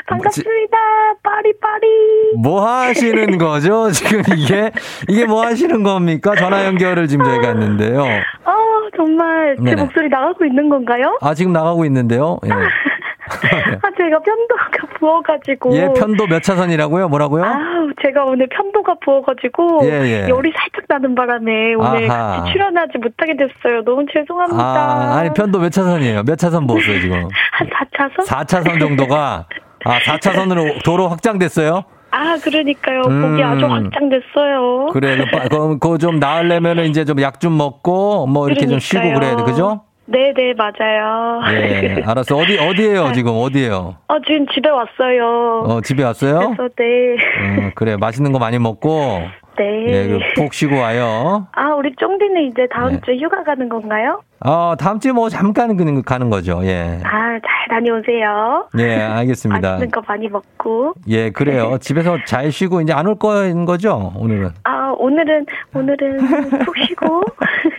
반갑습니다. 0.07 0.77
빠리빠리. 1.23 1.87
뭐 2.41 2.65
하시는 2.67 3.37
거죠? 3.39 3.89
지금 3.91 4.21
이게 4.37 4.71
이게 5.07 5.25
뭐 5.25 5.45
하시는 5.45 5.81
겁니까? 5.83 6.35
전화 6.35 6.65
연결을 6.65 7.07
지금 7.07 7.25
저희가 7.25 7.47
했는데요. 7.49 8.01
어, 8.01 8.53
정말 8.95 9.55
제 9.57 9.63
네네. 9.63 9.81
목소리 9.83 10.09
나가고 10.09 10.45
있는 10.45 10.69
건가요? 10.69 11.17
아, 11.21 11.33
지금 11.33 11.53
나가고 11.53 11.85
있는데요. 11.85 12.37
예. 12.45 12.49
아, 13.81 13.89
제가 13.97 14.19
편도가 14.19 14.67
부어가지고. 14.99 15.75
예, 15.75 15.89
편도 15.97 16.27
몇 16.27 16.43
차선이라고요? 16.43 17.09
뭐라고요? 17.09 17.43
아우, 17.43 17.89
제가 18.03 18.23
오늘 18.25 18.47
편도가 18.49 18.95
부어가지고. 19.03 19.81
예, 19.83 19.89
예. 20.25 20.29
열이 20.29 20.51
살짝 20.55 20.85
나는 20.87 21.15
바람에 21.15 21.73
오늘 21.75 22.09
아하. 22.11 22.37
같이 22.41 22.51
출연하지 22.53 22.97
못하게 22.99 23.35
됐어요. 23.37 23.83
너무 23.83 24.05
죄송합니다. 24.13 24.63
아, 24.63 25.15
아니 25.17 25.33
편도 25.33 25.59
몇 25.59 25.69
차선이에요? 25.71 26.23
몇 26.23 26.35
차선 26.37 26.67
보세요 26.67 26.99
지금? 27.01 27.27
한 27.53 27.69
4차선? 27.69 28.25
4차선 28.27 28.79
정도가 28.79 29.47
아 29.85 29.99
4차선으로 29.99 30.83
도로 30.83 31.07
확장됐어요? 31.09 31.83
아, 32.11 32.37
그러니까요. 32.43 33.01
음. 33.07 33.21
목이 33.31 33.43
아주 33.43 33.65
확장됐어요. 33.65 34.87
그래, 34.93 35.17
그 35.17 35.25
빠- 35.31 35.47
그럼 35.49 35.79
그거 35.79 35.97
좀 35.97 36.17
나으려면은 36.19 36.85
이제 36.85 37.03
좀 37.03 37.19
약 37.19 37.39
좀 37.41 37.57
먹고 37.57 38.25
뭐 38.27 38.47
이렇게 38.47 38.67
좀 38.67 38.79
쉬고 38.79 39.01
그래야 39.13 39.35
돼, 39.35 39.43
그죠? 39.43 39.83
네 40.07 40.33
네, 40.35 40.53
맞아요. 40.53 41.41
예, 41.51 42.01
알았어. 42.05 42.35
어디 42.37 42.57
어디예요 42.59 43.11
지금 43.13 43.33
어디예요? 43.35 43.95
어, 44.07 44.15
지금 44.25 44.45
집에 44.53 44.69
왔어요. 44.69 45.63
어 45.67 45.81
집에 45.81 46.03
왔어요? 46.03 46.53
그래서 46.55 46.69
네. 46.77 47.65
어, 47.67 47.71
그래 47.75 47.97
맛있는 47.97 48.31
거 48.31 48.37
많이 48.39 48.59
먹고 48.59 49.21
네. 49.57 49.85
예, 49.87 50.07
그푹 50.35 50.53
쉬고 50.53 50.75
와요. 50.77 51.47
아, 51.53 51.73
우리 51.75 51.95
쫑디는 51.95 52.49
이제 52.51 52.67
다음 52.71 52.91
네. 52.93 53.01
주에 53.05 53.17
휴가 53.17 53.41
가는 53.43 53.67
건가요? 53.69 54.21
어 54.45 54.75
다음 54.77 54.99
주에 54.99 55.11
뭐 55.13 55.29
잠깐 55.29 55.75
그- 55.77 56.01
가는 56.03 56.29
거죠. 56.29 56.59
예, 56.65 56.99
아, 57.03 57.09
잘 57.39 57.41
다녀오세요. 57.69 58.67
예, 58.77 59.01
알겠습니다. 59.01 59.69
맛있는 59.71 59.89
거 59.91 60.01
많이 60.07 60.27
먹고. 60.27 60.93
예, 61.07 61.31
그래요. 61.31 61.77
집에서 61.79 62.17
잘 62.27 62.51
쉬고 62.51 62.81
이제 62.81 62.91
안 62.93 63.07
올 63.07 63.17
거인 63.17 63.65
거죠 63.65 64.11
오늘은. 64.17 64.49
아, 64.65 64.84
오늘은, 64.97 65.45
오늘은 65.73 66.17
푹 66.65 66.75
쉬고. 66.87 67.23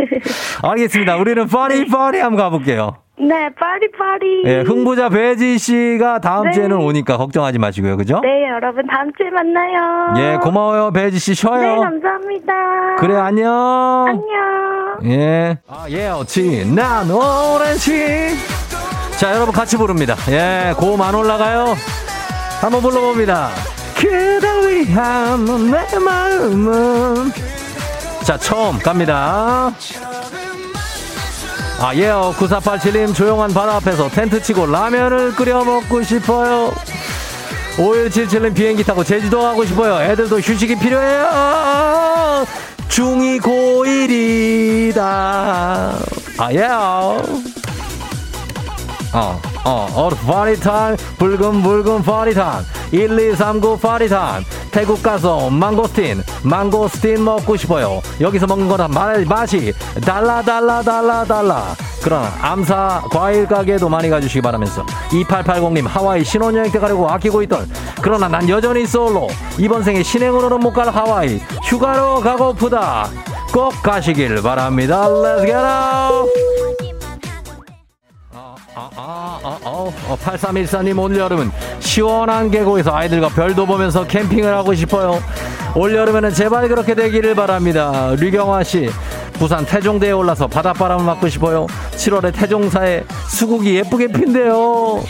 알겠습니다. 0.63 1.17
우리는 1.17 1.47
파리 1.47 1.87
파리 1.87 2.19
한번 2.21 2.43
가볼게요. 2.45 2.97
네, 3.19 3.49
빠리빠리. 3.59 4.43
예, 4.45 4.61
흥부자 4.61 5.09
배지 5.09 5.57
씨가 5.59 6.21
다음 6.21 6.45
네. 6.45 6.53
주에는 6.53 6.77
오니까 6.77 7.17
걱정하지 7.17 7.59
마시고요. 7.59 7.97
그죠? 7.97 8.21
네, 8.23 8.47
여러분 8.51 8.87
다음 8.87 9.11
주에 9.15 9.31
만나요. 9.31 10.15
예, 10.19 10.37
고마워요. 10.37 10.93
배지 10.93 11.19
씨 11.19 11.31
네, 11.31 11.35
쉬어요. 11.35 11.81
감사합니다. 11.81 12.97
그래, 12.99 13.17
안녕. 13.17 14.05
안녕. 14.07 15.11
예. 15.11 15.59
아, 15.67 15.87
예, 15.89 16.09
어치. 16.09 16.71
난 16.75 17.11
오렌지. 17.11 18.35
자, 19.19 19.35
여러분 19.35 19.55
같이 19.55 19.79
부릅니다. 19.79 20.15
예, 20.31 20.75
고음 20.77 21.01
안 21.01 21.15
올라가요? 21.15 21.75
한번 22.61 22.83
불러봅니다. 22.83 23.49
그댈 23.97 24.85
위한 24.87 25.45
내 25.71 25.99
마음은. 25.99 27.33
자, 28.25 28.37
처음 28.39 28.79
갑니다. 28.79 29.73
아, 31.79 31.95
예요. 31.95 32.35
9487님 32.39 33.15
조용한 33.15 33.53
바다 33.53 33.77
앞에서 33.77 34.09
텐트 34.09 34.43
치고 34.43 34.67
라면을 34.67 35.35
끓여 35.35 35.65
먹고 35.65 36.03
싶어요. 36.03 36.73
5177님 37.77 38.55
비행기 38.55 38.85
타고 38.85 39.05
제주도 39.05 39.41
가고 39.41 39.65
싶어요. 39.65 40.03
애들도 40.11 40.41
휴식이 40.41 40.79
필요해요. 40.79 42.47
중2 42.89 43.41
고1이다. 43.43 44.99
아, 46.39 46.53
예요. 46.53 47.23
어, 49.17 49.41
어, 49.65 49.87
어, 49.95 50.09
파리탄, 50.11 50.95
붉은 51.19 51.63
붉은 51.63 52.03
파리탄, 52.03 52.63
1239 52.91 53.79
파리탄, 53.79 54.45
태국 54.71 55.03
가서 55.03 55.49
망고스틴, 55.49 56.23
망고스틴 56.43 57.25
먹고 57.25 57.57
싶어요. 57.57 58.03
여기서 58.21 58.47
먹는 58.47 58.69
거랑 58.69 58.91
말, 58.91 59.25
맛이 59.25 59.73
달라, 60.05 60.43
달라, 60.43 60.83
달라, 60.83 61.25
달라. 61.25 61.75
그러나 62.05 62.31
암사 62.43 63.05
과일 63.11 63.47
가게도 63.47 63.89
많이 63.89 64.11
가주시기 64.11 64.43
바라면서 64.43 64.85
2880님 65.11 65.89
하와이 65.89 66.23
신혼여행 66.23 66.71
때 66.71 66.79
가려고 66.79 67.09
아끼고 67.09 67.43
있던. 67.45 67.69
그러나 68.03 68.29
난 68.29 68.47
여전히 68.49 68.87
솔로. 68.87 69.29
이번 69.59 69.83
생에 69.83 70.03
신행으로는 70.03 70.61
못 70.61 70.73
갈 70.75 70.95
하와이. 70.95 71.41
휴가로 71.65 72.21
가고프다. 72.21 73.09
꼭 73.51 73.73
가시길 73.83 74.43
바랍니다. 74.43 75.09
Let's 75.09 75.49
out 75.49 76.86
아, 78.79 78.91
아, 78.95 79.41
어, 79.43 79.91
어, 80.07 80.19
8314님 80.23 81.03
올 81.03 81.17
여름은 81.17 81.51
시원한 81.81 82.51
계곡에서 82.51 82.95
아이들과 82.95 83.31
별도 83.31 83.65
보면서 83.65 84.07
캠핑을 84.07 84.55
하고 84.55 84.75
싶어요. 84.75 85.19
올 85.75 85.95
여름에는 85.95 86.35
제발 86.35 86.69
그렇게 86.69 86.95
되기를 86.95 87.35
바랍니다. 87.35 88.15
류경화 88.19 88.65
씨, 88.65 88.91
부산 89.33 89.65
태종대에 89.65 90.13
올라서 90.13 90.47
바닷바람을 90.49 91.07
맞고 91.07 91.27
싶어요. 91.31 91.67
7월에 91.93 92.35
태종사에 92.35 93.05
수국이 93.31 93.77
예쁘게 93.77 94.09
핀대요. 94.09 95.03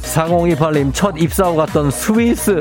4028님 0.00 0.94
첫 0.94 1.14
입사 1.18 1.44
후 1.44 1.56
갔던 1.56 1.90
스위스. 1.90 2.60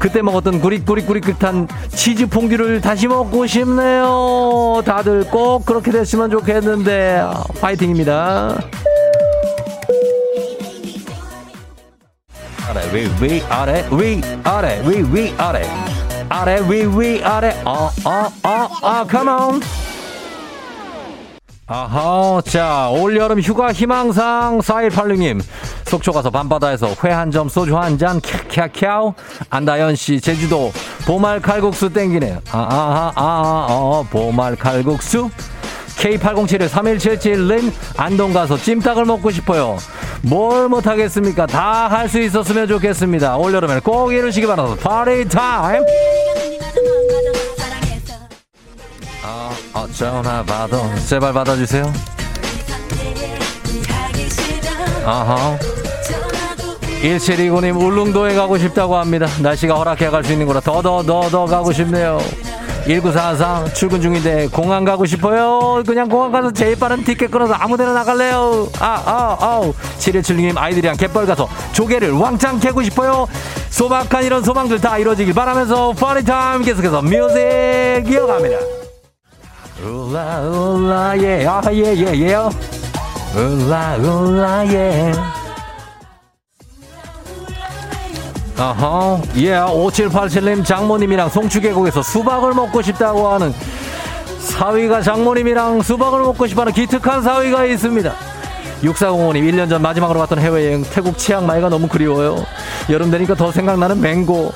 그때 0.00 0.20
먹었던 0.20 0.60
구릿구릿구릿한 0.60 1.68
치즈 1.90 2.26
퐁듀를 2.26 2.80
다시 2.80 3.06
먹고 3.06 3.46
싶네요. 3.46 4.82
다들 4.84 5.30
꼭 5.30 5.64
그렇게 5.64 5.92
됐으면 5.92 6.28
좋겠는데 6.30 7.22
파이팅입니다. 7.60 8.58
아래 12.68 12.80
위 12.92 13.08
위 13.20 13.42
아래 13.48 13.86
위 13.92 14.20
아래 14.44 14.80
위 14.84 15.02
위 15.12 15.34
아래. 15.38 15.68
아래 16.28 16.58
위 16.68 16.84
위 16.84 17.22
아래. 17.24 17.54
어어어어 17.64 19.06
come 19.08 19.28
on. 19.28 19.60
아하 21.68 22.40
자 22.44 22.88
올여름 22.90 23.40
휴가 23.40 23.72
희망상 23.72 24.58
4186님. 24.60 25.42
속초 25.86 26.12
가서 26.12 26.30
밤바다에서 26.30 26.88
회 27.04 27.10
한 27.12 27.30
점 27.30 27.48
소주 27.48 27.76
한 27.78 27.96
잔 27.98 28.20
캬캬캬 28.20 29.14
안다현씨 29.50 30.20
제주도. 30.20 30.72
보말 31.06 31.40
칼국수 31.40 31.92
땡기네요 31.92 32.40
아아 32.50 32.62
아 32.68 33.12
아, 33.14 33.66
어, 33.70 34.04
보말 34.10 34.56
칼국수 34.56 35.30
K80713177님 35.96 37.72
안동 37.96 38.32
가서 38.32 38.56
찜닭을 38.56 39.04
먹고 39.04 39.30
싶어요. 39.30 39.78
뭘 40.22 40.68
못하겠습니까? 40.68 41.46
다 41.46 41.88
할 41.88 42.08
수 42.08 42.20
있었으면 42.20 42.68
좋겠습니다. 42.68 43.36
올여름에는 43.36 43.80
꼭 43.82 44.12
이루시기 44.12 44.46
바랍니다. 44.46 44.88
파리 44.88 45.26
타임! 45.28 45.82
아, 49.24 49.50
아, 49.72 49.86
전화 49.92 50.42
받아. 50.44 50.94
제발 51.06 51.32
받아주세요. 51.32 51.92
아하. 55.04 55.58
1729님 57.02 57.80
울릉도에 57.80 58.34
가고 58.34 58.58
싶다고 58.58 58.96
합니다. 58.96 59.26
날씨가 59.40 59.74
허락해 59.74 60.08
갈 60.10 60.24
수 60.24 60.32
있는 60.32 60.46
거라 60.46 60.60
더더더더 60.60 61.46
가고 61.46 61.72
싶네요. 61.72 62.18
1944 62.86 63.72
출근 63.74 64.00
중인데 64.00 64.48
공항 64.48 64.84
가고 64.84 65.04
싶어요. 65.06 65.82
그냥 65.86 66.08
공항 66.08 66.30
가서 66.30 66.52
제일 66.52 66.78
빠른 66.78 67.02
티켓 67.02 67.30
끊어서 67.30 67.52
아무데나 67.54 67.92
나갈래요. 67.92 68.68
아, 68.78 69.02
아, 69.04 69.36
아우. 69.40 69.72
7176님 69.98 70.56
아이들이랑 70.56 70.96
갯벌 70.96 71.26
가서 71.26 71.48
조개를 71.72 72.12
왕창 72.12 72.60
캐고 72.60 72.82
싶어요. 72.82 73.26
소박한 73.70 74.24
이런 74.24 74.42
소망들 74.42 74.80
다 74.80 74.98
이루어지길 74.98 75.34
바라면서 75.34 75.92
party 75.92 76.31
time 76.31 76.62
계속해서 76.62 77.02
music 77.02 78.04
이어갑니다. 78.08 78.56
울라 79.84 80.40
울라 80.40 81.18
예. 81.18 81.46
아, 81.46 81.60
예, 81.72 81.94
예, 81.94 82.14
예. 82.14 82.36
울라 83.34 83.96
울라 83.96 84.66
예. 84.72 85.12
아하, 88.58 89.20
예, 89.36 89.50
5787님 89.50 90.64
장모님이랑 90.64 91.28
송추계곡에서 91.28 92.02
수박을 92.02 92.54
먹고 92.54 92.80
싶다고 92.80 93.28
하는 93.28 93.52
사위가 94.38 95.02
장모님이랑 95.02 95.82
수박을 95.82 96.20
먹고 96.20 96.46
싶어하는 96.46 96.72
기특한 96.72 97.22
사위가 97.22 97.66
있습니다. 97.66 98.14
6405님 98.82 99.36
1년 99.50 99.68
전 99.68 99.82
마지막으로 99.82 100.20
갔던 100.20 100.38
해외여행 100.38 100.84
태국 100.90 101.18
치앙마이가 101.18 101.68
너무 101.68 101.86
그리워요. 101.86 102.46
여름 102.88 103.10
되니까 103.10 103.34
더 103.34 103.52
생각나는 103.52 104.00
맹고. 104.00 104.52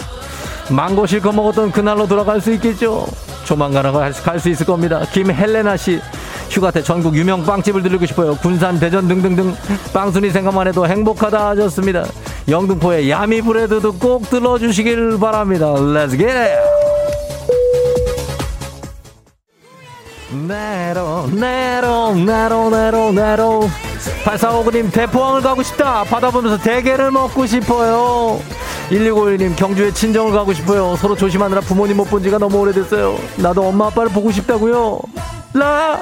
망고 0.71 1.07
실컷 1.07 1.33
먹었던 1.33 1.73
그날로 1.73 2.07
돌아갈 2.07 2.41
수 2.41 2.53
있겠죠. 2.55 3.07
조만간 3.45 3.93
갈수 4.23 4.49
있을 4.49 4.65
겁니다. 4.65 5.05
김헬레나 5.13 5.77
씨. 5.77 6.01
휴가 6.49 6.71
때 6.71 6.83
전국 6.83 7.17
유명 7.17 7.45
빵집을 7.45 7.83
들리고 7.83 8.07
싶어요. 8.07 8.37
군산, 8.37 8.79
대전 8.79 9.09
등등등 9.09 9.55
빵순이 9.93 10.31
생각만 10.31 10.69
해도 10.69 10.87
행복하다 10.87 11.51
하셨습니다. 11.51 12.05
영등포의 12.51 13.09
야미 13.11 13.43
브레드도 13.43 13.93
꼭 13.95 14.29
들러주시길 14.29 15.19
바랍니다. 15.21 15.67
Let's 15.75 16.19
get! 16.19 16.51
네로 20.47 21.29
네로 21.33 22.15
네로 22.15 22.71
네로 22.71 23.13
네로. 23.13 23.71
8459님 24.25 24.93
대포항을 24.93 25.43
가고 25.43 25.63
싶다. 25.63 26.05
바다 26.05 26.31
보면서 26.31 26.57
대게를 26.63 27.11
먹고 27.11 27.47
싶어요. 27.47 28.41
1651님 28.91 29.57
경주에 29.57 29.93
친정을 29.93 30.33
가고 30.33 30.53
싶어요. 30.53 30.97
서로 30.97 31.15
조심하느라 31.17 31.61
부모님 31.61 31.97
못 31.97 32.05
본 32.11 32.23
지가 32.23 32.39
너무 32.39 32.59
오래됐어요. 32.59 33.17
나도 33.37 33.69
엄마 33.69 33.87
아빠를 33.87 34.11
보고 34.11 34.31
싶다고요. 34.31 35.01
라! 35.55 35.99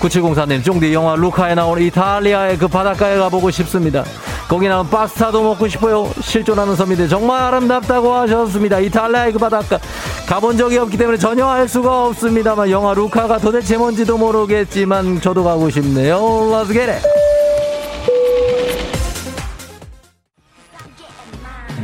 9704님 0.00 0.64
쫑디 0.64 0.94
영화 0.94 1.16
루카에 1.16 1.54
나오는 1.56 1.82
이탈리아의 1.82 2.56
그 2.58 2.68
바닷가에 2.68 3.16
가보고 3.18 3.50
싶습니다 3.50 4.04
거기 4.48 4.66
나온 4.66 4.88
파스타도 4.88 5.42
먹고 5.42 5.68
싶어요. 5.68 6.10
실존하는 6.22 6.74
섬인데 6.74 7.06
정말 7.08 7.42
아름답다고 7.42 8.14
하셨습니다. 8.14 8.78
이탈리아의 8.80 9.32
그 9.32 9.38
바닷가. 9.38 9.78
가본 10.26 10.56
적이 10.56 10.78
없기 10.78 10.96
때문에 10.96 11.18
전혀 11.18 11.46
알 11.46 11.68
수가 11.68 12.06
없습니다만 12.06 12.70
영화 12.70 12.94
루카가 12.94 13.38
도대체 13.38 13.76
뭔지도 13.76 14.16
모르겠지만 14.16 15.20
저도 15.20 15.44
가고 15.44 15.68
싶네요. 15.68 16.18
Let's 16.18 16.72
get 16.72 16.90
it. 16.90 17.06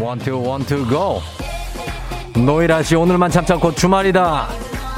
One 0.01 0.19
two 0.65 0.89
go. 0.89 1.21
노이라 2.35 2.83
씨 2.83 2.97
오늘만 2.97 3.31
참참 3.31 3.61
곧 3.61 3.77
주말이다. 3.77 4.49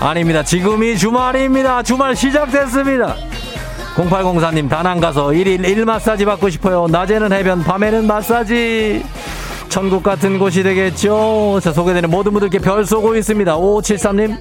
아닙니다. 0.00 0.42
지금이 0.42 0.96
주말입니다. 0.96 1.82
주말 1.82 2.14
시작됐습니다 2.14 3.16
0804님 3.96 4.68
다낭 4.68 5.00
가서 5.00 5.28
1일 5.28 5.62
1마사지 5.62 6.26
받고 6.26 6.50
싶어요. 6.50 6.86
낮에는 6.88 7.32
해변 7.32 7.64
밤에는 7.64 8.06
마사지. 8.06 9.02
천국 9.68 10.02
같은 10.02 10.38
곳이 10.38 10.62
되겠죠? 10.62 11.60
자 11.62 11.72
소개되는 11.72 12.08
모든 12.10 12.32
분들께 12.32 12.58
별 12.58 12.84
쏘고 12.84 13.16
있습니다. 13.16 13.56
5573님 13.56 14.38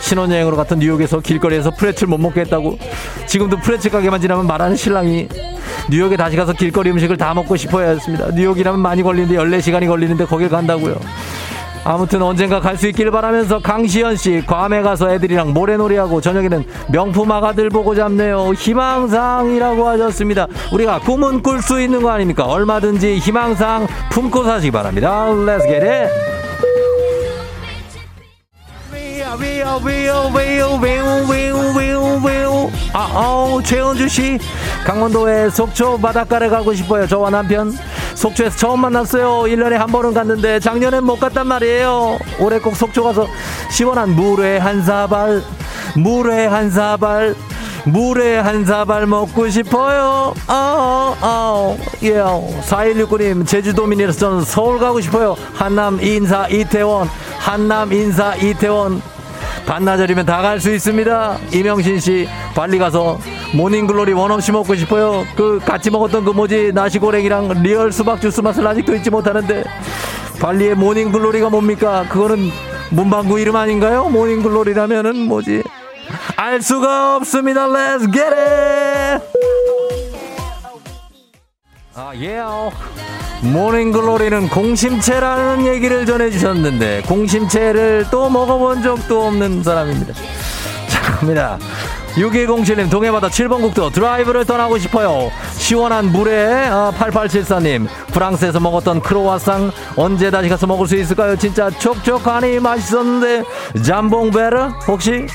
신혼여행으로 0.00 0.56
갔던 0.56 0.80
뉴욕에서 0.80 1.20
길거리에서 1.20 1.70
프레츠를 1.70 2.08
못 2.08 2.18
먹겠다고. 2.18 2.78
지금도 3.26 3.58
프레츠 3.58 3.90
가게만 3.90 4.20
지나면 4.20 4.46
말하는 4.46 4.76
신랑이 4.76 5.28
뉴욕에 5.88 6.16
다시 6.16 6.36
가서 6.36 6.52
길거리 6.52 6.90
음식을 6.90 7.16
다 7.16 7.32
먹고 7.32 7.56
싶어야 7.56 7.90
했습니다. 7.90 8.28
뉴욕이라면 8.34 8.80
많이 8.80 9.02
걸리는데 9.02 9.36
14시간이 9.36 9.86
걸리는데 9.86 10.26
거길 10.26 10.48
간다고요 10.48 10.96
아무튼 11.86 12.20
언젠가 12.20 12.58
갈 12.60 12.76
수 12.76 12.88
있길 12.88 13.10
바라면서 13.10 13.60
강시연 13.60 14.16
씨 14.16 14.42
괌에 14.44 14.82
가서 14.82 15.10
애들이랑 15.14 15.54
모래놀이하고 15.54 16.20
저녁에는 16.20 16.64
명품 16.90 17.30
아가들 17.30 17.70
보고 17.70 17.94
잡네요. 17.94 18.52
희망상이라고 18.54 19.88
하셨습니다. 19.88 20.46
우리가 20.72 20.98
꿈은 20.98 21.42
꿀 21.42 21.62
수 21.62 21.80
있는 21.80 22.02
거 22.02 22.10
아닙니까? 22.10 22.44
얼마든지 22.44 23.16
희망상 23.18 23.86
품고 24.10 24.44
사시기 24.44 24.72
바랍니다. 24.72 25.26
Let's 25.30 25.62
get 25.62 25.86
it. 25.86 26.12
아, 32.92 33.10
어, 33.14 33.60
최은주 33.62 34.08
씨 34.08 34.38
강원도에 34.84 35.50
속초 35.50 35.98
바닷가를 35.98 36.48
가고 36.50 36.72
싶어요 36.74 37.06
저와 37.06 37.30
남편 37.30 37.72
속초에서 38.16 38.56
처음 38.56 38.80
만났어요 38.80 39.42
1년에 39.44 39.72
한 39.74 39.86
번은 39.88 40.12
갔는데 40.14 40.58
작년엔 40.60 41.04
못 41.04 41.20
갔단 41.20 41.46
말이에요 41.46 42.18
올해 42.40 42.58
꼭 42.58 42.74
속초 42.76 43.04
가서 43.04 43.26
시원한 43.70 44.10
물회 44.10 44.58
한 44.58 44.82
사발 44.82 45.42
물회 45.94 46.46
한 46.46 46.70
사발 46.70 47.34
물회 47.84 48.38
한 48.38 48.64
사발 48.64 49.06
먹고 49.06 49.48
싶어요. 49.48 50.34
어, 50.48 51.16
어, 51.20 51.78
예. 52.02 52.14
4169님, 52.14 53.46
제주도민이라서 53.46 54.18
저는 54.18 54.40
서울 54.44 54.80
가고 54.80 55.00
싶어요. 55.00 55.36
한남 55.54 56.02
인사 56.02 56.48
이태원, 56.48 57.08
한남 57.38 57.92
인사 57.92 58.34
이태원. 58.34 59.00
반나절이면 59.66 60.26
다 60.26 60.42
갈 60.42 60.58
수 60.60 60.72
있습니다. 60.74 61.38
이명신 61.52 62.00
씨, 62.00 62.28
발리 62.56 62.76
가서 62.78 63.20
morning 63.56 63.89
glory 63.89 64.12
원 64.12 64.30
없이 64.30 64.52
먹고 64.52 64.74
싶어요. 64.76 65.24
그 65.34 65.58
같이 65.64 65.90
먹었던 65.90 66.24
그 66.24 66.30
뭐지 66.30 66.72
나시고랭이랑 66.74 67.62
real 67.62 67.90
수박 67.90 68.20
주스 68.20 68.42
맛을 68.42 68.66
아직도 68.66 68.94
잊지 68.94 69.10
못하는데 69.10 69.64
발리의 70.40 70.74
morning 70.74 71.11
glory가 71.11 71.48
뭡니까? 71.48 72.04
그거는 72.10 72.50
문방구 72.90 73.40
이름 73.40 73.56
아닌가요? 73.56 74.04
모닝글로리라면은 74.10 75.16
뭐지? 75.26 75.62
알 76.36 76.60
수가 76.60 77.16
없습니다. 77.16 77.66
Let's 77.66 78.12
get 78.12 78.26
it. 78.26 79.24
아, 81.94 82.12
예. 82.16 82.42
morning 83.40 83.87
glory는 83.87 84.48
공심채라는 84.50 85.66
얘기를 85.66 86.04
전해주셨는데 86.04 87.02
공심채를 87.06 88.06
또 88.10 88.28
먹어본 88.28 88.82
적도 88.82 89.26
없는 89.26 89.62
사람입니다. 89.62 90.12
자, 91.16 91.20
갑니다. 91.20 91.58
6107님 92.16 92.90
동해바다 92.90 93.28
7번 93.28 93.60
국도 93.60 93.90
드라이브를 93.90 94.44
떠나고 94.44 94.78
싶어요. 94.78 95.30
시원한 95.52 96.06
물에 96.06 96.66
아, 96.68 96.92
8874님 96.98 97.86
프랑스에서 98.12 98.58
먹었던 98.60 99.00
크로와상 99.02 99.70
언제 99.96 100.30
다시 100.30 100.48
가서 100.48 100.66
먹을 100.66 100.86
수 100.86 100.96
있을까요? 100.96 101.36
진짜 101.36 101.68
촉촉하니 101.70 102.60
맛있었는데 102.60 103.44
잠봉베르 103.84 104.56
혹시 104.88 105.26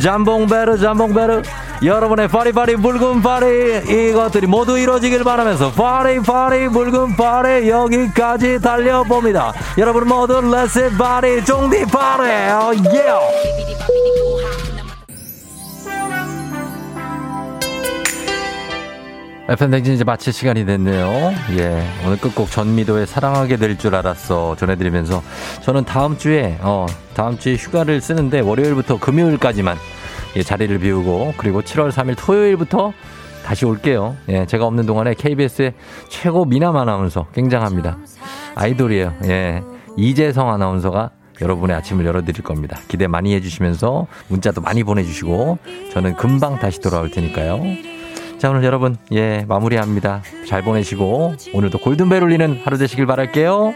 잠봉베르 0.00 0.78
잠봉베르 0.78 1.42
여러분의 1.82 2.28
파리파리 2.28 2.76
붉은 2.76 3.22
파리 3.22 4.08
이것들이 4.10 4.46
모두 4.46 4.78
이루어지길 4.78 5.24
바라면서 5.24 5.72
파리파리 5.72 6.68
붉은 6.68 7.16
파리 7.16 7.68
여기까지 7.68 8.60
달려봅니다. 8.60 9.52
여러분 9.78 10.06
모두 10.08 10.40
렛츠 10.40 10.96
파리 10.96 11.44
종디 11.44 11.84
파리 11.86 12.30
어, 12.50 12.72
예. 12.94 14.69
FM댕진 19.50 19.94
이제 19.94 20.04
마칠 20.04 20.32
시간이 20.32 20.64
됐네요. 20.64 21.32
예. 21.58 21.82
오늘 22.06 22.16
끝곡 22.18 22.52
전미도의 22.52 23.08
사랑하게 23.08 23.56
될 23.56 23.76
줄 23.76 23.96
알았어 23.96 24.54
전해드리면서 24.56 25.22
저는 25.62 25.84
다음 25.84 26.16
주에, 26.16 26.56
어, 26.60 26.86
다음 27.14 27.36
주에 27.36 27.54
휴가를 27.56 28.00
쓰는데 28.00 28.40
월요일부터 28.40 29.00
금요일까지만 29.00 29.76
예, 30.36 30.42
자리를 30.44 30.78
비우고 30.78 31.34
그리고 31.36 31.62
7월 31.62 31.90
3일 31.90 32.14
토요일부터 32.16 32.92
다시 33.44 33.64
올게요. 33.64 34.16
예, 34.28 34.46
제가 34.46 34.66
없는 34.66 34.86
동안에 34.86 35.14
KBS의 35.14 35.72
최고 36.08 36.44
미남 36.44 36.76
아나운서 36.76 37.26
굉장합니다. 37.34 37.98
아이돌이에요. 38.54 39.14
예. 39.24 39.62
이재성 39.96 40.48
아나운서가 40.48 41.10
여러분의 41.40 41.74
아침을 41.76 42.04
열어드릴 42.04 42.44
겁니다. 42.44 42.78
기대 42.86 43.08
많이 43.08 43.34
해주시면서 43.34 44.06
문자도 44.28 44.60
많이 44.60 44.84
보내주시고 44.84 45.58
저는 45.92 46.14
금방 46.14 46.60
다시 46.60 46.80
돌아올 46.80 47.10
테니까요. 47.10 47.60
자, 48.40 48.48
오늘 48.48 48.64
여러분, 48.64 48.96
예, 49.12 49.44
마무리합니다. 49.46 50.22
잘 50.48 50.62
보내시고, 50.62 51.34
오늘도 51.52 51.76
골든벨 51.80 52.22
울리는 52.22 52.62
하루 52.64 52.78
되시길 52.78 53.04
바랄게요. 53.04 53.74